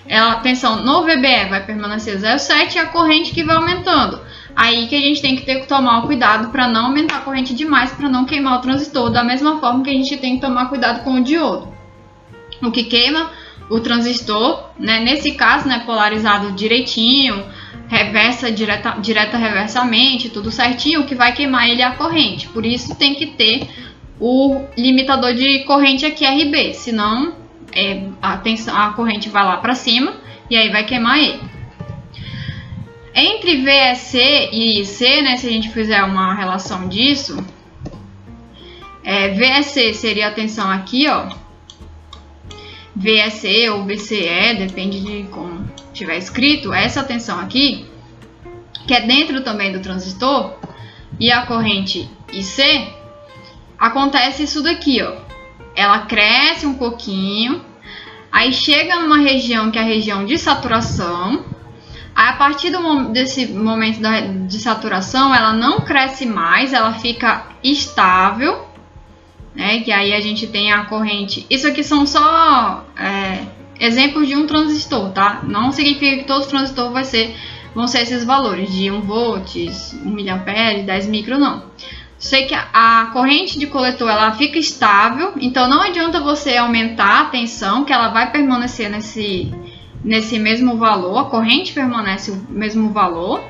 ela, 0.07 0.33
a 0.33 0.39
tensão 0.39 0.83
no 0.83 1.03
VBE 1.03 1.49
vai 1.49 1.65
permanecer 1.65 2.17
0,7 2.17 2.75
e 2.75 2.79
a 2.79 2.87
corrente 2.87 3.33
que 3.33 3.43
vai 3.43 3.55
aumentando. 3.55 4.19
Aí 4.53 4.87
que 4.87 4.95
a 4.95 4.99
gente 4.99 5.21
tem 5.21 5.37
que 5.37 5.45
ter 5.45 5.61
que 5.61 5.67
tomar 5.67 6.01
cuidado 6.01 6.49
para 6.49 6.67
não 6.67 6.87
aumentar 6.87 7.17
a 7.17 7.21
corrente 7.21 7.53
demais, 7.53 7.91
para 7.91 8.09
não 8.09 8.25
queimar 8.25 8.59
o 8.59 8.61
transistor, 8.61 9.09
da 9.09 9.23
mesma 9.23 9.59
forma 9.59 9.83
que 9.83 9.89
a 9.89 9.93
gente 9.93 10.17
tem 10.17 10.35
que 10.35 10.41
tomar 10.41 10.67
cuidado 10.67 11.03
com 11.03 11.13
o 11.13 11.23
diodo. 11.23 11.73
O 12.61 12.71
que 12.71 12.83
queima 12.83 13.31
o 13.71 13.79
transistor, 13.79 14.69
né, 14.77 14.99
nesse 14.99 15.31
caso, 15.31 15.65
né, 15.65 15.83
polarizado 15.85 16.51
direitinho, 16.51 17.41
reversa 17.87 18.51
direta, 18.51 18.97
direta 18.99 19.37
reversamente, 19.37 20.29
tudo 20.29 20.51
certinho, 20.51 21.05
que 21.05 21.15
vai 21.15 21.31
queimar 21.31 21.69
ele 21.69 21.81
é 21.81 21.85
a 21.85 21.95
corrente. 21.95 22.49
Por 22.49 22.65
isso 22.65 22.93
tem 22.95 23.15
que 23.15 23.27
ter 23.27 23.69
o 24.19 24.65
limitador 24.77 25.33
de 25.33 25.59
corrente 25.59 26.05
aqui 26.05 26.25
RB, 26.25 26.73
senão 26.73 27.33
é, 27.73 28.07
a, 28.21 28.37
tensão, 28.37 28.75
a 28.77 28.91
corrente 28.91 29.29
vai 29.29 29.45
lá 29.45 29.55
para 29.55 29.73
cima 29.73 30.15
e 30.49 30.57
aí 30.57 30.69
vai 30.69 30.83
queimar 30.83 31.17
ele. 31.17 31.39
Entre 33.15 33.57
VSC 33.57 34.49
e 34.51 34.81
IC, 34.81 35.21
né, 35.21 35.37
se 35.37 35.47
a 35.47 35.49
gente 35.49 35.69
fizer 35.69 36.03
uma 36.03 36.33
relação 36.33 36.89
disso, 36.89 37.41
é, 39.01 39.29
VSC 39.29 39.93
seria 39.93 40.27
a 40.27 40.31
tensão 40.31 40.69
aqui, 40.69 41.07
ó, 41.07 41.40
VSE 43.01 43.69
ou 43.69 43.83
VCE, 43.83 44.55
depende 44.57 45.01
de 45.01 45.23
como 45.29 45.65
tiver 45.91 46.17
escrito, 46.17 46.71
essa 46.71 47.03
tensão 47.03 47.39
aqui, 47.39 47.85
que 48.85 48.93
é 48.93 49.01
dentro 49.01 49.43
também 49.43 49.71
do 49.71 49.79
transistor, 49.79 50.53
e 51.19 51.31
a 51.31 51.45
corrente 51.45 52.09
IC, 52.31 52.87
acontece 53.77 54.43
isso 54.43 54.61
daqui, 54.61 55.01
ó. 55.01 55.15
Ela 55.75 56.05
cresce 56.05 56.65
um 56.65 56.75
pouquinho, 56.75 57.63
aí 58.31 58.53
chega 58.53 58.99
numa 58.99 59.17
região 59.17 59.71
que 59.71 59.79
é 59.79 59.81
a 59.81 59.85
região 59.85 60.25
de 60.25 60.37
saturação. 60.37 61.43
Aí, 62.13 62.29
a 62.29 62.33
partir 62.33 62.69
do, 62.69 63.09
desse 63.09 63.47
momento 63.47 63.99
da, 63.99 64.19
de 64.21 64.59
saturação, 64.59 65.33
ela 65.33 65.53
não 65.53 65.79
cresce 65.79 66.25
mais, 66.25 66.73
ela 66.73 66.93
fica 66.93 67.47
estável, 67.63 68.67
né? 69.55 69.79
Que 69.81 69.91
aí 69.91 70.13
a 70.13 70.19
gente 70.19 70.47
tem 70.47 70.71
a 70.71 70.85
corrente. 70.85 71.45
Isso 71.49 71.67
aqui 71.67 71.83
são 71.83 72.05
só 72.05 72.85
é, 72.97 73.45
exemplos 73.79 74.27
de 74.27 74.35
um 74.35 74.45
transistor, 74.45 75.09
tá? 75.11 75.41
Não 75.43 75.71
significa 75.71 76.17
que 76.17 76.23
todos 76.25 76.45
os 76.45 76.51
transistores 76.51 76.91
vai 76.91 77.03
ser, 77.03 77.35
vão 77.73 77.87
ser 77.87 78.01
esses 78.01 78.23
valores 78.23 78.71
de 78.71 78.91
1 78.91 79.01
volts, 79.01 79.93
1 79.93 80.09
miliampere, 80.09 80.83
10 80.83 81.07
micro, 81.07 81.39
não. 81.39 81.63
sei 82.17 82.45
que 82.45 82.53
a, 82.53 83.09
corrente 83.11 83.57
de 83.57 83.67
coletor 83.67 84.09
ela 84.09 84.31
fica 84.33 84.59
estável, 84.59 85.33
então 85.41 85.67
não 85.67 85.81
adianta 85.81 86.19
você 86.19 86.55
aumentar 86.57 87.21
a 87.21 87.25
tensão, 87.25 87.83
que 87.83 87.91
ela 87.91 88.09
vai 88.09 88.31
permanecer 88.31 88.89
nesse, 88.89 89.51
nesse 90.03 90.37
mesmo 90.37 90.77
valor, 90.77 91.17
a 91.17 91.25
corrente 91.25 91.73
permanece 91.73 92.31
o 92.31 92.45
mesmo 92.49 92.91
valor. 92.91 93.43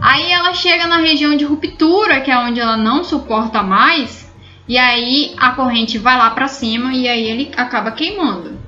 Aí 0.00 0.30
ela 0.30 0.54
chega 0.54 0.86
na 0.86 0.98
região 0.98 1.36
de 1.36 1.44
ruptura, 1.44 2.20
que 2.20 2.30
é 2.30 2.38
onde 2.38 2.60
ela 2.60 2.76
não 2.76 3.02
suporta 3.02 3.64
mais, 3.64 4.27
e 4.68 4.76
aí 4.76 5.34
a 5.38 5.52
corrente 5.52 5.96
vai 5.96 6.18
lá 6.18 6.30
para 6.30 6.46
cima 6.46 6.92
e 6.92 7.08
aí 7.08 7.24
ele 7.24 7.50
acaba 7.56 7.90
queimando. 7.90 8.58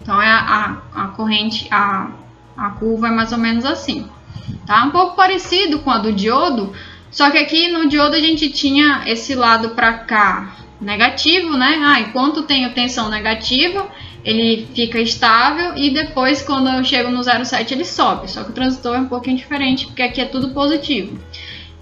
Então 0.00 0.20
é 0.22 0.30
a, 0.30 0.80
a, 0.94 1.04
a 1.04 1.08
corrente, 1.08 1.66
a, 1.70 2.10
a 2.56 2.70
curva 2.70 3.08
é 3.08 3.10
mais 3.10 3.32
ou 3.32 3.38
menos 3.38 3.64
assim. 3.64 4.08
Tá? 4.66 4.84
Um 4.84 4.90
pouco 4.90 5.16
parecido 5.16 5.80
com 5.80 5.90
a 5.90 5.98
do 5.98 6.12
diodo, 6.12 6.72
só 7.10 7.30
que 7.30 7.38
aqui 7.38 7.68
no 7.68 7.88
diodo 7.88 8.14
a 8.14 8.20
gente 8.20 8.48
tinha 8.50 9.02
esse 9.06 9.34
lado 9.34 9.70
para 9.70 9.92
cá 9.94 10.56
negativo, 10.80 11.56
né? 11.56 11.78
Ah, 11.82 12.00
enquanto 12.00 12.44
tenho 12.44 12.72
tensão 12.72 13.10
negativa, 13.10 13.88
ele 14.24 14.68
fica 14.74 14.98
estável 14.98 15.76
e 15.76 15.90
depois 15.90 16.42
quando 16.42 16.68
eu 16.68 16.84
chego 16.84 17.10
no 17.10 17.20
0,7 17.20 17.72
ele 17.72 17.84
sobe. 17.84 18.30
Só 18.30 18.44
que 18.44 18.50
o 18.50 18.54
transistor 18.54 18.96
é 18.96 19.00
um 19.00 19.08
pouquinho 19.08 19.36
diferente, 19.36 19.86
porque 19.86 20.02
aqui 20.02 20.20
é 20.20 20.26
tudo 20.26 20.50
positivo. 20.50 21.18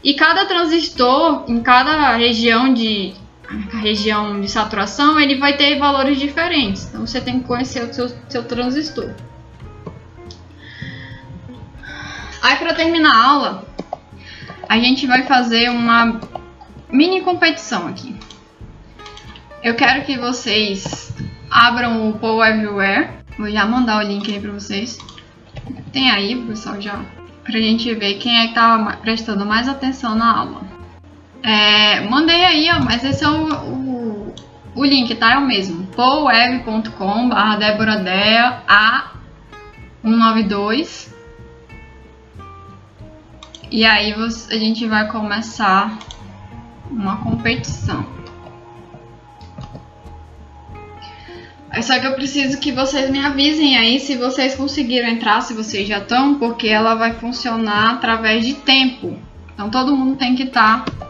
E 0.02 0.14
cada 0.14 0.46
transistor, 0.46 1.44
em 1.48 1.60
cada 1.60 2.16
região 2.16 2.72
de 2.72 3.14
região 3.80 4.40
de 4.40 4.48
saturação, 4.48 5.18
ele 5.18 5.36
vai 5.36 5.56
ter 5.56 5.78
valores 5.78 6.18
diferentes. 6.18 6.86
Então 6.86 7.06
você 7.06 7.20
tem 7.20 7.40
que 7.40 7.46
conhecer 7.46 7.82
o 7.82 7.92
seu, 7.92 8.08
seu 8.28 8.44
transistor. 8.44 9.14
Aí 12.42 12.56
para 12.56 12.74
terminar 12.74 13.14
a 13.14 13.26
aula, 13.26 13.68
a 14.68 14.78
gente 14.78 15.06
vai 15.06 15.24
fazer 15.24 15.70
uma 15.70 16.20
mini 16.90 17.20
competição 17.22 17.88
aqui. 17.88 18.14
Eu 19.62 19.74
quero 19.74 20.04
que 20.04 20.16
vocês 20.16 21.12
abram 21.50 22.08
o 22.08 22.18
Poll 22.18 22.44
Everywhere. 22.44 23.10
Vou 23.36 23.50
já 23.50 23.66
mandar 23.66 23.98
o 23.98 24.06
link 24.06 24.32
aí 24.32 24.40
para 24.40 24.52
vocês. 24.52 24.98
Tem 25.92 26.10
aí, 26.10 26.36
pessoal, 26.46 26.80
já. 26.80 27.04
Pra 27.42 27.58
gente 27.58 27.92
ver 27.94 28.14
quem 28.14 28.40
é 28.40 28.48
que 28.48 28.54
tá 28.54 28.98
prestando 29.00 29.44
mais 29.44 29.68
atenção 29.68 30.14
na 30.14 30.38
aula. 30.38 30.67
É, 31.42 32.00
mandei 32.08 32.44
aí, 32.44 32.68
ó, 32.70 32.80
mas 32.84 33.04
esse 33.04 33.24
é 33.24 33.28
o, 33.28 33.48
o, 33.52 34.34
o 34.74 34.84
link, 34.84 35.14
tá? 35.14 35.32
É 35.32 35.38
o 35.38 35.46
mesmo. 35.46 35.86
poweb.com 35.88 37.28
barra 37.28 37.56
Débora 37.56 38.02
A192 40.04 41.18
e 43.70 43.84
aí 43.84 44.14
a 44.14 44.56
gente 44.56 44.86
vai 44.86 45.06
começar 45.08 45.98
uma 46.90 47.18
competição. 47.18 48.06
Só 51.82 52.00
que 52.00 52.06
eu 52.06 52.14
preciso 52.14 52.58
que 52.58 52.72
vocês 52.72 53.10
me 53.10 53.20
avisem 53.20 53.76
aí 53.76 54.00
se 54.00 54.16
vocês 54.16 54.54
conseguiram 54.54 55.06
entrar, 55.08 55.42
se 55.42 55.52
vocês 55.52 55.86
já 55.86 55.98
estão, 55.98 56.38
porque 56.38 56.66
ela 56.66 56.94
vai 56.94 57.12
funcionar 57.12 57.94
através 57.94 58.44
de 58.44 58.54
tempo. 58.54 59.18
Então 59.52 59.68
todo 59.68 59.94
mundo 59.94 60.16
tem 60.16 60.34
que 60.34 60.44
estar 60.44 60.84
tá 60.84 61.07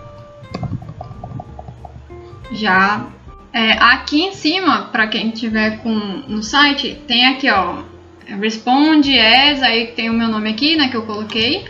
já 2.53 3.07
é, 3.53 3.73
aqui 3.73 4.23
em 4.23 4.33
cima, 4.33 4.83
para 4.93 5.07
quem 5.07 5.31
tiver 5.31 5.79
com 5.83 5.91
no 5.91 6.43
site, 6.43 7.03
tem 7.07 7.27
aqui 7.27 7.51
ó, 7.51 7.83
responde 8.27 9.19
as, 9.19 9.63
aí 9.63 9.89
tem 9.89 10.11
o 10.11 10.15
meu 10.15 10.29
nome 10.29 10.51
aqui, 10.51 10.77
né, 10.77 10.89
que 10.89 10.97
eu 10.97 11.03
coloquei. 11.03 11.67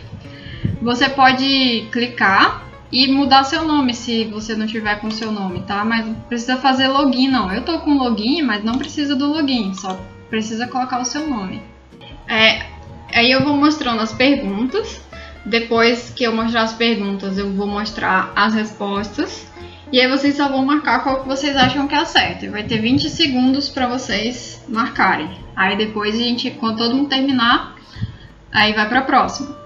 Você 0.81 1.09
pode 1.09 1.87
clicar 1.91 2.63
e 2.91 3.07
mudar 3.07 3.43
seu 3.43 3.65
nome 3.65 3.93
se 3.93 4.25
você 4.25 4.55
não 4.55 4.65
tiver 4.65 4.99
com 4.99 5.11
seu 5.11 5.31
nome, 5.31 5.61
tá? 5.61 5.85
Mas 5.85 6.05
não 6.05 6.15
precisa 6.15 6.57
fazer 6.57 6.87
login 6.87 7.27
não. 7.27 7.51
Eu 7.51 7.63
tô 7.63 7.79
com 7.79 7.97
login, 7.97 8.41
mas 8.41 8.63
não 8.63 8.77
precisa 8.77 9.15
do 9.15 9.27
login, 9.27 9.73
só 9.73 9.99
precisa 10.29 10.67
colocar 10.67 10.99
o 10.99 11.05
seu 11.05 11.27
nome. 11.27 11.61
É, 12.27 12.65
aí 13.13 13.31
eu 13.31 13.43
vou 13.43 13.55
mostrando 13.55 14.01
as 14.01 14.13
perguntas. 14.13 15.01
Depois 15.45 16.11
que 16.15 16.23
eu 16.23 16.35
mostrar 16.35 16.63
as 16.63 16.73
perguntas, 16.73 17.37
eu 17.37 17.51
vou 17.53 17.67
mostrar 17.67 18.31
as 18.35 18.53
respostas. 18.53 19.47
E 19.91 19.99
aí 19.99 20.07
vocês 20.07 20.35
só 20.35 20.47
vão 20.47 20.63
marcar 20.63 21.03
qual 21.03 21.21
que 21.21 21.27
vocês 21.27 21.55
acham 21.55 21.87
que 21.87 21.95
é 21.95 22.05
certo. 22.05 22.49
Vai 22.51 22.63
ter 22.63 22.79
20 22.79 23.09
segundos 23.09 23.69
para 23.69 23.87
vocês 23.87 24.63
marcarem. 24.67 25.29
Aí 25.55 25.75
depois 25.75 26.15
a 26.15 26.23
gente, 26.23 26.51
quando 26.51 26.77
todo 26.77 26.95
mundo 26.95 27.09
terminar, 27.09 27.75
aí 28.51 28.73
vai 28.73 28.87
para 28.87 28.99
a 28.99 29.03
próxima. 29.03 29.57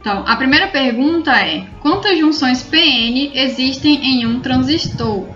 Então, 0.00 0.22
a 0.26 0.36
primeira 0.36 0.68
pergunta 0.68 1.32
é: 1.32 1.66
quantas 1.80 2.18
junções 2.18 2.62
PN 2.62 3.32
existem 3.34 4.04
em 4.04 4.26
um 4.26 4.40
transistor? 4.40 5.26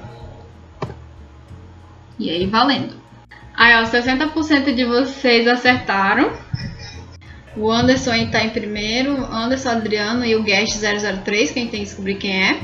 E 2.18 2.28
aí, 2.28 2.45
valendo. 2.45 2.95
Aí, 3.57 3.74
ó, 3.74 3.84
60% 3.84 4.74
de 4.74 4.84
vocês 4.84 5.49
acertaram. 5.49 6.32
O 7.59 7.72
Anderson 7.72 8.14
está 8.14 8.44
em 8.44 8.50
primeiro, 8.50 9.16
Anderson 9.34 9.70
Adriano 9.70 10.24
e 10.24 10.36
o 10.36 10.44
Guest 10.44 10.78
003, 10.78 11.50
quem 11.50 11.66
tem 11.66 11.80
que 11.80 11.86
descobrir 11.86 12.14
quem 12.14 12.50
é. 12.50 12.61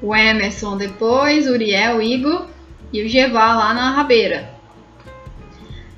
O 0.00 0.14
Emerson 0.14 0.76
depois, 0.76 1.48
Uriel, 1.48 2.00
Igor 2.00 2.46
e 2.92 3.02
o 3.02 3.08
Gevá 3.08 3.54
lá 3.56 3.74
na 3.74 3.90
rabeira. 3.90 4.54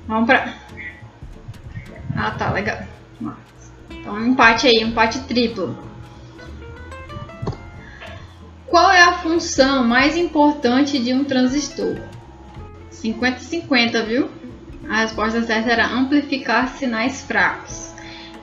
Vamos 0.07 0.25
pra. 0.25 0.55
Ah, 2.15 2.31
tá, 2.31 2.51
legal. 2.51 2.79
Então, 3.91 4.15
um 4.15 4.27
empate 4.29 4.65
aí, 4.65 4.83
um 4.83 4.87
empate 4.87 5.19
triplo. 5.21 5.77
Qual 8.65 8.91
é 8.91 9.03
a 9.03 9.13
função 9.19 9.83
mais 9.83 10.17
importante 10.17 10.97
de 10.97 11.13
um 11.13 11.23
transistor? 11.23 11.97
50-50, 12.91 14.05
viu? 14.05 14.29
A 14.89 14.97
resposta 14.97 15.41
certa 15.41 15.71
era 15.71 15.87
amplificar 15.87 16.67
sinais 16.69 17.23
fracos. 17.23 17.93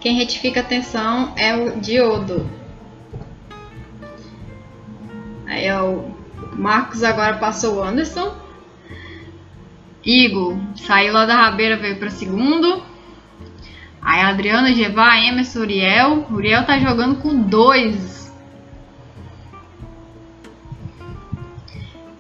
Quem 0.01 0.17
retifica 0.17 0.61
a 0.61 0.65
tensão 0.65 1.33
é 1.37 1.55
o 1.55 1.81
diodo. 1.81 2.51
Aí 5.47 5.71
o 5.73 6.11
Marcos 6.55 7.05
agora 7.05 7.37
passou 7.37 7.77
o 7.77 7.83
Anderson. 7.83 8.35
Igor 10.05 10.57
saiu 10.75 11.13
lá 11.13 11.27
da 11.27 11.37
rabeira, 11.37 11.77
veio 11.77 11.99
para 11.99 12.11
segundo. 12.11 12.83
Aí 14.01 14.21
a 14.21 14.29
Adriana, 14.31 14.75
Gevá, 14.75 15.17
Emerson, 15.17 15.61
Uriel. 15.61 16.27
Uriel 16.29 16.67
tá 16.67 16.79
jogando 16.79 17.23
com 17.23 17.41
dois. 17.43 18.33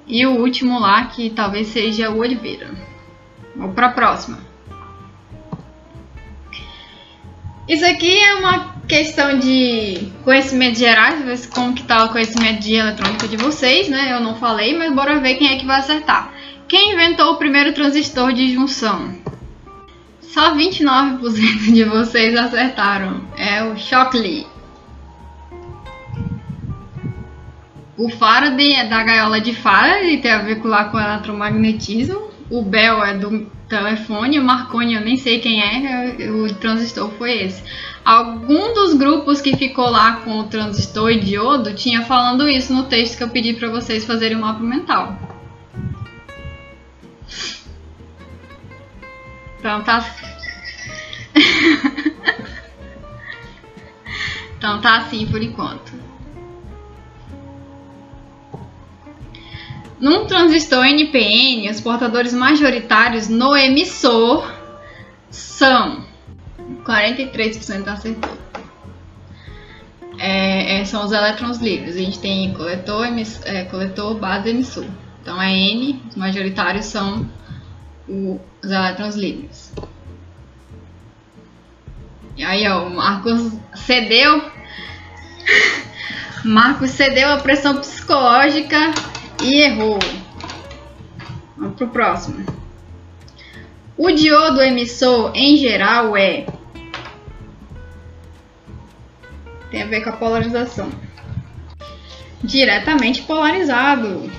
E 0.06 0.24
o 0.24 0.38
último 0.38 0.78
lá, 0.78 1.06
que 1.06 1.30
talvez 1.30 1.68
seja 1.68 2.10
o 2.10 2.18
Oliveira. 2.18 2.91
Vamos 3.56 3.74
para 3.74 3.86
a 3.88 3.92
próxima. 3.92 4.38
Isso 7.68 7.84
aqui 7.86 8.18
é 8.18 8.34
uma 8.34 8.72
questão 8.88 9.38
de 9.38 10.12
conhecimento 10.24 10.78
gerais, 10.78 11.24
ver 11.24 11.48
como 11.48 11.74
que 11.74 11.84
tá 11.84 12.04
o 12.04 12.08
conhecimento 12.10 12.60
de 12.60 12.74
eletrônica 12.74 13.28
de 13.28 13.36
vocês, 13.36 13.88
né? 13.88 14.12
Eu 14.12 14.20
não 14.20 14.34
falei, 14.34 14.76
mas 14.76 14.92
bora 14.92 15.20
ver 15.20 15.36
quem 15.36 15.48
é 15.48 15.58
que 15.58 15.66
vai 15.66 15.78
acertar. 15.78 16.32
Quem 16.66 16.92
inventou 16.92 17.32
o 17.32 17.36
primeiro 17.36 17.72
transistor 17.72 18.32
de 18.32 18.52
junção? 18.52 19.14
Só 20.20 20.54
29% 20.54 21.72
de 21.72 21.84
vocês 21.84 22.34
acertaram. 22.34 23.22
É 23.36 23.62
o 23.62 23.76
Shockley. 23.76 24.46
O 27.96 28.08
Faraday 28.08 28.72
é 28.72 28.88
da 28.88 29.04
gaiola 29.04 29.40
de 29.40 29.54
Faraday, 29.54 30.20
tem 30.20 30.32
a 30.32 30.38
ver 30.38 30.60
com, 30.60 30.68
lá 30.68 30.86
com 30.86 30.96
o 30.96 31.00
eletromagnetismo. 31.00 32.31
O 32.52 32.60
Bell 32.60 33.02
é 33.02 33.16
do 33.16 33.50
telefone, 33.66 34.38
o 34.38 34.44
Marconi 34.44 34.92
eu 34.92 35.00
nem 35.00 35.16
sei 35.16 35.40
quem 35.40 35.62
é, 35.62 36.30
o 36.30 36.54
transistor 36.56 37.10
foi 37.12 37.44
esse. 37.44 37.64
Algum 38.04 38.74
dos 38.74 38.92
grupos 38.92 39.40
que 39.40 39.56
ficou 39.56 39.88
lá 39.88 40.16
com 40.16 40.40
o 40.40 40.44
transistor 40.44 41.12
e 41.12 41.18
diodo 41.18 41.72
tinha 41.72 42.02
falando 42.02 42.46
isso 42.46 42.74
no 42.74 42.82
texto 42.82 43.16
que 43.16 43.24
eu 43.24 43.30
pedi 43.30 43.54
para 43.54 43.70
vocês 43.70 44.04
fazerem 44.04 44.36
um 44.36 44.42
mapa 44.42 44.60
mental. 44.60 45.16
Então 49.58 49.82
tá. 49.82 50.14
então 54.58 54.78
tá 54.82 54.98
assim 54.98 55.26
por 55.26 55.42
enquanto. 55.42 55.90
Num 60.02 60.26
transistor 60.26 60.84
NPN, 60.84 61.70
os 61.70 61.80
portadores 61.80 62.34
majoritários 62.34 63.28
no 63.28 63.56
emissor 63.56 64.52
são 65.30 66.04
43% 66.84 67.86
acertou. 67.86 68.36
É, 70.18 70.80
é, 70.80 70.84
são 70.84 71.04
os 71.04 71.12
elétrons 71.12 71.58
livres. 71.58 71.94
A 71.94 72.00
gente 72.00 72.18
tem 72.18 72.52
coletor, 72.52 73.06
emiss, 73.06 73.40
é, 73.44 73.62
coletor, 73.66 74.18
base 74.18 74.50
emissor. 74.50 74.86
Então 75.20 75.40
é 75.40 75.52
N, 75.52 76.02
os 76.10 76.16
majoritários 76.16 76.86
são 76.86 77.30
o, 78.08 78.40
os 78.60 78.70
elétrons 78.72 79.14
livres. 79.14 79.72
E 82.36 82.42
aí, 82.42 82.66
ó, 82.66 82.88
o 82.88 82.90
Marcos 82.90 83.52
cedeu. 83.76 84.50
Marcos 86.44 86.90
cedeu 86.90 87.28
à 87.28 87.36
pressão 87.36 87.76
psicológica 87.76 88.92
e 89.42 89.60
errou. 89.60 89.98
Vamos 91.56 91.76
pro 91.76 91.88
próximo. 91.88 92.44
O 93.96 94.10
diodo 94.10 94.60
emissor 94.60 95.32
em 95.34 95.56
geral 95.56 96.16
é 96.16 96.46
tem 99.70 99.82
a 99.82 99.86
ver 99.86 100.02
com 100.02 100.10
a 100.10 100.12
polarização. 100.12 100.90
Diretamente 102.44 103.22
polarizado. 103.22 104.30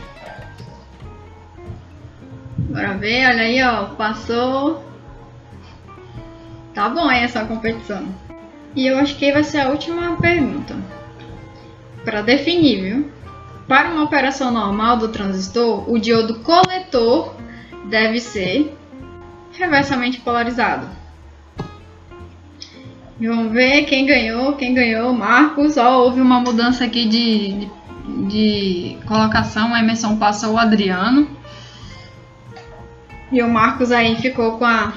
Bora 2.57 2.93
ver, 2.93 3.27
olha 3.27 3.41
aí, 3.41 3.63
ó, 3.63 3.85
passou. 3.95 4.85
Tá 6.73 6.89
bom 6.89 7.09
essa 7.09 7.45
competição. 7.45 8.07
E 8.75 8.85
eu 8.87 8.97
acho 8.97 9.15
que 9.17 9.31
vai 9.31 9.43
ser 9.43 9.61
a 9.61 9.69
última 9.69 10.17
pergunta. 10.17 10.75
Para 12.05 12.21
definir, 12.21 12.81
viu? 12.81 13.11
Para 13.73 13.89
uma 13.89 14.03
operação 14.03 14.51
normal 14.51 14.97
do 14.97 15.07
transistor, 15.07 15.91
o 15.91 15.97
diodo 15.97 16.41
coletor 16.41 17.33
deve 17.85 18.19
ser 18.19 18.77
reversamente 19.51 20.21
polarizado. 20.21 20.87
E 23.19 23.27
vamos 23.27 23.51
ver 23.51 23.85
quem 23.85 24.05
ganhou, 24.05 24.53
quem 24.53 24.75
ganhou, 24.75 25.11
Marcos. 25.11 25.75
Ó, 25.75 26.03
houve 26.03 26.21
uma 26.21 26.39
mudança 26.39 26.85
aqui 26.85 27.07
de, 27.07 27.67
de, 28.27 28.97
colocação, 29.07 29.73
a 29.73 29.79
Emerson 29.79 30.17
passou 30.17 30.53
o 30.53 30.59
Adriano. 30.59 31.27
E 33.31 33.41
o 33.41 33.49
Marcos 33.49 33.91
aí 33.91 34.15
ficou 34.17 34.59
com 34.59 34.65
a, 34.65 34.93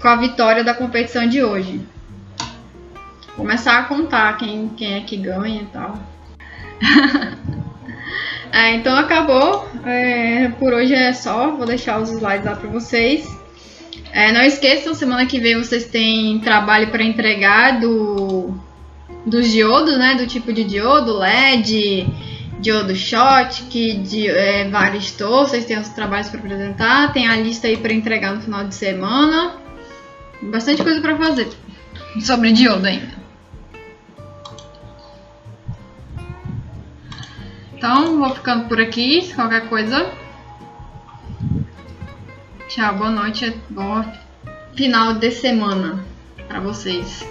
com 0.00 0.06
a 0.06 0.14
vitória 0.14 0.62
da 0.62 0.74
competição 0.74 1.26
de 1.26 1.42
hoje. 1.42 1.84
Vou 3.26 3.38
começar 3.38 3.80
a 3.80 3.82
contar 3.82 4.36
quem, 4.36 4.68
quem 4.76 4.94
é 4.94 5.00
que 5.00 5.16
ganha 5.16 5.62
e 5.62 5.66
tal. 5.66 5.98
é, 8.52 8.74
então 8.74 8.94
acabou. 8.94 9.66
É, 9.86 10.48
por 10.58 10.74
hoje 10.74 10.94
é 10.94 11.12
só. 11.12 11.50
Vou 11.52 11.66
deixar 11.66 12.00
os 12.00 12.10
slides 12.10 12.44
lá 12.44 12.54
para 12.54 12.68
vocês. 12.68 13.26
É, 14.12 14.30
não 14.30 14.42
esqueçam, 14.42 14.94
semana 14.94 15.24
que 15.24 15.40
vem 15.40 15.56
vocês 15.56 15.86
têm 15.86 16.38
trabalho 16.40 16.90
para 16.90 17.02
entregar 17.02 17.80
do 17.80 18.54
dos 19.24 19.50
diodos, 19.50 19.96
né? 19.96 20.14
Do 20.16 20.26
tipo 20.26 20.52
de 20.52 20.64
diodo, 20.64 21.16
LED, 21.16 22.06
diodo 22.60 22.94
shot, 22.94 23.62
que 23.70 23.94
de 23.94 24.28
é, 24.28 24.68
varistor. 24.68 25.48
Vocês 25.48 25.64
têm 25.64 25.78
os 25.78 25.88
trabalhos 25.88 26.28
para 26.28 26.40
apresentar. 26.40 27.12
Tem 27.12 27.26
a 27.26 27.36
lista 27.36 27.68
aí 27.68 27.78
para 27.78 27.92
entregar 27.94 28.34
no 28.34 28.42
final 28.42 28.64
de 28.64 28.74
semana. 28.74 29.54
Bastante 30.42 30.82
coisa 30.82 31.00
para 31.00 31.16
fazer 31.16 31.48
sobre 32.20 32.52
diodo 32.52 32.86
ainda. 32.86 33.21
Então, 37.82 38.16
vou 38.16 38.30
ficando 38.30 38.68
por 38.68 38.80
aqui. 38.80 39.34
Qualquer 39.34 39.68
coisa, 39.68 40.08
Tchau, 42.68 42.94
boa 42.94 43.10
noite, 43.10 43.60
bom 43.68 44.04
final 44.76 45.14
de 45.14 45.32
semana 45.32 45.98
para 46.46 46.60
vocês. 46.60 47.26